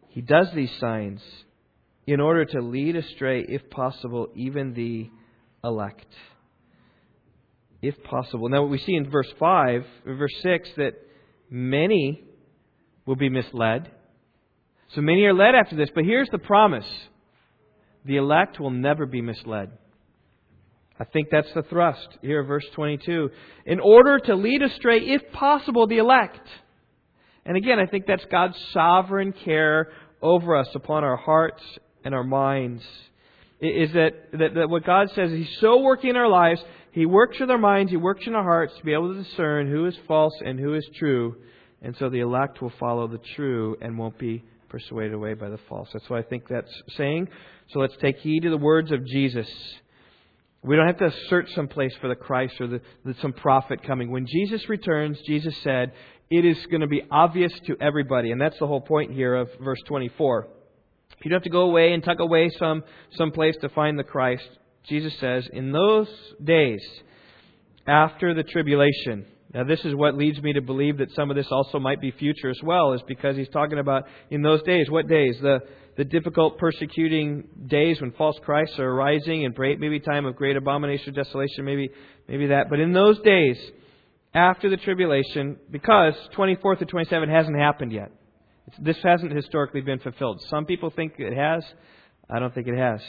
he 0.09 0.23
does 0.23 0.51
these 0.53 0.73
signs 0.81 1.21
in 2.07 2.21
order 2.21 2.47
to 2.47 2.61
lead 2.61 2.97
astray, 2.97 3.45
if 3.47 3.69
possible, 3.69 4.29
even 4.35 4.73
the 4.73 5.11
elect. 5.64 6.06
If 7.80 8.02
possible. 8.04 8.48
Now, 8.48 8.62
what 8.62 8.70
we 8.70 8.78
see 8.78 8.94
in 8.94 9.11
verse 9.11 9.32
5, 9.38 9.84
verse 10.04 10.34
6, 10.42 10.68
that 10.76 10.92
many 11.50 12.24
will 13.06 13.16
be 13.16 13.28
misled. 13.28 13.90
So 14.94 15.00
many 15.00 15.24
are 15.24 15.34
led 15.34 15.54
after 15.54 15.76
this. 15.76 15.90
But 15.94 16.04
here's 16.04 16.28
the 16.30 16.38
promise 16.38 16.86
the 18.04 18.16
elect 18.16 18.59
will 18.59 18.70
never 18.70 19.06
be 19.06 19.20
misled. 19.20 19.70
I 20.98 21.04
think 21.04 21.28
that's 21.30 21.52
the 21.54 21.62
thrust 21.62 22.09
here, 22.22 22.42
verse 22.42 22.66
22. 22.74 23.30
In 23.66 23.78
order 23.78 24.18
to 24.18 24.34
lead 24.34 24.62
astray, 24.62 24.98
if 24.98 25.30
possible, 25.32 25.86
the 25.86 25.98
elect. 25.98 26.46
And 27.46 27.56
again, 27.56 27.78
I 27.78 27.86
think 27.86 28.06
that's 28.06 28.24
God's 28.30 28.59
sovereign 28.72 29.32
care 29.44 29.92
over 30.20 30.56
us 30.56 30.68
upon 30.74 31.04
our 31.04 31.16
hearts 31.16 31.62
and 32.04 32.14
our 32.14 32.24
minds 32.24 32.82
is 33.61 33.92
that, 33.92 34.12
that, 34.32 34.54
that 34.54 34.70
what 34.70 34.84
God 34.84 35.11
says 35.14 35.30
He's 35.30 35.59
so 35.61 35.80
working 35.80 36.11
in 36.11 36.16
our 36.16 36.28
lives, 36.28 36.62
He 36.92 37.06
works 37.06 37.40
in 37.40 37.50
our 37.50 37.59
minds, 37.59 37.90
He 37.90 37.96
works 37.96 38.26
in 38.26 38.34
our 38.34 38.42
hearts 38.42 38.76
to 38.76 38.84
be 38.84 38.92
able 38.92 39.14
to 39.14 39.22
discern 39.22 39.68
who 39.68 39.86
is 39.86 39.96
false 40.06 40.34
and 40.44 40.59
who 40.59 40.74
is 40.74 40.88
true. 40.96 41.36
And 41.82 41.96
so 41.96 42.09
the 42.09 42.20
elect 42.20 42.61
will 42.61 42.72
follow 42.78 43.06
the 43.06 43.18
true 43.36 43.76
and 43.80 43.98
won't 43.98 44.18
be 44.18 44.44
persuaded 44.68 45.14
away 45.14 45.34
by 45.34 45.48
the 45.48 45.59
false. 45.68 45.88
That's 45.92 46.09
what 46.11 46.18
I 46.18 46.28
think 46.28 46.48
that's 46.48 46.72
saying. 46.96 47.28
So 47.70 47.80
let's 47.80 47.96
take 48.00 48.18
heed 48.18 48.40
to 48.40 48.50
the 48.50 48.56
words 48.56 48.92
of 48.92 49.04
Jesus. 49.06 49.48
We 50.62 50.76
don't 50.76 50.86
have 50.86 50.98
to 50.98 51.12
search 51.28 51.54
someplace 51.54 51.94
for 52.00 52.09
the 52.09 52.16
Christ 52.16 52.61
or 52.61 52.66
the, 52.66 52.80
the, 53.04 53.14
some 53.22 53.32
prophet 53.32 53.82
coming. 53.84 54.11
When 54.11 54.26
Jesus 54.26 54.68
returns, 54.68 55.18
Jesus 55.26 55.56
said, 55.62 55.92
it 56.30 56.44
is 56.44 56.59
going 56.66 56.80
to 56.80 56.88
be 56.88 57.02
obvious 57.11 57.52
to 57.66 57.76
everybody. 57.80 58.32
And 58.32 58.40
that's 58.40 58.59
the 58.59 58.66
whole 58.66 58.80
point 58.80 59.12
here 59.12 59.34
of 59.34 59.48
verse 59.61 59.78
24. 59.86 60.48
You 61.22 61.30
don't 61.30 61.38
have 61.38 61.44
to 61.44 61.50
go 61.50 61.62
away 61.62 61.92
and 61.92 62.02
tuck 62.02 62.20
away 62.20 62.50
some 62.59 62.82
place 63.32 63.56
to 63.61 63.68
find 63.70 63.98
the 63.98 64.04
Christ. 64.04 64.48
Jesus 64.88 65.12
says, 65.18 65.46
in 65.52 65.72
those 65.72 66.09
days 66.42 66.80
after 67.86 68.34
the 68.34 68.42
tribulation. 68.42 69.26
Now, 69.52 69.64
this 69.64 69.80
is 69.84 69.94
what 69.94 70.14
leads 70.14 70.42
me 70.42 70.52
to 70.52 70.61
believe 70.61 70.98
that 70.98 71.11
some 71.12 71.30
of 71.30 71.36
this 71.36 71.48
also 71.50 71.78
might 71.78 72.00
be 72.00 72.11
future 72.11 72.50
as 72.50 72.61
well, 72.62 72.92
is 72.92 73.00
because 73.09 73.36
he's 73.36 73.48
talking 73.48 73.78
about 73.78 74.04
in 74.30 74.42
those 74.42 74.62
days. 74.62 74.90
What 74.90 75.09
days? 75.09 75.38
The 75.40 75.61
the 75.98 76.04
difficult 76.04 76.59
persecuting 76.59 77.48
days 77.66 78.00
when 78.00 78.12
false 78.12 78.36
Christs 78.44 78.78
are 78.78 78.88
arising 78.88 79.44
and 79.44 79.54
maybe 79.59 79.98
time 79.98 80.26
of 80.26 80.36
great 80.36 80.56
abomination, 80.56 81.12
desolation, 81.12 81.64
maybe 81.64 81.90
maybe 82.28 82.46
that. 82.46 82.70
But 82.70 82.78
in 82.78 82.92
those 82.92 83.18
days 83.22 83.59
after 84.32 84.70
the 84.70 84.76
tribulation, 84.76 85.56
because 85.70 86.14
24 86.34 86.76
to 86.76 86.84
27 86.84 87.28
hasn't 87.28 87.59
happened 87.59 87.90
yet. 87.90 88.12
This 88.79 88.97
hasn't 89.03 89.33
historically 89.33 89.81
been 89.81 89.99
fulfilled. 89.99 90.41
Some 90.49 90.66
people 90.66 90.91
think 90.91 91.14
it 91.19 91.37
has. 91.37 91.64
I 92.31 92.39
don't 92.39 92.55
think 92.55 92.66
it 92.66 92.77
has. 92.77 93.01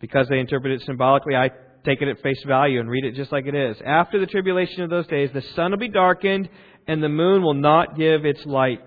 Because 0.00 0.28
they 0.28 0.38
interpret 0.38 0.72
it 0.72 0.82
symbolically, 0.86 1.34
I 1.34 1.50
take 1.84 2.02
it 2.02 2.08
at 2.08 2.20
face 2.22 2.42
value 2.46 2.80
and 2.80 2.88
read 2.88 3.04
it 3.04 3.14
just 3.14 3.32
like 3.32 3.46
it 3.46 3.54
is. 3.54 3.76
After 3.84 4.18
the 4.18 4.26
tribulation 4.26 4.82
of 4.82 4.90
those 4.90 5.06
days, 5.06 5.30
the 5.32 5.42
sun 5.54 5.70
will 5.70 5.78
be 5.78 5.88
darkened, 5.88 6.48
and 6.86 7.02
the 7.02 7.08
moon 7.08 7.42
will 7.42 7.54
not 7.54 7.96
give 7.96 8.24
its 8.24 8.44
light. 8.46 8.80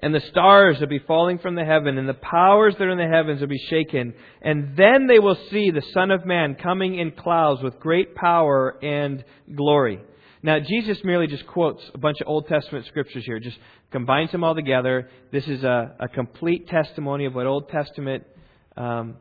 And 0.00 0.12
the 0.12 0.20
stars 0.30 0.78
will 0.80 0.88
be 0.88 0.98
falling 0.98 1.38
from 1.38 1.54
the 1.54 1.64
heaven, 1.64 1.96
and 1.96 2.08
the 2.08 2.14
powers 2.14 2.74
that 2.76 2.84
are 2.84 2.90
in 2.90 2.98
the 2.98 3.06
heavens 3.06 3.40
will 3.40 3.48
be 3.48 3.64
shaken. 3.70 4.14
And 4.40 4.76
then 4.76 5.06
they 5.06 5.20
will 5.20 5.38
see 5.50 5.70
the 5.70 5.82
Son 5.94 6.10
of 6.10 6.26
Man 6.26 6.56
coming 6.56 6.98
in 6.98 7.12
clouds 7.12 7.62
with 7.62 7.78
great 7.78 8.16
power 8.16 8.76
and 8.82 9.24
glory. 9.54 10.00
Now, 10.44 10.58
Jesus 10.58 10.98
merely 11.04 11.28
just 11.28 11.46
quotes 11.46 11.82
a 11.94 11.98
bunch 11.98 12.20
of 12.20 12.26
Old 12.26 12.48
Testament 12.48 12.86
scriptures 12.86 13.24
here, 13.24 13.38
just 13.38 13.58
combines 13.92 14.32
them 14.32 14.42
all 14.42 14.56
together. 14.56 15.08
This 15.30 15.46
is 15.46 15.62
a, 15.62 15.94
a 16.00 16.08
complete 16.08 16.68
testimony 16.68 17.26
of 17.26 17.34
what 17.34 17.46
Old 17.46 17.68
Testament 17.68 18.24
um, 18.76 19.16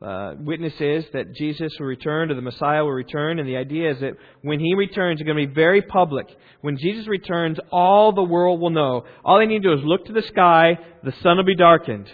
uh, 0.00 0.34
witness 0.38 0.74
is 0.78 1.04
that 1.12 1.34
Jesus 1.34 1.72
will 1.80 1.86
return, 1.86 2.30
or 2.30 2.34
the 2.34 2.42
Messiah 2.42 2.84
will 2.84 2.92
return, 2.92 3.40
and 3.40 3.48
the 3.48 3.56
idea 3.56 3.90
is 3.90 4.00
that 4.00 4.12
when 4.42 4.60
He 4.60 4.74
returns, 4.74 5.20
it's 5.20 5.26
going 5.26 5.38
to 5.38 5.46
be 5.48 5.52
very 5.52 5.82
public. 5.82 6.28
When 6.60 6.76
Jesus 6.76 7.08
returns, 7.08 7.58
all 7.72 8.12
the 8.12 8.22
world 8.22 8.60
will 8.60 8.70
know. 8.70 9.06
All 9.24 9.38
they 9.38 9.46
need 9.46 9.62
to 9.62 9.74
do 9.74 9.80
is 9.80 9.84
look 9.84 10.06
to 10.06 10.12
the 10.12 10.22
sky, 10.22 10.78
the 11.02 11.14
sun 11.22 11.36
will 11.38 11.44
be 11.44 11.56
darkened. 11.56 12.08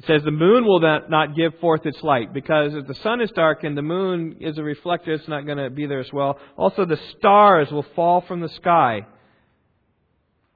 It 0.00 0.06
says 0.06 0.22
the 0.24 0.30
moon 0.30 0.64
will 0.64 0.80
not, 0.80 1.36
give 1.36 1.58
forth 1.60 1.86
its 1.86 2.02
light 2.02 2.32
because 2.34 2.74
if 2.74 2.86
the 2.86 2.94
sun 2.96 3.20
is 3.20 3.30
darkened, 3.30 3.76
the 3.76 3.82
moon 3.82 4.36
is 4.40 4.58
a 4.58 4.62
reflector, 4.62 5.12
it's 5.12 5.28
not 5.28 5.46
going 5.46 5.58
to 5.58 5.70
be 5.70 5.86
there 5.86 6.00
as 6.00 6.12
well. 6.12 6.38
Also, 6.56 6.84
the 6.84 6.98
stars 7.16 7.70
will 7.70 7.86
fall 7.94 8.20
from 8.22 8.40
the 8.40 8.48
sky, 8.48 9.06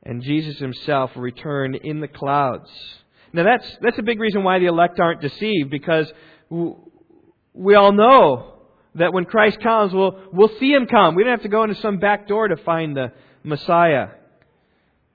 and 0.03 0.23
Jesus 0.23 0.59
himself 0.59 1.15
will 1.15 1.23
return 1.23 1.75
in 1.77 2.01
the 2.01 2.09
clouds. 2.09 2.69
Now, 3.33 3.45
that's, 3.45 3.77
that's 3.81 3.99
a 3.99 4.03
big 4.03 4.19
reason 4.21 4.43
why 4.43 4.59
the 4.59 4.67
elect 4.67 4.99
aren't 4.99 5.21
deceived 5.21 5.71
because 5.71 6.11
we 6.51 7.75
all 7.75 7.93
know 7.93 8.55
that 8.95 9.13
when 9.13 9.25
Christ 9.25 9.61
comes, 9.61 9.93
we'll, 9.93 10.19
we'll 10.33 10.59
see 10.59 10.73
him 10.73 10.87
come. 10.87 11.15
We 11.15 11.23
don't 11.23 11.33
have 11.33 11.43
to 11.43 11.49
go 11.49 11.63
into 11.63 11.77
some 11.77 11.99
back 11.99 12.27
door 12.27 12.49
to 12.49 12.57
find 12.57 12.97
the 12.97 13.13
Messiah. 13.43 14.09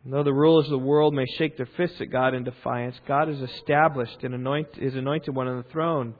Though 0.05 0.23
the 0.23 0.33
rulers 0.33 0.65
of 0.65 0.71
the 0.71 0.77
world 0.77 1.13
may 1.13 1.25
shake 1.37 1.55
their 1.55 1.69
fists 1.77 2.01
at 2.01 2.11
God 2.11 2.33
in 2.33 2.43
defiance, 2.43 2.95
God 3.07 3.29
has 3.29 3.39
established 3.39 4.17
and 4.23 4.33
anoint, 4.33 4.75
His 4.75 4.95
anointed 4.95 5.33
one 5.33 5.47
on 5.47 5.57
the 5.57 5.69
throne. 5.71 6.15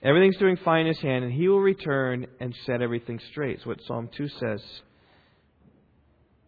Everything's 0.00 0.36
doing 0.36 0.56
fine 0.64 0.82
in 0.82 0.88
His 0.88 1.00
hand, 1.00 1.24
and 1.24 1.32
He 1.32 1.48
will 1.48 1.60
return 1.60 2.26
and 2.38 2.54
set 2.66 2.80
everything 2.80 3.18
straight. 3.30 3.56
It's 3.56 3.66
what 3.66 3.82
Psalm 3.82 4.08
2 4.16 4.28
says. 4.28 4.62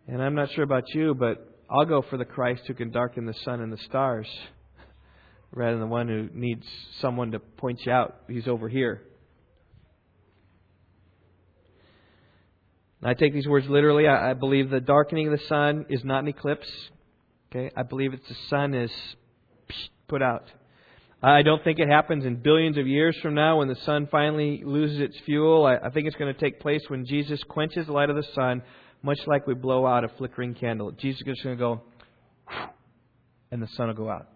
And 0.06 0.22
I'm 0.22 0.36
not 0.36 0.52
sure 0.52 0.62
about 0.62 0.84
you, 0.94 1.14
but 1.14 1.58
I'll 1.68 1.84
go 1.84 2.02
for 2.08 2.16
the 2.16 2.24
Christ 2.24 2.62
who 2.68 2.74
can 2.74 2.92
darken 2.92 3.26
the 3.26 3.34
sun 3.44 3.60
and 3.60 3.72
the 3.72 3.78
stars 3.78 4.28
rather 5.52 5.72
than 5.72 5.80
the 5.80 5.86
one 5.86 6.06
who 6.06 6.28
needs 6.32 6.66
someone 7.00 7.32
to 7.32 7.40
point 7.40 7.80
you 7.86 7.92
out. 7.92 8.22
He's 8.28 8.46
over 8.46 8.68
here. 8.68 9.02
I 13.02 13.14
take 13.14 13.32
these 13.32 13.46
words 13.46 13.66
literally. 13.68 14.06
I, 14.06 14.30
I 14.30 14.34
believe 14.34 14.70
the 14.70 14.80
darkening 14.80 15.26
of 15.32 15.38
the 15.38 15.46
sun 15.46 15.86
is 15.88 16.04
not 16.04 16.22
an 16.22 16.28
eclipse. 16.28 16.68
Okay, 17.50 17.70
I 17.76 17.82
believe 17.82 18.12
it's 18.12 18.28
the 18.28 18.36
sun 18.48 18.74
is 18.74 18.90
put 20.08 20.22
out. 20.22 20.44
I 21.22 21.42
don't 21.42 21.62
think 21.62 21.78
it 21.78 21.88
happens 21.88 22.24
in 22.24 22.36
billions 22.36 22.78
of 22.78 22.86
years 22.86 23.16
from 23.20 23.34
now 23.34 23.58
when 23.58 23.68
the 23.68 23.76
sun 23.84 24.08
finally 24.10 24.62
loses 24.64 25.00
its 25.00 25.16
fuel. 25.26 25.66
I, 25.66 25.76
I 25.76 25.90
think 25.90 26.06
it's 26.06 26.16
going 26.16 26.32
to 26.32 26.40
take 26.40 26.60
place 26.60 26.82
when 26.88 27.04
Jesus 27.04 27.42
quenches 27.44 27.86
the 27.86 27.92
light 27.92 28.08
of 28.08 28.16
the 28.16 28.26
sun, 28.34 28.62
much 29.02 29.18
like 29.26 29.46
we 29.46 29.54
blow 29.54 29.86
out 29.86 30.04
a 30.04 30.08
flickering 30.08 30.54
candle. 30.54 30.92
Jesus 30.92 31.20
is 31.20 31.42
going 31.42 31.56
to 31.56 31.60
go, 31.60 31.82
and 33.50 33.62
the 33.62 33.68
sun 33.76 33.88
will 33.88 33.94
go 33.94 34.08
out. 34.08 34.28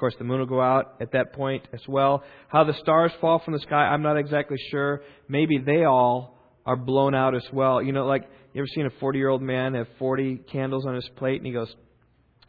Course, 0.00 0.14
the 0.18 0.24
moon 0.24 0.40
will 0.40 0.46
go 0.46 0.60
out 0.60 0.96
at 1.00 1.12
that 1.12 1.32
point 1.32 1.68
as 1.72 1.80
well. 1.86 2.24
How 2.48 2.64
the 2.64 2.74
stars 2.74 3.12
fall 3.20 3.38
from 3.44 3.54
the 3.54 3.60
sky, 3.60 3.86
I'm 3.86 4.02
not 4.02 4.16
exactly 4.16 4.56
sure. 4.70 5.02
Maybe 5.28 5.58
they 5.58 5.84
all 5.84 6.38
are 6.66 6.76
blown 6.76 7.14
out 7.14 7.34
as 7.34 7.44
well. 7.52 7.82
You 7.82 7.92
know, 7.92 8.06
like, 8.06 8.22
you 8.52 8.60
ever 8.60 8.66
seen 8.66 8.86
a 8.86 8.90
40 8.98 9.18
year 9.18 9.28
old 9.28 9.42
man 9.42 9.74
have 9.74 9.86
40 9.98 10.40
candles 10.50 10.86
on 10.86 10.94
his 10.94 11.08
plate 11.16 11.36
and 11.36 11.46
he 11.46 11.52
goes, 11.52 11.72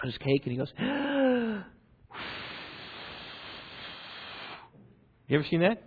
on 0.02 0.08
his 0.10 0.18
cake, 0.18 0.42
and 0.46 0.52
he 0.52 0.58
goes, 0.58 0.72
You 5.28 5.38
ever 5.38 5.46
seen 5.50 5.62
that? 5.62 5.82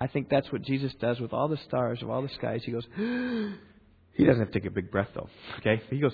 I 0.00 0.06
think 0.06 0.28
that's 0.30 0.50
what 0.50 0.62
Jesus 0.62 0.92
does 1.00 1.20
with 1.20 1.34
all 1.34 1.48
the 1.48 1.58
stars 1.68 2.00
of 2.02 2.08
all 2.08 2.22
the 2.22 2.30
skies. 2.30 2.62
He 2.64 2.72
goes, 2.72 2.86
He 4.14 4.24
doesn't 4.24 4.40
have 4.40 4.52
to 4.52 4.58
take 4.58 4.66
a 4.66 4.72
big 4.72 4.90
breath, 4.90 5.08
though. 5.14 5.28
Okay? 5.58 5.82
He 5.90 5.98
goes, 5.98 6.12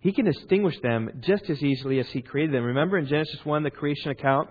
He 0.00 0.12
can 0.12 0.24
distinguish 0.24 0.78
them 0.80 1.10
just 1.20 1.50
as 1.50 1.62
easily 1.62 1.98
as 1.98 2.08
He 2.08 2.22
created 2.22 2.54
them. 2.54 2.64
Remember 2.64 2.98
in 2.98 3.06
Genesis 3.06 3.40
1, 3.44 3.62
the 3.62 3.70
creation 3.70 4.10
account? 4.10 4.48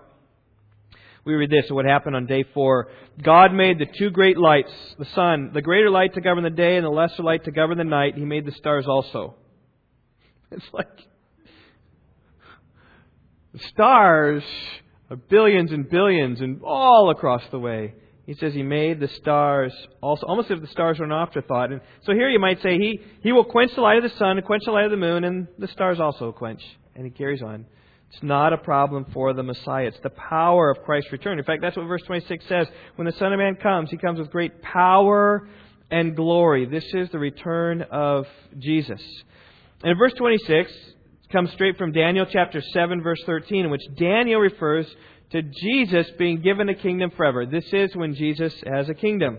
We 1.24 1.34
read 1.34 1.50
this, 1.50 1.70
what 1.70 1.84
happened 1.84 2.16
on 2.16 2.24
day 2.24 2.44
four. 2.54 2.88
God 3.22 3.52
made 3.52 3.78
the 3.78 3.86
two 3.98 4.08
great 4.08 4.38
lights, 4.38 4.72
the 4.98 5.04
sun, 5.14 5.50
the 5.52 5.60
greater 5.60 5.90
light 5.90 6.14
to 6.14 6.22
govern 6.22 6.42
the 6.42 6.48
day 6.48 6.76
and 6.76 6.84
the 6.86 6.90
lesser 6.90 7.22
light 7.22 7.44
to 7.44 7.50
govern 7.50 7.76
the 7.76 7.84
night. 7.84 8.14
He 8.14 8.24
made 8.24 8.46
the 8.46 8.52
stars 8.52 8.86
also. 8.86 9.34
It's 10.50 10.64
like, 10.72 10.88
the 13.52 13.58
stars 13.68 14.42
are 15.10 15.16
billions 15.16 15.72
and 15.72 15.86
billions 15.90 16.40
and 16.40 16.62
all 16.64 17.10
across 17.10 17.42
the 17.50 17.58
way. 17.58 17.92
He 18.28 18.34
says 18.34 18.52
he 18.52 18.62
made 18.62 19.00
the 19.00 19.08
stars 19.08 19.72
also, 20.02 20.26
almost 20.26 20.50
as 20.50 20.58
if 20.58 20.60
the 20.60 20.70
stars 20.70 20.98
were 20.98 21.06
an 21.06 21.12
afterthought. 21.12 21.72
And 21.72 21.80
so 22.04 22.12
here 22.12 22.28
you 22.28 22.38
might 22.38 22.60
say 22.60 22.76
he, 22.76 23.00
he 23.22 23.32
will 23.32 23.46
quench 23.46 23.74
the 23.74 23.80
light 23.80 23.96
of 23.96 24.02
the 24.02 24.18
sun 24.18 24.38
quench 24.42 24.64
the 24.66 24.70
light 24.70 24.84
of 24.84 24.90
the 24.90 24.98
moon, 24.98 25.24
and 25.24 25.48
the 25.58 25.66
stars 25.68 25.98
also 25.98 26.30
quench. 26.30 26.60
And 26.94 27.06
he 27.06 27.10
carries 27.10 27.40
on. 27.40 27.64
It's 28.12 28.22
not 28.22 28.52
a 28.52 28.58
problem 28.58 29.06
for 29.14 29.32
the 29.32 29.42
Messiah. 29.42 29.86
It's 29.86 30.00
the 30.02 30.10
power 30.10 30.68
of 30.68 30.84
Christ's 30.84 31.10
return. 31.10 31.38
In 31.38 31.44
fact, 31.46 31.62
that's 31.62 31.74
what 31.74 31.86
verse 31.86 32.02
26 32.02 32.44
says. 32.50 32.66
When 32.96 33.06
the 33.06 33.12
Son 33.12 33.32
of 33.32 33.38
Man 33.38 33.56
comes, 33.56 33.90
he 33.90 33.96
comes 33.96 34.18
with 34.18 34.30
great 34.30 34.60
power 34.60 35.48
and 35.90 36.14
glory. 36.14 36.66
This 36.66 36.84
is 36.92 37.08
the 37.08 37.18
return 37.18 37.80
of 37.90 38.26
Jesus. 38.58 39.00
And 39.82 39.92
in 39.92 39.96
verse 39.96 40.12
26, 40.18 40.70
comes 41.32 41.50
straight 41.52 41.78
from 41.78 41.92
Daniel 41.92 42.26
chapter 42.30 42.62
7, 42.74 43.02
verse 43.02 43.22
13, 43.24 43.64
in 43.64 43.70
which 43.70 43.82
Daniel 43.98 44.40
refers 44.40 44.86
to 45.30 45.42
Jesus 45.42 46.10
being 46.18 46.40
given 46.40 46.68
a 46.68 46.74
kingdom 46.74 47.10
forever. 47.10 47.46
This 47.46 47.72
is 47.72 47.94
when 47.94 48.14
Jesus 48.14 48.54
has 48.66 48.88
a 48.88 48.94
kingdom. 48.94 49.38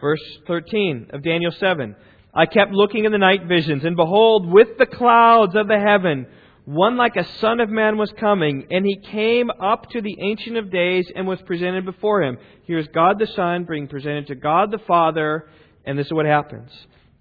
Verse 0.00 0.22
13 0.46 1.08
of 1.12 1.22
Daniel 1.22 1.52
7. 1.52 1.96
I 2.34 2.46
kept 2.46 2.72
looking 2.72 3.04
in 3.04 3.12
the 3.12 3.18
night 3.18 3.46
visions, 3.46 3.84
and 3.84 3.94
behold, 3.94 4.50
with 4.50 4.78
the 4.78 4.86
clouds 4.86 5.54
of 5.54 5.68
the 5.68 5.78
heaven, 5.78 6.26
one 6.64 6.96
like 6.96 7.16
a 7.16 7.28
son 7.40 7.60
of 7.60 7.68
man 7.68 7.98
was 7.98 8.12
coming, 8.18 8.66
and 8.70 8.86
he 8.86 8.96
came 8.96 9.50
up 9.50 9.90
to 9.90 10.00
the 10.00 10.16
Ancient 10.20 10.56
of 10.56 10.70
Days 10.70 11.10
and 11.14 11.26
was 11.26 11.42
presented 11.42 11.84
before 11.84 12.22
him. 12.22 12.38
Here's 12.66 12.86
God 12.88 13.18
the 13.18 13.26
Son 13.26 13.66
being 13.68 13.88
presented 13.88 14.28
to 14.28 14.34
God 14.34 14.70
the 14.70 14.78
Father, 14.78 15.48
and 15.84 15.98
this 15.98 16.06
is 16.06 16.12
what 16.12 16.24
happens. 16.24 16.70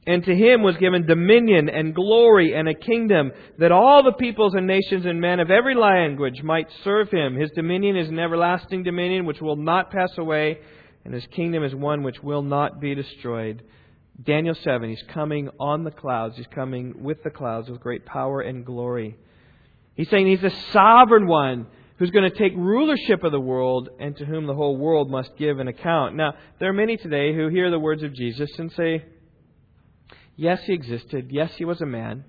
And 0.08 0.24
to 0.26 0.36
him 0.36 0.64
was 0.64 0.78
given 0.78 1.06
dominion 1.06 1.70
and 1.70 1.94
glory 1.94 2.56
and 2.56 2.68
a 2.68 2.74
kingdom 2.74 3.32
that 3.60 3.72
all 3.72 4.02
the 4.02 4.14
peoples 4.14 4.56
and 4.56 4.66
nations 4.66 5.06
and 5.06 5.22
men 5.22 5.40
of 5.40 5.52
every 5.52 5.76
language 5.76 6.42
might 6.42 6.68
serve 6.84 7.12
him. 7.12 7.36
His 7.36 7.52
dominion 7.52 7.96
is 7.96 8.10
an 8.10 8.18
everlasting 8.18 8.82
dominion 8.84 9.26
which 9.26 9.42
will 9.42 9.58
not 9.58 9.92
pass 9.92 10.10
away, 10.18 10.60
and 11.06 11.14
his 11.14 11.28
kingdom 11.28 11.64
is 11.64 11.76
one 11.76 12.02
which 12.02 12.22
will 12.24 12.42
not 12.42 12.82
be 12.82 12.96
destroyed. 12.96 13.62
Daniel 14.24 14.56
7, 14.56 14.90
he's 14.90 15.04
coming 15.04 15.50
on 15.60 15.84
the 15.84 15.92
clouds. 15.92 16.36
He's 16.36 16.48
coming 16.48 17.04
with 17.04 17.22
the 17.24 17.30
clouds 17.30 17.70
with 17.70 17.80
great 17.80 18.06
power 18.06 18.42
and 18.42 18.66
glory. 18.66 19.18
He's 19.94 20.10
saying 20.10 20.26
he's 20.26 20.42
the 20.42 20.54
sovereign 20.72 21.28
one 21.28 21.68
who's 21.98 22.12
going 22.12 22.30
to 22.30 22.36
take 22.36 22.54
rulership 22.56 23.24
of 23.24 23.32
the 23.32 23.40
world 23.40 23.90
and 24.00 24.18
to 24.18 24.26
whom 24.26 24.48
the 24.48 24.56
whole 24.56 24.78
world 24.78 25.12
must 25.12 25.38
give 25.38 25.60
an 25.60 25.68
account. 25.68 26.16
Now, 26.16 26.34
there 26.60 26.70
are 26.70 26.74
many 26.74 26.98
today 26.98 27.36
who 27.36 27.50
hear 27.50 27.70
the 27.70 27.80
words 27.80 28.02
of 28.02 28.16
Jesus 28.16 28.50
and 28.58 28.72
say, 28.72 29.06
Yes, 30.42 30.60
he 30.66 30.74
existed. 30.74 31.28
Yes, 31.30 31.52
he 31.56 31.66
was 31.66 31.82
a 31.82 31.86
man. 31.86 32.26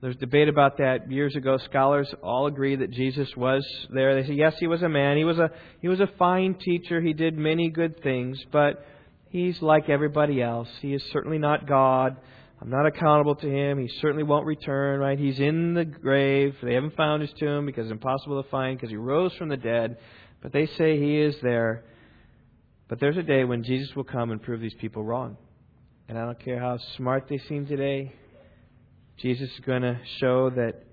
There's 0.00 0.14
debate 0.18 0.48
about 0.48 0.78
that 0.78 1.10
years 1.10 1.34
ago. 1.34 1.58
Scholars 1.64 2.08
all 2.22 2.46
agree 2.46 2.76
that 2.76 2.92
Jesus 2.92 3.28
was 3.36 3.66
there. 3.90 4.14
They 4.14 4.28
say, 4.28 4.34
yes, 4.34 4.54
he 4.60 4.68
was 4.68 4.82
a 4.82 4.88
man. 4.88 5.16
He 5.16 5.24
was 5.24 5.40
a, 5.40 5.50
he 5.82 5.88
was 5.88 5.98
a 5.98 6.08
fine 6.16 6.54
teacher. 6.54 7.00
He 7.00 7.12
did 7.12 7.36
many 7.36 7.68
good 7.70 8.00
things, 8.04 8.38
but 8.52 8.86
he's 9.30 9.60
like 9.62 9.88
everybody 9.88 10.40
else. 10.40 10.68
He 10.80 10.94
is 10.94 11.02
certainly 11.10 11.38
not 11.38 11.66
God. 11.66 12.16
I'm 12.62 12.70
not 12.70 12.86
accountable 12.86 13.34
to 13.34 13.48
him. 13.48 13.80
He 13.80 13.88
certainly 14.00 14.22
won't 14.22 14.46
return, 14.46 15.00
right? 15.00 15.18
He's 15.18 15.40
in 15.40 15.74
the 15.74 15.84
grave. 15.84 16.54
They 16.62 16.74
haven't 16.74 16.94
found 16.94 17.22
his 17.22 17.32
tomb 17.32 17.66
because 17.66 17.86
it's 17.86 17.92
impossible 17.92 18.40
to 18.40 18.48
find 18.48 18.78
because 18.78 18.90
he 18.90 18.96
rose 18.96 19.34
from 19.34 19.48
the 19.48 19.56
dead. 19.56 19.96
But 20.40 20.52
they 20.52 20.66
say 20.66 21.00
he 21.00 21.18
is 21.18 21.34
there. 21.42 21.82
But 22.86 23.00
there's 23.00 23.16
a 23.16 23.24
day 23.24 23.42
when 23.42 23.64
Jesus 23.64 23.96
will 23.96 24.04
come 24.04 24.30
and 24.30 24.40
prove 24.40 24.60
these 24.60 24.76
people 24.80 25.02
wrong. 25.02 25.36
And 26.08 26.16
I 26.16 26.24
don't 26.24 26.38
care 26.38 26.60
how 26.60 26.78
smart 26.96 27.26
they 27.28 27.38
seem 27.48 27.66
today, 27.66 28.12
Jesus 29.18 29.50
is 29.50 29.60
going 29.66 29.82
to 29.82 29.98
show 30.20 30.50
that 30.50 30.84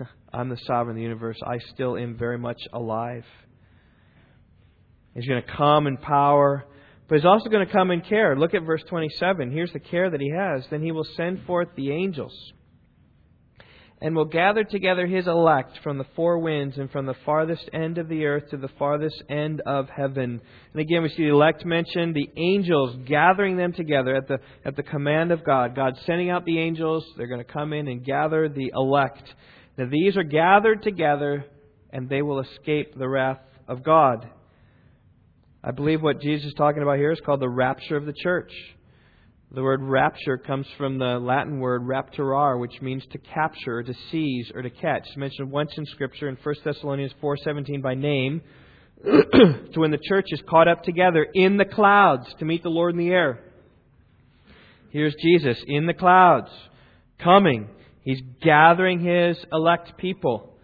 I'm 0.32 0.48
the 0.48 0.56
sovereign 0.66 0.96
of 0.96 0.96
the 0.96 1.02
universe. 1.02 1.36
I 1.46 1.58
still 1.74 1.96
am 1.96 2.16
very 2.16 2.38
much 2.38 2.60
alive. 2.72 3.24
He's 5.14 5.26
going 5.26 5.42
to 5.42 5.52
come 5.56 5.86
in 5.86 5.98
power, 5.98 6.64
but 7.06 7.16
he's 7.16 7.26
also 7.26 7.50
going 7.50 7.66
to 7.66 7.72
come 7.72 7.90
in 7.90 8.00
care. 8.00 8.34
Look 8.34 8.54
at 8.54 8.62
verse 8.62 8.82
27. 8.88 9.50
Here's 9.50 9.72
the 9.72 9.80
care 9.80 10.08
that 10.08 10.20
he 10.20 10.30
has. 10.30 10.64
Then 10.70 10.82
he 10.82 10.92
will 10.92 11.06
send 11.16 11.44
forth 11.46 11.68
the 11.76 11.90
angels 11.92 12.34
and 14.00 14.14
will 14.14 14.26
gather 14.26 14.62
together 14.62 15.06
his 15.06 15.26
elect 15.26 15.78
from 15.82 15.96
the 15.96 16.06
four 16.14 16.38
winds 16.38 16.76
and 16.76 16.90
from 16.90 17.06
the 17.06 17.14
farthest 17.24 17.68
end 17.72 17.96
of 17.96 18.08
the 18.08 18.26
earth 18.26 18.50
to 18.50 18.56
the 18.58 18.68
farthest 18.78 19.22
end 19.30 19.62
of 19.64 19.88
heaven. 19.88 20.40
And 20.72 20.80
again, 20.80 21.02
we 21.02 21.08
see 21.08 21.24
the 21.24 21.30
elect 21.30 21.64
mentioned, 21.64 22.14
the 22.14 22.30
angels 22.36 22.96
gathering 23.06 23.56
them 23.56 23.72
together 23.72 24.14
at 24.14 24.28
the, 24.28 24.38
at 24.66 24.76
the 24.76 24.82
command 24.82 25.32
of 25.32 25.44
God. 25.44 25.74
God 25.74 25.98
sending 26.04 26.28
out 26.28 26.44
the 26.44 26.58
angels. 26.58 27.06
They're 27.16 27.26
going 27.26 27.44
to 27.44 27.52
come 27.52 27.72
in 27.72 27.88
and 27.88 28.04
gather 28.04 28.50
the 28.50 28.70
elect. 28.74 29.22
Now, 29.78 29.86
these 29.90 30.16
are 30.16 30.24
gathered 30.24 30.82
together 30.82 31.46
and 31.90 32.08
they 32.08 32.20
will 32.20 32.40
escape 32.40 32.98
the 32.98 33.08
wrath 33.08 33.40
of 33.66 33.82
God. 33.82 34.28
I 35.64 35.70
believe 35.70 36.02
what 36.02 36.20
Jesus 36.20 36.48
is 36.48 36.54
talking 36.54 36.82
about 36.82 36.98
here 36.98 37.12
is 37.12 37.20
called 37.24 37.40
the 37.40 37.48
rapture 37.48 37.96
of 37.96 38.04
the 38.04 38.12
church. 38.12 38.52
The 39.52 39.62
word 39.62 39.80
rapture 39.80 40.38
comes 40.38 40.66
from 40.76 40.98
the 40.98 41.20
Latin 41.20 41.60
word 41.60 41.82
rapturar, 41.82 42.60
which 42.60 42.82
means 42.82 43.04
to 43.12 43.18
capture, 43.18 43.82
to 43.82 43.94
seize, 44.10 44.50
or 44.52 44.60
to 44.60 44.70
catch. 44.70 45.06
It's 45.06 45.16
mentioned 45.16 45.52
once 45.52 45.70
in 45.76 45.86
Scripture 45.86 46.28
in 46.28 46.36
1 46.42 46.54
Thessalonians 46.64 47.12
4.17 47.22 47.80
by 47.80 47.94
name, 47.94 48.42
to 49.04 49.70
when 49.76 49.92
the 49.92 50.00
church 50.08 50.26
is 50.32 50.42
caught 50.48 50.66
up 50.66 50.82
together 50.82 51.24
in 51.32 51.58
the 51.58 51.64
clouds 51.64 52.26
to 52.40 52.44
meet 52.44 52.64
the 52.64 52.70
Lord 52.70 52.94
in 52.94 52.98
the 52.98 53.10
air. 53.10 53.40
Here's 54.90 55.14
Jesus 55.22 55.62
in 55.66 55.86
the 55.86 55.94
clouds, 55.94 56.50
coming. 57.20 57.68
He's 58.02 58.20
gathering 58.42 58.98
his 58.98 59.38
elect 59.52 59.96
people. 59.96 60.54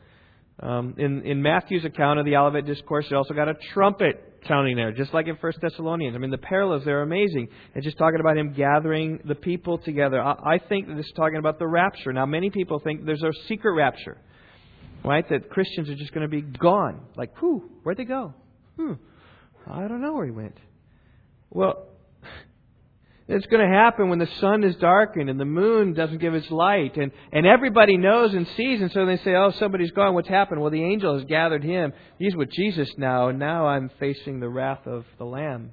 Um, 0.58 0.96
in, 0.98 1.22
in 1.22 1.40
Matthew's 1.40 1.84
account 1.84 2.18
of 2.18 2.24
the 2.24 2.36
Olivet 2.36 2.66
Discourse, 2.66 3.06
you 3.10 3.16
also 3.16 3.34
got 3.34 3.48
a 3.48 3.54
trumpet 3.72 4.31
counting 4.46 4.76
there, 4.76 4.92
just 4.92 5.14
like 5.14 5.26
in 5.26 5.36
First 5.36 5.58
Thessalonians. 5.60 6.14
I 6.14 6.18
mean, 6.18 6.30
the 6.30 6.38
parallels 6.38 6.84
there 6.84 7.00
are 7.00 7.02
amazing. 7.02 7.48
It's 7.74 7.84
just 7.84 7.98
talking 7.98 8.20
about 8.20 8.36
him 8.36 8.52
gathering 8.52 9.20
the 9.24 9.34
people 9.34 9.78
together. 9.78 10.20
I, 10.20 10.54
I 10.54 10.58
think 10.58 10.88
that 10.88 10.94
this 10.94 11.06
is 11.06 11.12
talking 11.16 11.38
about 11.38 11.58
the 11.58 11.66
rapture. 11.66 12.12
Now, 12.12 12.26
many 12.26 12.50
people 12.50 12.80
think 12.80 13.04
there's 13.04 13.22
a 13.22 13.32
secret 13.48 13.72
rapture, 13.74 14.18
right? 15.04 15.28
That 15.28 15.50
Christians 15.50 15.88
are 15.88 15.94
just 15.94 16.12
going 16.12 16.28
to 16.28 16.30
be 16.30 16.42
gone. 16.42 17.06
Like, 17.16 17.36
whew, 17.40 17.70
where'd 17.82 17.98
they 17.98 18.04
go? 18.04 18.34
Hmm, 18.76 18.94
I 19.66 19.86
don't 19.88 20.02
know 20.02 20.14
where 20.14 20.24
he 20.24 20.32
went. 20.32 20.56
Well, 21.50 21.86
it's 23.32 23.46
going 23.46 23.66
to 23.66 23.74
happen 23.74 24.08
when 24.08 24.18
the 24.18 24.28
sun 24.40 24.62
is 24.62 24.76
darkened 24.76 25.30
and 25.30 25.40
the 25.40 25.44
moon 25.44 25.94
doesn't 25.94 26.18
give 26.18 26.34
its 26.34 26.50
light. 26.50 26.96
And, 26.96 27.12
and 27.32 27.46
everybody 27.46 27.96
knows 27.96 28.34
and 28.34 28.46
sees. 28.56 28.80
And 28.80 28.92
so 28.92 29.06
they 29.06 29.16
say, 29.18 29.34
oh, 29.34 29.52
somebody's 29.58 29.90
gone. 29.90 30.14
What's 30.14 30.28
happened? 30.28 30.60
Well, 30.60 30.70
the 30.70 30.84
angel 30.84 31.16
has 31.18 31.24
gathered 31.24 31.64
him. 31.64 31.92
He's 32.18 32.36
with 32.36 32.50
Jesus 32.50 32.90
now. 32.96 33.28
And 33.28 33.38
now 33.38 33.66
I'm 33.66 33.90
facing 33.98 34.40
the 34.40 34.48
wrath 34.48 34.86
of 34.86 35.04
the 35.18 35.24
Lamb. 35.24 35.72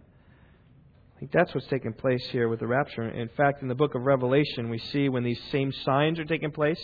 I 1.15 1.19
think 1.19 1.31
that's 1.33 1.53
what's 1.53 1.67
taking 1.67 1.93
place 1.93 2.25
here 2.31 2.47
with 2.47 2.61
the 2.61 2.67
rapture. 2.67 3.09
In 3.09 3.29
fact, 3.35 3.61
in 3.61 3.67
the 3.67 3.75
book 3.75 3.93
of 3.93 4.03
Revelation, 4.03 4.69
we 4.69 4.77
see 4.77 5.09
when 5.09 5.23
these 5.23 5.41
same 5.51 5.73
signs 5.83 6.17
are 6.17 6.25
taking 6.25 6.51
place. 6.51 6.81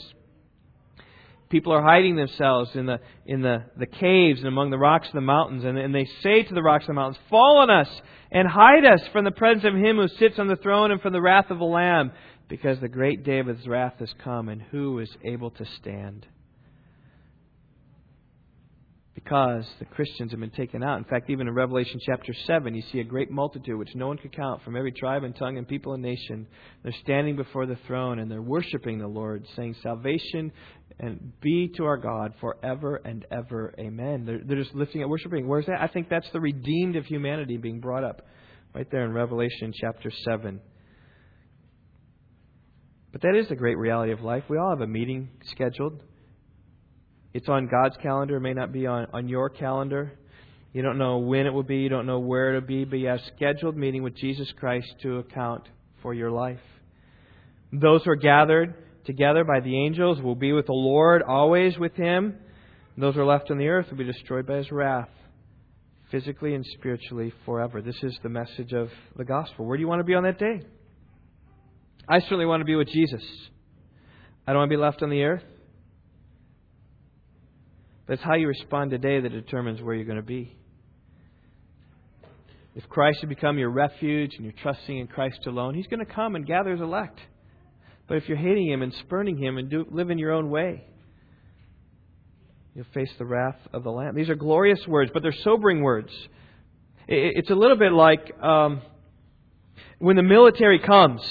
People 1.55 1.71
are 1.71 1.81
hiding 1.81 2.17
themselves 2.17 2.71
in 2.73 2.85
the 2.85 2.99
in 3.25 3.41
the, 3.41 3.63
the 3.77 3.85
caves 3.85 4.39
and 4.39 4.47
among 4.49 4.71
the 4.71 4.77
rocks 4.77 5.07
of 5.07 5.13
the 5.13 5.21
mountains, 5.21 5.63
and, 5.63 5.77
and 5.77 5.95
they 5.95 6.05
say 6.21 6.43
to 6.43 6.53
the 6.53 6.61
rocks 6.61 6.83
of 6.83 6.87
the 6.87 6.93
mountains, 6.95 7.17
Fall 7.29 7.59
on 7.59 7.69
us 7.69 7.87
and 8.29 8.45
hide 8.45 8.83
us 8.83 8.99
from 9.13 9.23
the 9.23 9.31
presence 9.31 9.63
of 9.63 9.73
him 9.73 9.95
who 9.95 10.09
sits 10.19 10.37
on 10.37 10.49
the 10.49 10.57
throne 10.57 10.91
and 10.91 10.99
from 10.99 11.13
the 11.13 11.21
wrath 11.21 11.51
of 11.51 11.59
the 11.59 11.63
Lamb, 11.63 12.11
because 12.49 12.81
the 12.81 12.89
great 12.89 13.23
day 13.23 13.39
of 13.39 13.47
his 13.47 13.65
wrath 13.69 13.93
has 13.99 14.13
come, 14.21 14.49
and 14.49 14.63
who 14.63 14.99
is 14.99 15.09
able 15.23 15.49
to 15.51 15.65
stand? 15.79 16.27
Because 19.15 19.65
the 19.79 19.85
Christians 19.85 20.31
have 20.31 20.41
been 20.41 20.51
taken 20.51 20.83
out. 20.83 20.97
In 20.97 21.05
fact, 21.05 21.29
even 21.29 21.47
in 21.47 21.53
Revelation 21.53 22.01
chapter 22.05 22.33
7, 22.45 22.75
you 22.75 22.83
see 22.91 22.99
a 22.99 23.03
great 23.03 23.31
multitude 23.31 23.79
which 23.79 23.95
no 23.95 24.07
one 24.07 24.17
could 24.17 24.35
count 24.35 24.61
from 24.63 24.75
every 24.75 24.91
tribe 24.91 25.23
and 25.23 25.33
tongue 25.33 25.57
and 25.57 25.65
people 25.65 25.93
and 25.93 26.03
nation. 26.03 26.45
They're 26.83 26.93
standing 27.01 27.37
before 27.37 27.65
the 27.65 27.77
throne 27.87 28.19
and 28.19 28.29
they're 28.29 28.41
worshiping 28.41 28.99
the 28.99 29.07
Lord, 29.07 29.45
saying, 29.55 29.77
Salvation 29.81 30.51
and 30.99 31.31
be 31.41 31.71
to 31.77 31.85
our 31.85 31.97
God 31.97 32.33
forever 32.41 33.01
and 33.03 33.25
ever. 33.31 33.73
Amen. 33.79 34.25
They're, 34.25 34.41
they're 34.45 34.61
just 34.61 34.75
lifting 34.75 35.01
up, 35.01 35.09
worshiping. 35.09 35.47
Where's 35.47 35.65
that? 35.67 35.81
I 35.81 35.87
think 35.87 36.09
that's 36.09 36.29
the 36.33 36.41
redeemed 36.41 36.97
of 36.97 37.05
humanity 37.05 37.55
being 37.55 37.79
brought 37.79 38.03
up 38.03 38.21
right 38.73 38.87
there 38.91 39.05
in 39.05 39.13
Revelation 39.13 39.73
chapter 39.73 40.11
7. 40.25 40.59
But 43.13 43.21
that 43.21 43.35
is 43.37 43.47
the 43.47 43.55
great 43.55 43.77
reality 43.77 44.11
of 44.11 44.19
life. 44.19 44.43
We 44.49 44.57
all 44.57 44.71
have 44.71 44.81
a 44.81 44.87
meeting 44.87 45.29
scheduled. 45.51 46.01
It's 47.35 47.49
on 47.49 47.67
God's 47.67 47.97
calendar, 48.01 48.37
it 48.37 48.39
may 48.39 48.53
not 48.53 48.71
be 48.71 48.87
on, 48.87 49.07
on 49.11 49.27
your 49.27 49.49
calendar. 49.49 50.13
You 50.71 50.81
don't 50.81 50.97
know 50.97 51.17
when 51.17 51.45
it 51.45 51.53
will 51.53 51.63
be, 51.63 51.79
you 51.79 51.89
don't 51.89 52.05
know 52.05 52.19
where 52.19 52.55
it'll 52.55 52.65
be, 52.65 52.85
but 52.85 52.95
you 52.95 53.09
have 53.09 53.19
scheduled 53.35 53.75
meeting 53.75 54.03
with 54.03 54.15
Jesus 54.15 54.49
Christ 54.57 54.87
to 55.01 55.17
account 55.17 55.63
for 56.01 56.13
your 56.13 56.31
life. 56.31 56.61
Those 57.73 58.05
who 58.05 58.11
are 58.11 58.15
gathered 58.15 58.75
together 59.05 59.43
by 59.43 59.59
the 59.59 59.75
angels 59.85 60.21
will 60.21 60.35
be 60.35 60.53
with 60.53 60.67
the 60.67 60.71
Lord, 60.71 61.23
always 61.23 61.77
with 61.77 61.93
Him. 61.95 62.37
Those 62.97 63.15
who 63.15 63.19
are 63.19 63.25
left 63.25 63.51
on 63.51 63.57
the 63.57 63.67
earth 63.67 63.87
will 63.89 63.97
be 63.97 64.05
destroyed 64.05 64.47
by 64.47 64.55
His 64.55 64.71
wrath, 64.71 65.09
physically 66.11 66.55
and 66.55 66.65
spiritually, 66.79 67.33
forever. 67.43 67.81
This 67.81 68.01
is 68.01 68.17
the 68.23 68.29
message 68.29 68.71
of 68.71 68.87
the 69.17 69.25
gospel. 69.25 69.65
Where 69.65 69.75
do 69.75 69.81
you 69.81 69.89
want 69.89 69.99
to 69.99 70.05
be 70.05 70.15
on 70.15 70.23
that 70.23 70.39
day? 70.39 70.61
I 72.07 72.21
certainly 72.21 72.45
want 72.45 72.61
to 72.61 72.65
be 72.65 72.75
with 72.75 72.87
Jesus. 72.87 73.23
I 74.47 74.53
don't 74.53 74.59
want 74.59 74.71
to 74.71 74.77
be 74.77 74.81
left 74.81 75.03
on 75.03 75.09
the 75.09 75.23
earth. 75.23 75.43
But 78.05 78.13
it's 78.13 78.23
how 78.23 78.35
you 78.35 78.47
respond 78.47 78.91
today 78.91 79.19
that 79.19 79.29
determines 79.29 79.81
where 79.81 79.95
you're 79.95 80.05
going 80.05 80.17
to 80.17 80.23
be. 80.23 80.55
If 82.75 82.87
Christ 82.89 83.21
should 83.21 83.29
become 83.29 83.57
your 83.57 83.69
refuge 83.69 84.35
and 84.35 84.43
you're 84.43 84.53
trusting 84.61 84.97
in 84.97 85.07
Christ 85.07 85.39
alone, 85.47 85.75
He's 85.75 85.87
going 85.87 86.05
to 86.05 86.13
come 86.13 86.35
and 86.35 86.45
gather 86.45 86.71
His 86.71 86.81
elect. 86.81 87.19
But 88.07 88.17
if 88.17 88.27
you're 88.27 88.37
hating 88.37 88.69
Him 88.69 88.81
and 88.81 88.93
spurning 88.93 89.37
Him 89.37 89.57
and 89.57 89.69
do, 89.69 89.85
live 89.89 90.09
in 90.09 90.19
your 90.19 90.31
own 90.31 90.49
way, 90.49 90.83
you'll 92.75 92.85
face 92.93 93.11
the 93.17 93.25
wrath 93.25 93.57
of 93.73 93.83
the 93.83 93.91
Lamb. 93.91 94.13
These 94.13 94.29
are 94.29 94.35
glorious 94.35 94.85
words, 94.87 95.09
but 95.13 95.23
they're 95.23 95.33
sobering 95.43 95.81
words. 95.81 96.11
It's 97.07 97.49
a 97.49 97.55
little 97.55 97.77
bit 97.77 97.93
like 97.93 98.31
um, 98.41 98.81
when 99.99 100.15
the 100.15 100.23
military 100.23 100.79
comes. 100.79 101.21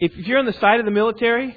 If 0.00 0.16
you're 0.16 0.38
on 0.38 0.46
the 0.46 0.52
side 0.54 0.80
of 0.80 0.86
the 0.86 0.92
military, 0.92 1.56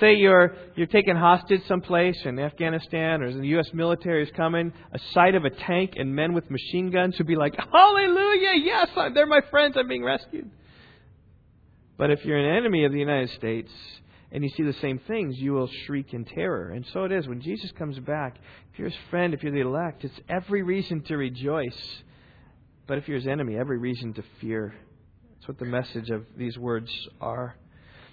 Say 0.00 0.14
you're 0.14 0.56
you're 0.74 0.86
taken 0.86 1.16
hostage 1.16 1.60
someplace 1.68 2.16
in 2.24 2.38
Afghanistan, 2.38 3.22
or 3.22 3.32
the 3.32 3.46
U.S. 3.48 3.68
military 3.74 4.22
is 4.22 4.30
coming. 4.34 4.72
A 4.92 4.98
sight 5.12 5.34
of 5.34 5.44
a 5.44 5.50
tank 5.50 5.94
and 5.96 6.14
men 6.14 6.32
with 6.32 6.50
machine 6.50 6.90
guns 6.90 7.18
would 7.18 7.26
be 7.26 7.36
like, 7.36 7.54
"Hallelujah! 7.56 8.54
Yes, 8.62 8.88
they're 9.14 9.26
my 9.26 9.42
friends. 9.50 9.76
I'm 9.78 9.88
being 9.88 10.04
rescued." 10.04 10.50
But 11.98 12.10
if 12.10 12.24
you're 12.24 12.38
an 12.38 12.56
enemy 12.56 12.84
of 12.84 12.92
the 12.92 12.98
United 12.98 13.30
States 13.30 13.70
and 14.32 14.42
you 14.42 14.48
see 14.56 14.62
the 14.62 14.72
same 14.80 14.98
things, 15.06 15.36
you 15.38 15.52
will 15.52 15.68
shriek 15.84 16.14
in 16.14 16.24
terror. 16.24 16.70
And 16.70 16.86
so 16.92 17.04
it 17.04 17.12
is 17.12 17.28
when 17.28 17.42
Jesus 17.42 17.70
comes 17.72 17.98
back. 17.98 18.38
If 18.72 18.78
you're 18.78 18.88
his 18.88 18.98
friend, 19.10 19.34
if 19.34 19.42
you're 19.42 19.52
the 19.52 19.60
elect, 19.60 20.04
it's 20.04 20.20
every 20.28 20.62
reason 20.62 21.02
to 21.02 21.18
rejoice. 21.18 22.02
But 22.86 22.96
if 22.96 23.08
you're 23.08 23.18
his 23.18 23.26
enemy, 23.26 23.56
every 23.56 23.78
reason 23.78 24.14
to 24.14 24.24
fear. 24.40 24.74
That's 25.34 25.48
what 25.48 25.58
the 25.58 25.66
message 25.66 26.08
of 26.08 26.24
these 26.36 26.56
words 26.56 26.90
are. 27.20 27.56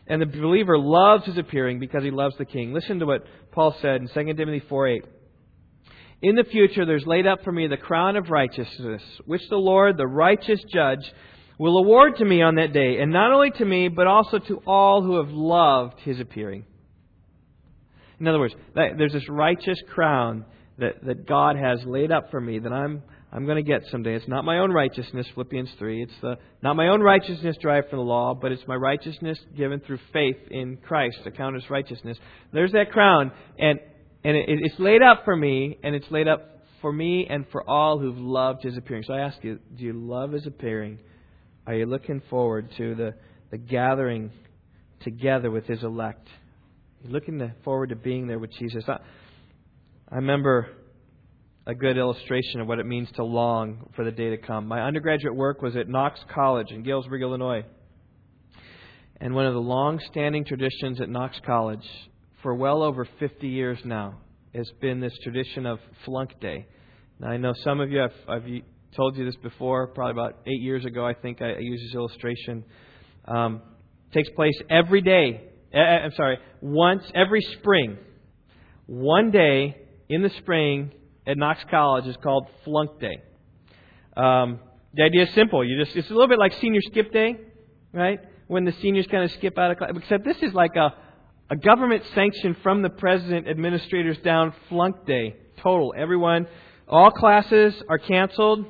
And 0.10 0.22
the 0.22 0.26
believer 0.26 0.78
loves 0.78 1.26
his 1.26 1.38
appearing 1.38 1.80
because 1.80 2.04
he 2.04 2.12
loves 2.12 2.36
the 2.38 2.46
king. 2.46 2.74
Listen 2.74 3.00
to 3.00 3.06
what 3.06 3.24
Paul 3.52 3.76
said 3.82 4.02
in 4.02 4.08
2 4.08 4.34
Timothy 4.34 4.64
4 4.68 4.88
8. 4.88 5.06
In 6.22 6.36
the 6.36 6.44
future, 6.44 6.86
there's 6.86 7.06
laid 7.06 7.28
up 7.28 7.44
for 7.44 7.52
me 7.52 7.68
the 7.68 7.78
crown 7.78 8.18
of 8.18 8.30
righteousness, 8.30 9.02
which 9.26 9.48
the 9.50 9.56
Lord, 9.56 9.98
the 9.98 10.08
righteous 10.08 10.60
judge, 10.74 11.00
will 11.58 11.78
award 11.78 12.18
to 12.18 12.26
me 12.26 12.42
on 12.42 12.56
that 12.56 12.74
day, 12.74 13.00
and 13.00 13.12
not 13.12 13.32
only 13.32 13.52
to 13.52 13.66
me, 13.66 13.88
but 13.88 14.08
also 14.08 14.40
to 14.40 14.62
all 14.66 15.04
who 15.04 15.18
have 15.18 15.30
loved 15.30 16.00
his 16.02 16.20
appearing. 16.20 16.66
In 18.20 18.28
other 18.28 18.40
words, 18.40 18.56
there's 18.74 19.14
this 19.14 19.30
righteous 19.30 19.78
crown 19.94 20.46
that, 20.78 21.06
that 21.06 21.26
God 21.26 21.56
has 21.56 21.80
laid 21.86 22.12
up 22.12 22.32
for 22.32 22.42
me 22.42 22.60
that 22.60 22.74
I'm 22.74 23.04
I'm 23.32 23.46
going 23.46 23.64
to 23.64 23.64
get 23.64 23.84
someday. 23.92 24.16
It's 24.16 24.28
not 24.28 24.44
my 24.44 24.58
own 24.58 24.72
righteousness, 24.72 25.28
Philippians 25.36 25.70
3. 25.78 26.04
It's 26.04 26.14
the, 26.22 26.38
not 26.64 26.76
my 26.76 26.88
own 26.88 27.02
righteousness 27.02 27.56
derived 27.62 27.90
from 27.90 28.00
the 28.00 28.06
law, 28.06 28.34
but 28.34 28.52
it's 28.52 28.68
my 28.68 28.76
righteousness 28.76 29.38
given 29.56 29.80
through 29.82 30.00
faith 30.12 30.38
in 30.50 30.78
Christ, 30.78 31.18
accounted 31.26 31.64
as 31.64 31.70
righteousness. 31.70 32.18
There's 32.52 32.72
that 32.72 32.92
crown, 32.92 33.32
and, 33.60 33.80
and 34.24 34.36
it, 34.36 34.46
it's 34.48 34.80
laid 34.80 35.04
up 35.04 35.26
for 35.26 35.36
me, 35.36 35.78
and 35.84 35.94
it's 35.94 36.10
laid 36.10 36.28
up 36.28 36.42
for 36.82 36.92
me 36.92 37.28
and 37.30 37.46
for 37.52 37.68
all 37.70 38.00
who've 38.00 38.18
loved 38.18 38.64
his 38.64 38.76
appearing. 38.78 39.04
So 39.06 39.14
I 39.14 39.20
ask 39.20 39.38
you, 39.44 39.60
do 39.78 39.84
you 39.84 39.94
love 39.94 40.32
his 40.32 40.48
appearing? 40.48 40.98
Are 41.68 41.76
you 41.76 41.86
looking 41.86 42.24
forward 42.32 42.72
to 42.78 42.96
the, 42.96 43.14
the 43.52 43.58
gathering 43.60 44.32
together 45.02 45.52
with 45.52 45.66
his 45.66 45.84
elect? 45.84 46.28
You 47.04 47.12
looking 47.12 47.52
forward 47.64 47.90
to 47.90 47.96
being 47.96 48.26
there 48.26 48.40
with 48.40 48.52
Jesus? 48.54 48.86
I, 48.88 48.98
I 50.12 50.16
remember 50.16 50.70
a 51.70 51.76
good 51.76 52.00
illustration 52.00 52.62
of 52.62 52.68
what 52.68 52.80
it 52.80 52.86
means 52.88 53.08
to 53.16 53.24
long 53.24 53.92
for 53.96 54.04
the 54.04 54.10
day 54.10 54.32
to 54.32 54.38
come. 54.38 54.68
My 54.68 54.82
undergraduate 54.82 55.36
work 55.36 55.62
was 55.62 55.76
at 55.76 55.88
Knox 55.88 56.20
College 56.34 56.72
in 56.72 56.82
Galesburg, 56.82 57.22
Illinois. 57.22 57.64
And 59.22 59.36
one 59.36 59.46
of 59.46 59.54
the 59.54 59.60
long 59.60 60.00
standing 60.10 60.46
traditions 60.46 61.00
at 61.00 61.10
Knox 61.10 61.40
College 61.46 61.86
for 62.42 62.56
well 62.56 62.82
over 62.82 63.08
50 63.20 63.48
years 63.48 63.78
now 63.86 64.18
has 64.56 64.68
been 64.82 65.00
this 65.00 65.14
tradition 65.22 65.68
of 65.68 65.78
flunk 66.06 66.40
day. 66.42 66.66
Now, 67.20 67.28
I 67.28 67.38
know 67.38 67.54
some 67.64 67.82
of 67.82 67.92
you, 67.92 68.02
I've, 68.02 68.16
I've 68.28 68.62
told 68.96 69.16
you 69.16 69.26
this 69.26 69.36
before, 69.44 69.90
probably 69.90 70.20
about 70.20 70.40
eight 70.48 70.64
years 70.64 70.86
ago, 70.86 71.06
I 71.06 71.14
think 71.14 71.40
I, 71.40 71.52
I 71.52 71.60
used 71.60 71.84
this 71.84 71.94
illustration. 71.94 72.64
Um, 73.26 73.62
takes 74.12 74.30
place 74.32 74.60
every 74.72 75.02
day. 75.02 75.52
Uh, 75.72 75.78
I'm 75.78 76.14
sorry, 76.18 76.40
once 76.62 77.04
every 77.14 77.46
spring. 77.60 78.00
One 78.88 79.30
day 79.30 79.78
in 80.10 80.24
the 80.24 80.32
spring 80.40 80.94
at 81.30 81.38
Knox 81.38 81.64
College 81.70 82.08
is 82.08 82.18
called 82.18 82.48
Flunk 82.66 83.00
Day. 83.00 83.22
Um, 84.18 84.60
the 84.96 85.04
idea 85.04 85.24
is 85.24 85.34
simple. 85.36 85.64
You 85.64 85.84
just 85.84 85.96
it's 85.96 86.10
a 86.10 86.14
little 86.14 86.28
bit 86.28 86.40
like 86.40 86.54
senior 86.60 86.82
skip 86.82 87.14
day, 87.14 87.38
right? 87.94 88.20
When 88.48 88.66
the 88.66 88.74
seniors 88.82 89.06
kind 89.06 89.24
of 89.24 89.32
skip 89.34 89.58
out 89.60 89.70
of 89.70 89.78
class. 89.78 89.92
Except 89.96 90.26
this 90.26 90.38
is 90.42 90.54
like 90.54 90.76
a 90.76 90.92
a 91.52 91.56
government 91.56 92.04
sanction 92.16 92.56
from 92.64 92.82
the 92.82 92.90
president, 92.90 93.48
administrators 93.48 94.18
down 94.20 94.54
flunk 94.70 95.06
day. 95.06 95.36
Total. 95.58 95.94
Everyone, 95.96 96.48
all 96.88 97.12
classes 97.12 97.76
are 97.88 98.00
canceled. 98.00 98.66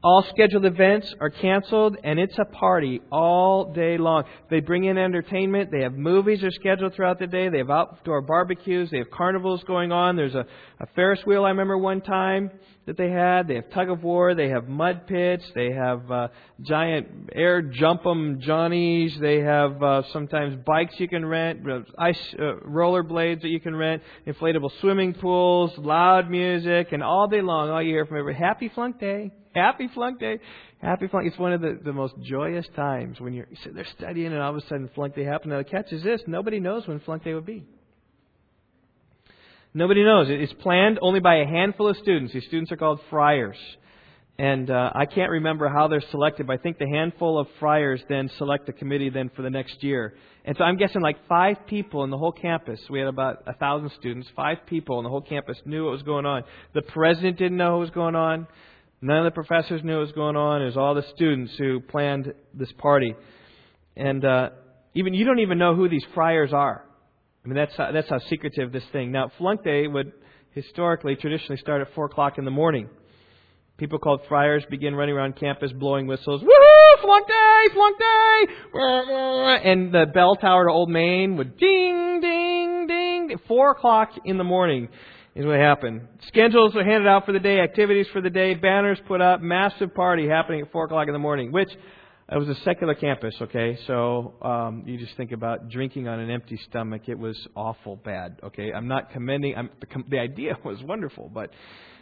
All 0.00 0.24
scheduled 0.28 0.64
events 0.64 1.12
are 1.20 1.28
canceled, 1.28 1.96
and 2.04 2.20
it's 2.20 2.38
a 2.38 2.44
party 2.44 3.02
all 3.10 3.72
day 3.72 3.98
long. 3.98 4.22
They 4.48 4.60
bring 4.60 4.84
in 4.84 4.96
entertainment. 4.96 5.72
They 5.72 5.82
have 5.82 5.94
movies 5.94 6.44
are 6.44 6.52
scheduled 6.52 6.94
throughout 6.94 7.18
the 7.18 7.26
day. 7.26 7.48
They 7.48 7.58
have 7.58 7.70
outdoor 7.70 8.20
barbecues. 8.20 8.90
They 8.90 8.98
have 8.98 9.10
carnivals 9.10 9.64
going 9.64 9.90
on. 9.90 10.14
There's 10.14 10.36
a, 10.36 10.46
a 10.78 10.86
Ferris 10.94 11.26
wheel 11.26 11.44
I 11.44 11.48
remember 11.48 11.76
one 11.76 12.00
time 12.00 12.52
that 12.86 12.96
they 12.96 13.10
had. 13.10 13.48
They 13.48 13.56
have 13.56 13.70
tug 13.70 13.90
of 13.90 14.04
war. 14.04 14.36
They 14.36 14.50
have 14.50 14.68
mud 14.68 15.08
pits. 15.08 15.44
They 15.56 15.72
have 15.72 16.08
uh, 16.08 16.28
giant 16.60 17.30
air 17.34 17.60
jump 17.60 18.06
'em 18.06 18.38
Johnnies. 18.40 19.18
They 19.20 19.40
have 19.40 19.82
uh, 19.82 20.02
sometimes 20.12 20.62
bikes 20.64 20.94
you 21.00 21.08
can 21.08 21.26
rent, 21.26 21.68
uh, 21.68 21.80
ice 21.98 22.34
uh, 22.38 22.60
roller 22.60 23.02
blades 23.02 23.42
that 23.42 23.48
you 23.48 23.58
can 23.58 23.74
rent, 23.74 24.04
inflatable 24.28 24.70
swimming 24.80 25.14
pools, 25.14 25.76
loud 25.76 26.30
music, 26.30 26.92
and 26.92 27.02
all 27.02 27.26
day 27.26 27.40
long, 27.40 27.68
all 27.68 27.82
you 27.82 27.94
hear 27.94 28.06
from 28.06 28.18
every 28.18 28.36
happy 28.36 28.68
flunk 28.68 29.00
day. 29.00 29.32
Happy 29.54 29.88
flunk 29.94 30.20
day. 30.20 30.38
Happy 30.80 31.08
flunk. 31.08 31.26
It's 31.26 31.38
one 31.38 31.52
of 31.52 31.60
the, 31.60 31.78
the 31.82 31.92
most 31.92 32.14
joyous 32.22 32.66
times 32.76 33.20
when 33.20 33.32
you're, 33.32 33.46
you 33.50 33.56
sit 33.64 33.74
there 33.74 33.86
studying 33.96 34.32
and 34.32 34.40
all 34.40 34.50
of 34.50 34.56
a 34.56 34.60
sudden 34.68 34.88
flunk 34.94 35.14
day 35.14 35.24
happens. 35.24 35.50
Now 35.50 35.58
the 35.58 35.64
catch 35.64 35.92
is 35.92 36.02
this, 36.02 36.20
nobody 36.26 36.60
knows 36.60 36.86
when 36.86 37.00
flunk 37.00 37.24
day 37.24 37.34
will 37.34 37.40
be. 37.40 37.64
Nobody 39.74 40.02
knows. 40.02 40.28
It's 40.30 40.52
planned 40.54 40.98
only 41.02 41.20
by 41.20 41.36
a 41.36 41.46
handful 41.46 41.88
of 41.88 41.96
students. 41.98 42.32
These 42.32 42.44
students 42.46 42.72
are 42.72 42.76
called 42.76 43.00
friars. 43.10 43.56
And 44.38 44.70
uh, 44.70 44.92
I 44.94 45.04
can't 45.06 45.30
remember 45.32 45.68
how 45.68 45.88
they're 45.88 46.02
selected, 46.12 46.46
but 46.46 46.52
I 46.54 46.62
think 46.62 46.78
the 46.78 46.88
handful 46.88 47.40
of 47.40 47.48
friars 47.58 48.00
then 48.08 48.30
select 48.38 48.66
the 48.66 48.72
committee 48.72 49.10
then 49.10 49.30
for 49.34 49.42
the 49.42 49.50
next 49.50 49.82
year. 49.82 50.14
And 50.44 50.56
so 50.56 50.62
I'm 50.62 50.76
guessing 50.76 51.00
like 51.02 51.16
five 51.28 51.56
people 51.66 52.04
in 52.04 52.10
the 52.10 52.16
whole 52.16 52.32
campus. 52.32 52.78
We 52.88 53.00
had 53.00 53.08
about 53.08 53.42
a 53.48 53.54
thousand 53.54 53.90
students. 53.98 54.28
Five 54.36 54.58
people 54.66 54.98
in 54.98 55.04
the 55.04 55.10
whole 55.10 55.22
campus 55.22 55.58
knew 55.64 55.86
what 55.86 55.92
was 55.92 56.02
going 56.02 56.24
on. 56.24 56.44
The 56.72 56.82
president 56.82 57.36
didn't 57.36 57.56
know 57.56 57.72
what 57.72 57.80
was 57.80 57.90
going 57.90 58.14
on. 58.14 58.46
None 59.00 59.18
of 59.18 59.24
the 59.24 59.30
professors 59.34 59.82
knew 59.84 59.94
what 59.94 60.06
was 60.06 60.12
going 60.12 60.36
on. 60.36 60.62
It 60.62 60.66
was 60.66 60.76
all 60.76 60.94
the 60.94 61.04
students 61.14 61.52
who 61.56 61.80
planned 61.80 62.32
this 62.52 62.72
party. 62.78 63.14
And 63.96 64.24
uh, 64.24 64.50
even 64.94 65.14
you 65.14 65.24
don't 65.24 65.38
even 65.38 65.58
know 65.58 65.74
who 65.74 65.88
these 65.88 66.04
friars 66.14 66.52
are. 66.52 66.84
I 67.44 67.48
mean, 67.48 67.56
that's 67.56 67.76
how, 67.76 67.92
that's 67.92 68.08
how 68.08 68.18
secretive 68.28 68.72
this 68.72 68.82
thing. 68.92 69.12
Now, 69.12 69.30
flunk 69.38 69.62
day 69.62 69.86
would 69.86 70.12
historically, 70.50 71.14
traditionally 71.14 71.58
start 71.58 71.80
at 71.80 71.94
4 71.94 72.06
o'clock 72.06 72.38
in 72.38 72.44
the 72.44 72.50
morning. 72.50 72.88
People 73.76 74.00
called 74.00 74.22
friars 74.28 74.64
begin 74.68 74.96
running 74.96 75.14
around 75.14 75.36
campus 75.36 75.70
blowing 75.72 76.08
whistles. 76.08 76.42
Woohoo! 76.42 77.02
Flunk 77.02 77.28
day! 77.28 77.68
Flunk 77.72 77.98
day! 77.98 78.54
And 79.70 79.92
the 79.92 80.06
bell 80.12 80.34
tower 80.36 80.66
to 80.66 80.72
Old 80.72 80.90
Main 80.90 81.36
would 81.36 81.56
ding, 81.56 82.20
ding, 82.20 82.86
ding. 82.88 83.38
4 83.46 83.70
o'clock 83.70 84.10
in 84.24 84.36
the 84.36 84.44
morning 84.44 84.88
is 85.38 85.46
what 85.46 85.60
happened. 85.60 86.00
Schedules 86.26 86.74
are 86.74 86.82
handed 86.82 87.06
out 87.06 87.24
for 87.24 87.32
the 87.32 87.38
day, 87.38 87.60
activities 87.60 88.08
for 88.12 88.20
the 88.20 88.28
day, 88.28 88.54
banners 88.54 88.98
put 89.06 89.20
up, 89.20 89.40
massive 89.40 89.94
party 89.94 90.28
happening 90.28 90.62
at 90.62 90.72
4 90.72 90.86
o'clock 90.86 91.06
in 91.06 91.12
the 91.12 91.20
morning, 91.20 91.52
which 91.52 91.70
it 91.70 92.36
was 92.36 92.48
a 92.48 92.56
secular 92.64 92.96
campus, 92.96 93.36
okay? 93.40 93.78
So 93.86 94.34
um, 94.42 94.82
you 94.84 94.98
just 94.98 95.16
think 95.16 95.30
about 95.30 95.68
drinking 95.68 96.08
on 96.08 96.18
an 96.18 96.28
empty 96.28 96.58
stomach. 96.68 97.02
It 97.06 97.16
was 97.16 97.38
awful 97.54 97.94
bad, 97.94 98.40
okay? 98.42 98.72
I'm 98.72 98.88
not 98.88 99.12
commending. 99.12 99.54
I'm, 99.56 99.70
the, 99.80 99.86
the 100.10 100.18
idea 100.18 100.58
was 100.64 100.82
wonderful, 100.82 101.30
but 101.32 101.50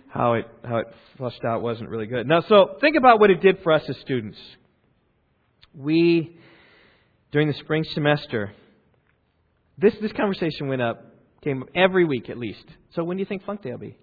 how 0.09 0.33
it 0.33 0.47
how 0.65 0.79
it 0.79 0.87
flushed 1.19 1.45
out 1.45 1.61
wasn't 1.61 1.91
really 1.91 2.07
good. 2.07 2.27
Now, 2.27 2.41
so 2.49 2.79
think 2.81 2.97
about 2.97 3.21
what 3.21 3.31
it 3.31 3.43
did 3.43 3.59
for 3.63 3.73
us 3.73 3.83
as 3.87 3.97
students. 3.99 4.39
We 5.75 6.39
during 7.33 7.49
the 7.49 7.55
spring 7.55 7.85
semester, 7.93 8.55
this 9.77 9.93
this 10.01 10.13
conversation 10.13 10.69
went 10.69 10.81
up 10.81 11.16
came 11.47 11.65
every 11.75 12.05
week 12.05 12.29
at 12.29 12.39
least. 12.39 12.65
So 12.95 13.05
when 13.05 13.17
do 13.17 13.21
you 13.21 13.27
think 13.27 13.45
Flunk 13.45 13.63
Day 13.63 13.71
will 13.71 13.79
be? 13.79 13.97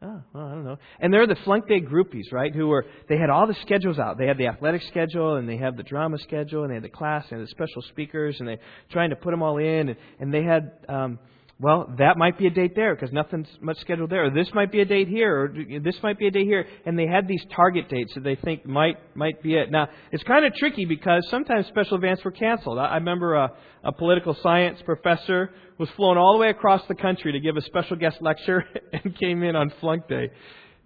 Oh, 0.00 0.22
well, 0.32 0.46
I 0.46 0.50
don't 0.52 0.64
know. 0.64 0.76
And 1.00 1.12
they're 1.12 1.26
the 1.26 1.36
flunk 1.44 1.66
day 1.66 1.80
groupies, 1.80 2.30
right? 2.30 2.54
Who 2.54 2.68
were 2.68 2.86
they 3.08 3.18
had 3.18 3.30
all 3.30 3.48
the 3.48 3.56
schedules 3.62 3.98
out. 3.98 4.16
They 4.16 4.28
had 4.28 4.38
the 4.38 4.46
athletic 4.46 4.82
schedule 4.82 5.36
and 5.36 5.48
they 5.48 5.56
had 5.56 5.76
the 5.76 5.82
drama 5.82 6.18
schedule 6.18 6.62
and 6.62 6.70
they 6.70 6.74
had 6.76 6.84
the 6.84 6.88
class 6.88 7.24
and 7.32 7.42
the 7.42 7.48
special 7.48 7.82
speakers 7.88 8.36
and 8.38 8.48
they 8.48 8.58
trying 8.92 9.10
to 9.10 9.16
put 9.16 9.32
them 9.32 9.42
all 9.42 9.58
in 9.58 9.88
and, 9.88 9.96
and 10.20 10.32
they 10.32 10.44
had 10.44 10.70
um 10.88 11.18
well, 11.60 11.92
that 11.98 12.16
might 12.16 12.38
be 12.38 12.46
a 12.46 12.50
date 12.50 12.76
there 12.76 12.94
because 12.94 13.12
nothing's 13.12 13.48
much 13.60 13.78
scheduled 13.78 14.10
there. 14.10 14.26
Or 14.26 14.30
this 14.30 14.48
might 14.54 14.70
be 14.70 14.80
a 14.80 14.84
date 14.84 15.08
here, 15.08 15.42
or 15.42 15.80
this 15.80 15.96
might 16.04 16.16
be 16.16 16.28
a 16.28 16.30
date 16.30 16.46
here. 16.46 16.64
And 16.86 16.96
they 16.96 17.06
had 17.06 17.26
these 17.26 17.44
target 17.54 17.88
dates 17.88 18.14
that 18.14 18.22
they 18.22 18.36
think 18.36 18.64
might 18.64 18.96
might 19.16 19.42
be 19.42 19.56
it. 19.56 19.68
Now, 19.68 19.88
it's 20.12 20.22
kind 20.22 20.44
of 20.44 20.54
tricky 20.54 20.84
because 20.84 21.26
sometimes 21.30 21.66
special 21.66 21.96
events 21.96 22.22
were 22.24 22.30
canceled. 22.30 22.78
I 22.78 22.94
remember 22.94 23.34
a, 23.34 23.50
a 23.82 23.92
political 23.92 24.36
science 24.40 24.80
professor 24.84 25.50
was 25.78 25.88
flown 25.96 26.16
all 26.16 26.34
the 26.34 26.38
way 26.38 26.50
across 26.50 26.82
the 26.86 26.94
country 26.94 27.32
to 27.32 27.40
give 27.40 27.56
a 27.56 27.62
special 27.62 27.96
guest 27.96 28.18
lecture 28.20 28.64
and 28.92 29.18
came 29.18 29.42
in 29.42 29.56
on 29.56 29.72
flunk 29.80 30.06
day. 30.06 30.30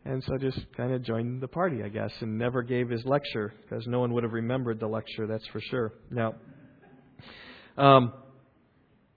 And 0.07 0.25
so 0.25 0.39
just 0.39 0.59
kind 0.75 0.93
of 0.93 1.03
joined 1.03 1.43
the 1.43 1.49
party, 1.49 1.83
I 1.85 1.89
guess, 1.89 2.11
and 2.21 2.39
never 2.39 2.63
gave 2.63 2.89
his 2.89 3.05
lecture 3.05 3.53
because 3.63 3.87
no 3.87 4.01
one 4.01 4.15
would 4.15 4.25
have 4.25 4.33
remembered 4.33 4.81
the 4.81 4.89
lecture, 4.89 5.27
that's 5.27 5.47
for 5.49 5.61
sure. 5.61 5.93
Now, 6.11 6.35
um, 7.77 8.13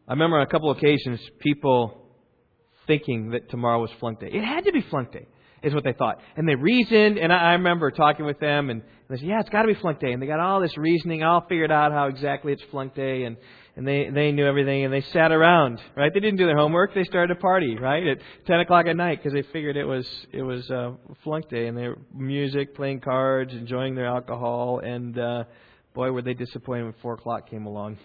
I 0.08 0.14
remember 0.14 0.38
on 0.38 0.44
a 0.44 0.50
couple 0.50 0.70
occasions 0.72 1.20
people 1.40 2.06
thinking 2.86 3.32
that 3.32 3.50
tomorrow 3.50 3.82
was 3.82 3.90
flunk 4.00 4.20
day. 4.20 4.30
It 4.32 4.44
had 4.44 4.66
to 4.66 4.72
be 4.72 4.82
flunk 4.82 5.12
day, 5.12 5.26
is 5.64 5.74
what 5.74 5.84
they 5.84 5.94
thought. 5.94 6.20
And 6.36 6.48
they 6.48 6.54
reasoned, 6.54 7.18
and 7.18 7.34
I, 7.34 7.38
I 7.38 7.52
remember 7.54 7.90
talking 7.90 8.26
with 8.26 8.40
them, 8.40 8.70
and, 8.70 8.84
they 9.10 9.18
said, 9.18 9.28
yeah, 9.28 9.40
it's 9.40 9.50
got 9.50 9.64
to 9.64 9.68
be 9.68 9.76
flunk 9.76 10.00
day. 10.00 10.12
And 10.12 10.22
they 10.22 10.28
got 10.28 10.40
all 10.40 10.62
this 10.62 10.78
reasoning, 10.78 11.24
all 11.24 11.46
figured 11.48 11.72
out 11.72 11.92
how 11.92 12.06
exactly 12.08 12.54
it's 12.54 12.62
flunk 12.72 12.94
day, 12.94 13.24
and, 13.24 13.38
and 13.76 13.88
they, 13.88 14.10
they 14.14 14.32
knew 14.32 14.46
everything, 14.46 14.84
and 14.84 14.94
they 14.94 15.02
sat 15.02 15.32
around, 15.32 15.82
right? 15.96 16.14
They 16.14 16.20
didn't 16.20 16.38
do 16.38 16.46
their 16.46 16.58
homework. 16.58 16.94
They 16.94 17.04
started 17.04 17.36
a 17.36 17.40
party, 17.40 17.76
right, 17.76 18.06
at 18.06 18.18
10 18.46 18.60
o'clock 18.60 18.86
at 18.88 18.96
night 18.96 19.24
because 19.24 19.34
they 19.34 19.44
figured 19.52 19.76
it 19.76 19.86
was, 19.86 20.08
it 20.32 20.44
was 20.44 20.70
uh, 20.70 20.92
flunk 21.24 21.50
day. 21.50 21.68
And 21.68 21.76
they 21.76 21.88
were 21.88 21.98
music, 22.14 22.76
playing 22.76 23.02
cards, 23.02 23.54
enjoying 23.54 23.96
their 23.96 24.08
alcohol, 24.08 24.80
and 24.84 25.18
uh, 25.18 25.44
boy, 25.96 26.12
were 26.12 26.22
they 26.22 26.36
disappointed 26.36 26.84
when 26.84 26.94
4 27.02 27.14
o'clock 27.16 27.50
came 27.50 27.66
along 27.66 27.98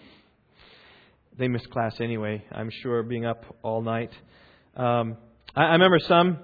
they 1.40 1.48
missed 1.48 1.70
class 1.70 1.94
anyway, 2.00 2.44
I'm 2.52 2.70
sure, 2.82 3.02
being 3.02 3.26
up 3.26 3.44
all 3.62 3.82
night. 3.82 4.12
Um, 4.76 5.16
I, 5.56 5.62
I 5.62 5.72
remember 5.72 5.98
some 6.06 6.38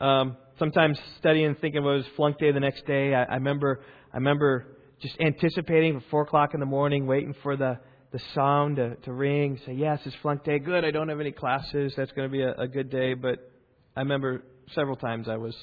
um, 0.00 0.36
sometimes 0.58 0.98
studying, 1.18 1.54
thinking 1.54 1.82
it 1.82 1.86
was 1.86 2.04
flunk 2.16 2.38
day 2.38 2.52
the 2.52 2.60
next 2.60 2.84
day. 2.86 3.14
I, 3.14 3.22
I 3.22 3.34
remember 3.34 3.80
I 4.12 4.16
remember 4.16 4.66
just 5.00 5.16
anticipating 5.20 5.96
at 5.96 6.02
four 6.10 6.22
o'clock 6.22 6.50
in 6.52 6.60
the 6.60 6.66
morning, 6.66 7.06
waiting 7.06 7.34
for 7.42 7.56
the 7.56 7.78
the 8.12 8.20
sound 8.34 8.76
to, 8.76 8.96
to 8.96 9.12
ring. 9.12 9.58
Say, 9.66 9.72
yes, 9.72 10.00
it's 10.04 10.14
flunk 10.22 10.44
day. 10.44 10.58
Good. 10.58 10.84
I 10.84 10.90
don't 10.90 11.08
have 11.08 11.20
any 11.20 11.32
classes. 11.32 11.94
That's 11.96 12.12
going 12.12 12.28
to 12.28 12.32
be 12.32 12.42
a, 12.42 12.52
a 12.52 12.68
good 12.68 12.90
day. 12.90 13.14
But 13.14 13.50
I 13.96 14.00
remember 14.00 14.44
several 14.74 14.96
times 14.96 15.28
I 15.28 15.36
was 15.36 15.56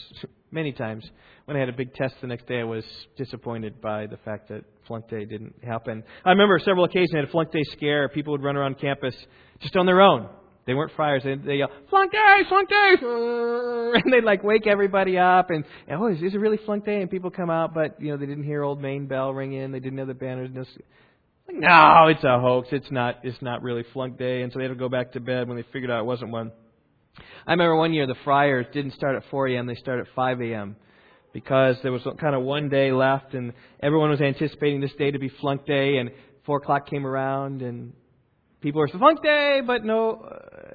many 0.51 0.71
times 0.71 1.09
when 1.45 1.57
I 1.57 1.59
had 1.59 1.69
a 1.69 1.73
big 1.73 1.93
test 1.93 2.15
the 2.21 2.27
next 2.27 2.47
day, 2.47 2.59
I 2.59 2.63
was 2.63 2.83
disappointed 3.17 3.81
by 3.81 4.07
the 4.07 4.17
fact 4.17 4.49
that 4.49 4.63
flunk 4.87 5.09
day 5.09 5.25
didn't 5.25 5.55
happen. 5.63 6.03
I 6.23 6.29
remember 6.31 6.59
several 6.59 6.85
occasions 6.85 7.11
I 7.13 7.19
had 7.19 7.27
a 7.27 7.31
flunk 7.31 7.51
day 7.51 7.63
scare. 7.71 8.09
People 8.09 8.33
would 8.33 8.43
run 8.43 8.57
around 8.57 8.79
campus 8.79 9.15
just 9.61 9.75
on 9.75 9.85
their 9.85 10.01
own. 10.01 10.29
They 10.67 10.73
weren't 10.73 10.91
friars. 10.95 11.23
They, 11.23 11.35
they 11.35 11.55
yell, 11.55 11.69
flunk 11.89 12.11
day, 12.11 12.41
flunk 12.47 12.69
day! 12.69 12.95
And 14.03 14.13
they'd 14.13 14.23
like 14.23 14.41
wake 14.41 14.67
everybody 14.67 15.17
up 15.17 15.49
and, 15.49 15.65
oh, 15.91 16.07
is 16.07 16.21
this 16.21 16.33
a 16.33 16.39
really 16.39 16.57
flunk 16.65 16.85
day? 16.85 17.01
And 17.01 17.09
people 17.09 17.29
come 17.29 17.49
out, 17.49 17.73
but, 17.73 18.01
you 18.01 18.09
know, 18.09 18.17
they 18.17 18.25
didn't 18.25 18.45
hear 18.45 18.63
old 18.63 18.81
main 18.81 19.05
bell 19.05 19.33
ring 19.33 19.51
in. 19.51 19.73
They 19.73 19.81
didn't 19.81 19.97
have 19.97 20.07
the 20.07 20.13
banners. 20.13 20.49
No, 20.53 20.63
no, 21.49 22.07
it's 22.07 22.23
a 22.23 22.39
hoax. 22.39 22.69
It's 22.71 22.89
not, 22.89 23.19
it's 23.23 23.41
not 23.41 23.63
really 23.63 23.83
flunk 23.91 24.17
day. 24.17 24.43
And 24.43 24.53
so 24.53 24.59
they 24.59 24.65
had 24.65 24.69
to 24.69 24.75
go 24.75 24.87
back 24.87 25.11
to 25.13 25.19
bed 25.19 25.49
when 25.49 25.57
they 25.57 25.65
figured 25.73 25.91
out 25.91 25.99
it 25.99 26.05
wasn't 26.05 26.31
one. 26.31 26.53
I 27.45 27.51
remember 27.51 27.75
one 27.75 27.93
year 27.93 28.07
the 28.07 28.15
Friars 28.23 28.65
didn't 28.73 28.93
start 28.93 29.15
at 29.15 29.23
4 29.29 29.47
a.m., 29.47 29.65
they 29.65 29.75
started 29.75 30.07
at 30.07 30.13
5 30.15 30.41
a.m. 30.41 30.75
because 31.33 31.77
there 31.83 31.91
was 31.91 32.03
kind 32.19 32.35
of 32.35 32.43
one 32.43 32.69
day 32.69 32.91
left 32.91 33.33
and 33.33 33.53
everyone 33.81 34.09
was 34.09 34.21
anticipating 34.21 34.81
this 34.81 34.93
day 34.97 35.11
to 35.11 35.19
be 35.19 35.29
flunk 35.29 35.65
day 35.65 35.97
and 35.97 36.11
4 36.45 36.57
o'clock 36.57 36.89
came 36.89 37.05
around 37.05 37.61
and 37.61 37.93
people 38.61 38.79
were 38.79 38.87
flunk 38.87 39.21
day, 39.23 39.61
but 39.65 39.83
no. 39.83 40.25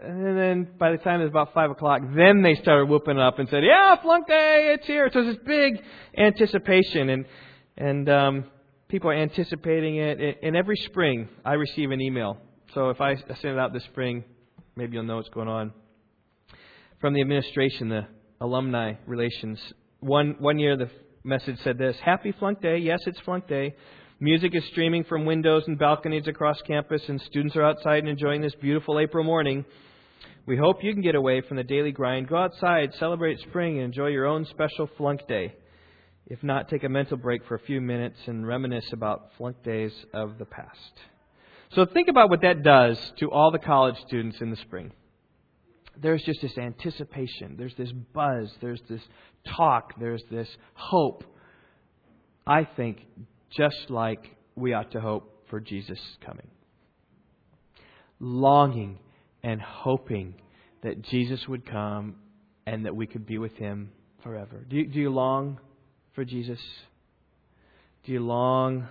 And 0.02 0.36
then 0.36 0.68
by 0.78 0.92
the 0.92 0.98
time 0.98 1.20
it 1.20 1.24
was 1.24 1.30
about 1.30 1.54
5 1.54 1.70
o'clock, 1.70 2.02
then 2.14 2.42
they 2.42 2.54
started 2.56 2.88
whooping 2.88 3.18
up 3.18 3.38
and 3.38 3.48
said, 3.48 3.62
yeah, 3.64 3.96
flunk 4.02 4.26
day, 4.26 4.74
it's 4.74 4.86
here. 4.86 5.08
So 5.12 5.22
there's 5.22 5.36
this 5.36 5.44
big 5.46 5.82
anticipation 6.16 7.10
and, 7.10 7.24
and, 7.76 8.08
um, 8.08 8.44
people 8.88 9.10
are 9.10 9.14
anticipating 9.14 9.96
it. 9.96 10.38
And 10.42 10.56
every 10.56 10.76
spring 10.76 11.28
I 11.44 11.54
receive 11.54 11.90
an 11.90 12.00
email. 12.00 12.38
So 12.74 12.90
if 12.90 13.00
I 13.00 13.16
send 13.16 13.54
it 13.54 13.58
out 13.58 13.72
this 13.72 13.84
spring, 13.84 14.24
maybe 14.76 14.94
you'll 14.94 15.04
know 15.04 15.16
what's 15.16 15.28
going 15.30 15.48
on 15.48 15.72
from 17.00 17.14
the 17.14 17.20
administration, 17.20 17.88
the 17.88 18.06
alumni 18.40 18.94
relations. 19.06 19.60
One, 20.00 20.36
one 20.38 20.58
year, 20.58 20.76
the 20.76 20.90
message 21.24 21.58
said 21.62 21.78
this 21.78 21.96
Happy 22.04 22.32
Flunk 22.32 22.60
Day. 22.60 22.78
Yes, 22.78 23.00
it's 23.06 23.20
Flunk 23.20 23.46
Day. 23.46 23.74
Music 24.18 24.54
is 24.54 24.64
streaming 24.66 25.04
from 25.04 25.26
windows 25.26 25.64
and 25.66 25.78
balconies 25.78 26.26
across 26.26 26.60
campus, 26.62 27.02
and 27.08 27.20
students 27.20 27.54
are 27.54 27.64
outside 27.64 27.98
and 27.98 28.08
enjoying 28.08 28.40
this 28.40 28.54
beautiful 28.54 28.98
April 28.98 29.24
morning. 29.24 29.64
We 30.46 30.56
hope 30.56 30.82
you 30.82 30.92
can 30.92 31.02
get 31.02 31.14
away 31.14 31.42
from 31.42 31.58
the 31.58 31.64
daily 31.64 31.92
grind. 31.92 32.28
Go 32.28 32.36
outside, 32.36 32.94
celebrate 32.94 33.40
spring, 33.40 33.76
and 33.76 33.84
enjoy 33.84 34.06
your 34.06 34.26
own 34.26 34.46
special 34.46 34.88
Flunk 34.96 35.26
Day. 35.26 35.54
If 36.28 36.42
not, 36.42 36.68
take 36.68 36.84
a 36.84 36.88
mental 36.88 37.16
break 37.16 37.44
for 37.46 37.56
a 37.56 37.60
few 37.60 37.80
minutes 37.80 38.18
and 38.26 38.46
reminisce 38.46 38.92
about 38.92 39.30
flunk 39.36 39.62
days 39.62 39.92
of 40.12 40.38
the 40.38 40.44
past. 40.44 40.92
So 41.72 41.84
think 41.84 42.08
about 42.08 42.30
what 42.30 42.42
that 42.42 42.62
does 42.62 42.98
to 43.18 43.30
all 43.30 43.50
the 43.50 43.58
college 43.58 43.96
students 44.06 44.40
in 44.40 44.50
the 44.50 44.56
spring 44.56 44.92
there's 46.00 46.22
just 46.22 46.40
this 46.42 46.56
anticipation, 46.58 47.56
there's 47.58 47.74
this 47.76 47.92
buzz, 47.92 48.50
there's 48.60 48.80
this 48.88 49.00
talk, 49.56 49.98
there's 49.98 50.22
this 50.30 50.48
hope. 50.74 51.24
I 52.46 52.64
think 52.64 52.98
just 53.50 53.90
like 53.90 54.36
we 54.54 54.72
ought 54.72 54.92
to 54.92 55.00
hope 55.00 55.44
for 55.48 55.60
Jesus 55.60 55.98
coming. 56.24 56.48
Longing 58.18 58.98
and 59.42 59.60
hoping 59.60 60.34
that 60.82 61.02
Jesus 61.02 61.46
would 61.48 61.66
come 61.70 62.16
and 62.66 62.84
that 62.84 62.94
we 62.94 63.06
could 63.06 63.26
be 63.26 63.38
with 63.38 63.54
him 63.56 63.90
forever. 64.22 64.64
Do 64.68 64.76
you, 64.76 64.86
do 64.86 64.98
you 64.98 65.10
long 65.10 65.60
for 66.14 66.24
Jesus? 66.24 66.58
Do 68.04 68.12
you 68.12 68.20
long 68.20 68.88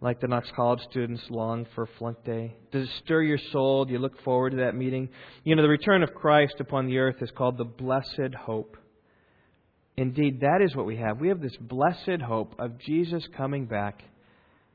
like 0.00 0.20
the 0.20 0.28
Knox 0.28 0.50
College 0.54 0.80
students 0.90 1.22
long 1.30 1.66
for 1.74 1.88
Flunk 1.98 2.22
Day? 2.24 2.54
Does 2.70 2.88
it 2.88 2.94
stir 3.04 3.22
your 3.22 3.38
soul? 3.52 3.84
Do 3.84 3.92
you 3.92 3.98
look 3.98 4.20
forward 4.22 4.50
to 4.50 4.56
that 4.58 4.74
meeting? 4.74 5.08
You 5.44 5.56
know, 5.56 5.62
the 5.62 5.68
return 5.68 6.02
of 6.02 6.14
Christ 6.14 6.56
upon 6.60 6.86
the 6.86 6.98
earth 6.98 7.22
is 7.22 7.30
called 7.30 7.56
the 7.56 7.64
blessed 7.64 8.34
hope. 8.38 8.76
Indeed, 9.96 10.40
that 10.40 10.60
is 10.62 10.76
what 10.76 10.86
we 10.86 10.96
have. 10.96 11.20
We 11.20 11.28
have 11.28 11.40
this 11.40 11.56
blessed 11.58 12.20
hope 12.22 12.54
of 12.58 12.78
Jesus 12.78 13.26
coming 13.36 13.64
back 13.64 14.02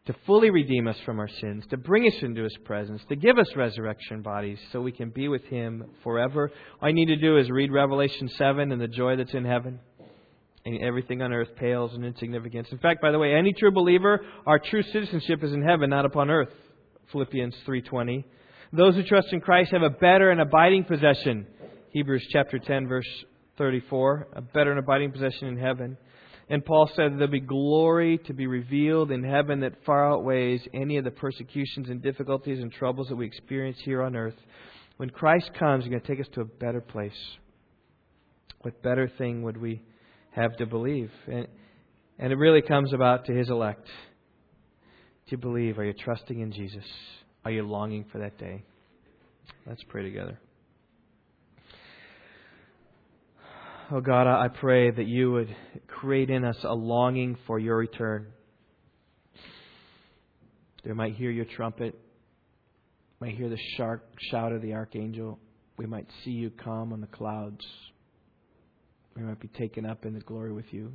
to 0.08 0.16
fully 0.26 0.50
redeem 0.50 0.88
us 0.88 0.98
from 1.06 1.20
our 1.20 1.28
sins, 1.28 1.64
to 1.70 1.78
bring 1.78 2.08
us 2.08 2.24
into 2.24 2.44
His 2.44 2.58
presence, 2.66 3.04
to 3.10 3.16
give 3.16 3.38
us 3.38 3.56
resurrection 3.56 4.24
bodies 4.24 4.58
so 4.72 4.82
we 4.82 4.92
can 4.92 5.12
be 5.12 5.28
with 5.28 5.44
Him 5.44 5.86
forever. 6.04 6.52
All 6.82 6.90
I 6.90 6.92
need 6.92 7.06
to 7.06 7.16
do 7.18 7.38
is 7.38 7.52
read 7.52 7.72
Revelation 7.72 8.28
7 8.30 8.72
and 8.72 8.82
the 8.82 8.88
joy 8.88 9.16
that's 9.16 9.36
in 9.36 9.46
heaven 9.46 9.80
and 10.66 10.82
everything 10.82 11.22
on 11.22 11.34
earth 11.34 11.49
pales 11.55 11.93
in 11.95 12.03
insignificance. 12.03 12.68
In 12.72 12.78
fact, 12.78 13.01
by 13.01 13.12
the 13.12 13.20
way, 13.20 13.34
any 13.34 13.53
true 13.53 13.72
believer, 13.72 14.22
our 14.45 14.59
true 14.59 14.84
citizenship 14.84 15.43
is 15.43 15.53
in 15.53 15.64
heaven, 15.64 15.89
not 15.89 16.05
upon 16.05 16.30
earth. 16.30 16.53
Philippians 17.12 17.55
3:20. 17.66 18.24
Those 18.74 18.95
who 18.95 19.03
trust 19.03 19.34
in 19.34 19.41
Christ 19.41 19.72
have 19.72 19.82
a 19.82 19.89
better 19.89 20.30
and 20.30 20.39
abiding 20.39 20.86
possession. 20.86 21.45
Hebrews 21.89 22.26
chapter 22.32 22.57
10 22.57 22.88
verse 22.88 23.07
34, 23.57 24.28
a 24.34 24.41
better 24.41 24.72
and 24.72 24.80
abiding 24.80 25.12
possession 25.12 25.47
in 25.49 25.57
heaven. 25.57 25.97
And 26.49 26.66
Paul 26.66 26.89
said 26.95 27.14
there'll 27.14 27.28
be 27.28 27.39
glory 27.39 28.18
to 28.26 28.34
be 28.34 28.47
revealed 28.47 29.12
in 29.12 29.24
heaven 29.24 29.62
that 29.62 29.84
far 29.86 30.12
outweighs 30.12 30.62
any 30.74 30.97
of 30.97 31.03
the 31.03 31.12
persecutions 31.12 31.89
and 31.89 32.01
difficulties 32.01 32.59
and 32.59 32.72
troubles 32.72 33.07
that 33.07 33.16
we 33.16 33.26
experience 33.26 33.78
here 33.84 34.01
on 34.01 34.16
earth. 34.16 34.36
When 34.97 35.09
Christ 35.09 35.51
comes, 35.57 35.84
he's 35.84 35.91
going 35.91 36.01
to 36.01 36.07
take 36.07 36.20
us 36.20 36.32
to 36.34 36.41
a 36.41 36.45
better 36.45 36.82
place. 36.82 37.18
What 38.62 38.82
better 38.84 39.09
thing 39.18 39.43
would 39.43 39.57
we 39.57 39.82
have 40.32 40.58
to 40.58 40.66
believe. 40.66 41.12
And, 41.28 41.48
and 42.20 42.34
it 42.34 42.38
really 42.38 42.62
comes 42.62 42.94
about 42.94 43.26
to 43.26 43.34
his 43.34 43.50
elect. 43.50 43.86
Do 43.86 45.36
you 45.36 45.38
believe? 45.38 45.80
Are 45.80 45.86
you 45.86 45.94
trusting 45.94 46.40
in 46.40 46.52
Jesus? 46.52 46.84
Are 47.46 47.52
you 47.52 47.64
longing 47.64 48.06
for 48.12 48.20
that 48.20 48.38
day? 48.38 48.64
Let's 49.66 49.84
pray 49.90 50.04
together. 50.04 50.40
Oh 53.94 54.00
God, 54.00 54.26
I 54.26 54.48
pray 54.48 54.90
that 54.90 55.06
you 55.06 55.32
would 55.34 55.54
create 55.88 56.30
in 56.30 56.46
us 56.46 56.56
a 56.64 56.74
longing 56.74 57.38
for 57.46 57.60
your 57.60 57.76
return. 57.76 58.28
They 60.86 60.94
might 60.94 61.16
hear 61.16 61.30
your 61.30 61.46
trumpet, 61.46 62.00
might 63.20 63.36
hear 63.36 63.50
the 63.50 63.60
sharp 63.76 64.08
shout 64.32 64.54
of 64.54 64.62
the 64.62 64.74
archangel. 64.74 65.40
We 65.78 65.88
might 65.88 66.08
see 66.24 66.32
you 66.32 66.52
come 66.52 66.94
on 66.94 67.02
the 67.02 67.08
clouds. 67.08 67.66
We 69.16 69.24
might 69.24 69.39
be 69.39 69.49
taken 69.49 69.86
up 69.86 70.05
in 70.05 70.14
the 70.14 70.22
glory 70.22 70.53
with 70.53 70.72
you. 70.72 70.93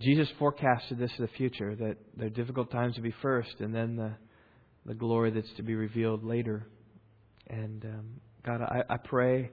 Jesus 0.00 0.28
forecasted 0.38 0.98
this 0.98 1.10
in 1.18 1.24
the 1.24 1.30
future 1.36 1.74
that 1.76 1.96
there 2.16 2.26
are 2.26 2.30
difficult 2.30 2.70
times 2.70 2.94
to 2.94 3.02
be 3.02 3.14
first, 3.22 3.54
and 3.60 3.74
then 3.74 3.96
the 3.96 4.12
the 4.86 4.94
glory 4.94 5.30
that's 5.30 5.52
to 5.56 5.62
be 5.62 5.74
revealed 5.74 6.24
later. 6.24 6.66
And 7.48 7.84
um, 7.84 8.06
God, 8.44 8.62
I, 8.62 8.82
I 8.88 8.96
pray 8.96 9.50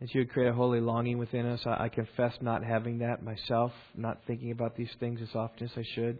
that 0.00 0.14
you 0.14 0.20
would 0.20 0.30
create 0.30 0.48
a 0.48 0.54
holy 0.54 0.80
longing 0.80 1.18
within 1.18 1.46
us. 1.46 1.60
I, 1.66 1.84
I 1.84 1.88
confess 1.88 2.34
not 2.40 2.64
having 2.64 2.98
that 2.98 3.22
myself, 3.22 3.72
not 3.96 4.18
thinking 4.26 4.52
about 4.52 4.76
these 4.76 4.90
things 5.00 5.20
as 5.22 5.34
often 5.34 5.64
as 5.64 5.72
I 5.76 5.82
should. 5.94 6.18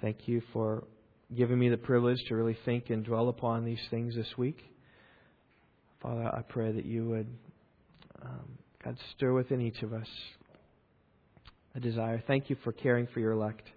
Thank 0.00 0.26
you 0.26 0.42
for 0.52 0.84
giving 1.36 1.58
me 1.58 1.68
the 1.68 1.76
privilege 1.76 2.18
to 2.28 2.34
really 2.34 2.56
think 2.64 2.90
and 2.90 3.04
dwell 3.04 3.28
upon 3.28 3.64
these 3.64 3.80
things 3.90 4.14
this 4.14 4.26
week. 4.36 4.58
Father, 6.02 6.24
I 6.24 6.40
pray 6.48 6.72
that 6.72 6.86
you 6.86 7.08
would, 7.10 7.26
um, 8.22 8.48
God, 8.84 8.96
stir 9.16 9.32
within 9.32 9.60
each 9.60 9.82
of 9.82 9.92
us 9.92 10.06
a 11.74 11.80
desire. 11.80 12.22
Thank 12.26 12.50
you 12.50 12.56
for 12.64 12.72
caring 12.72 13.06
for 13.12 13.20
your 13.20 13.32
elect, 13.32 13.68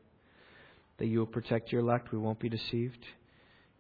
that 0.97 1.08
you 1.08 1.20
will 1.20 1.26
protect 1.26 1.72
your 1.72 1.82
elect. 1.82 2.12
We 2.12 2.18
won't 2.18 2.39
be 2.39 2.49
deceived. 2.49 3.06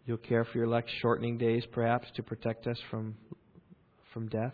You'll 0.05 0.17
care 0.17 0.43
for 0.43 0.57
your 0.57 0.65
elect, 0.65 0.89
shortening 1.01 1.37
days 1.37 1.63
perhaps 1.71 2.07
to 2.15 2.23
protect 2.23 2.67
us 2.67 2.77
from, 2.91 3.15
from 4.13 4.27
death. 4.27 4.53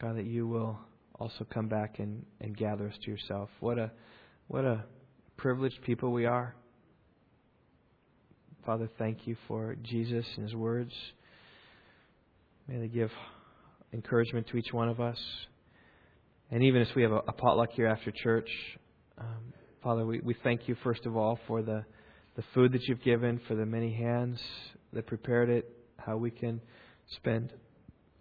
God, 0.00 0.16
that 0.16 0.26
you 0.26 0.46
will 0.46 0.78
also 1.18 1.46
come 1.52 1.68
back 1.68 1.98
and, 1.98 2.24
and 2.40 2.56
gather 2.56 2.88
us 2.88 2.94
to 3.04 3.10
yourself. 3.10 3.48
What 3.60 3.78
a, 3.78 3.90
what 4.48 4.64
a 4.64 4.84
privileged 5.36 5.80
people 5.82 6.12
we 6.12 6.26
are. 6.26 6.54
Father, 8.66 8.88
thank 8.98 9.26
you 9.26 9.36
for 9.48 9.76
Jesus 9.82 10.26
and 10.36 10.44
his 10.44 10.54
words. 10.54 10.92
May 12.68 12.78
they 12.78 12.88
give 12.88 13.10
encouragement 13.92 14.46
to 14.48 14.56
each 14.56 14.72
one 14.72 14.88
of 14.88 15.00
us. 15.00 15.18
And 16.50 16.62
even 16.64 16.82
as 16.82 16.88
we 16.94 17.02
have 17.02 17.12
a, 17.12 17.22
a 17.28 17.32
potluck 17.32 17.70
here 17.72 17.86
after 17.86 18.10
church, 18.10 18.48
um, 19.18 19.52
Father, 19.82 20.04
we, 20.04 20.20
we 20.20 20.34
thank 20.42 20.68
you 20.68 20.76
first 20.82 21.06
of 21.06 21.16
all 21.16 21.38
for 21.46 21.62
the 21.62 21.84
the 22.36 22.44
food 22.54 22.72
that 22.72 22.82
you've 22.84 23.02
given, 23.02 23.40
for 23.46 23.54
the 23.54 23.66
many 23.66 23.92
hands 23.92 24.40
that 24.92 25.06
prepared 25.06 25.50
it, 25.50 25.68
how 25.98 26.16
we 26.16 26.30
can 26.30 26.60
spend 27.16 27.52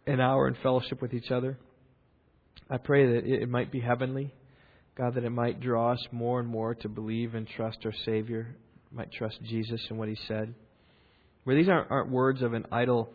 an 0.07 0.19
hour 0.19 0.47
in 0.47 0.55
fellowship 0.61 1.01
with 1.01 1.13
each 1.13 1.31
other. 1.31 1.57
I 2.69 2.77
pray 2.77 3.05
that 3.13 3.25
it 3.25 3.49
might 3.49 3.71
be 3.71 3.79
heavenly. 3.79 4.33
God, 4.97 5.15
that 5.15 5.23
it 5.23 5.29
might 5.29 5.61
draw 5.61 5.93
us 5.93 6.05
more 6.11 6.41
and 6.41 6.49
more 6.49 6.75
to 6.75 6.89
believe 6.89 7.33
and 7.33 7.47
trust 7.47 7.77
our 7.85 7.93
Savior, 8.03 8.55
might 8.91 9.11
trust 9.13 9.41
Jesus 9.43 9.79
and 9.89 9.97
what 9.97 10.09
He 10.09 10.17
said. 10.27 10.53
Where 11.45 11.55
these 11.55 11.69
aren't, 11.69 11.89
aren't 11.89 12.11
words 12.11 12.41
of 12.41 12.53
an 12.53 12.65
idle, 12.71 13.09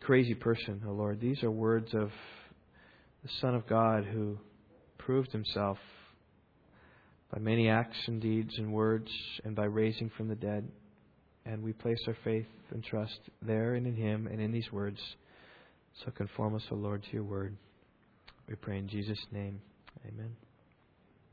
crazy 0.00 0.34
person, 0.34 0.82
oh 0.86 0.92
Lord. 0.92 1.20
These 1.20 1.42
are 1.42 1.50
words 1.50 1.92
of 1.94 2.10
the 3.22 3.30
Son 3.40 3.54
of 3.54 3.66
God 3.66 4.04
who 4.04 4.38
proved 4.98 5.32
Himself 5.32 5.78
by 7.32 7.40
many 7.40 7.68
acts 7.68 7.96
and 8.06 8.20
deeds 8.20 8.52
and 8.58 8.72
words, 8.72 9.10
and 9.44 9.56
by 9.56 9.64
raising 9.64 10.10
from 10.16 10.28
the 10.28 10.34
dead. 10.34 10.68
And 11.46 11.62
we 11.62 11.72
place 11.72 11.98
our 12.06 12.16
faith 12.22 12.46
and 12.70 12.84
trust 12.84 13.18
there 13.40 13.74
and 13.74 13.86
in 13.86 13.96
Him 13.96 14.26
and 14.26 14.40
in 14.40 14.52
these 14.52 14.70
words. 14.70 15.00
So 16.04 16.10
conform 16.10 16.54
us, 16.54 16.62
O 16.70 16.74
Lord, 16.74 17.02
to 17.04 17.12
your 17.12 17.24
word. 17.24 17.56
We 18.48 18.54
pray 18.54 18.78
in 18.78 18.88
Jesus' 18.88 19.24
name. 19.32 19.60
Amen. 20.06 20.36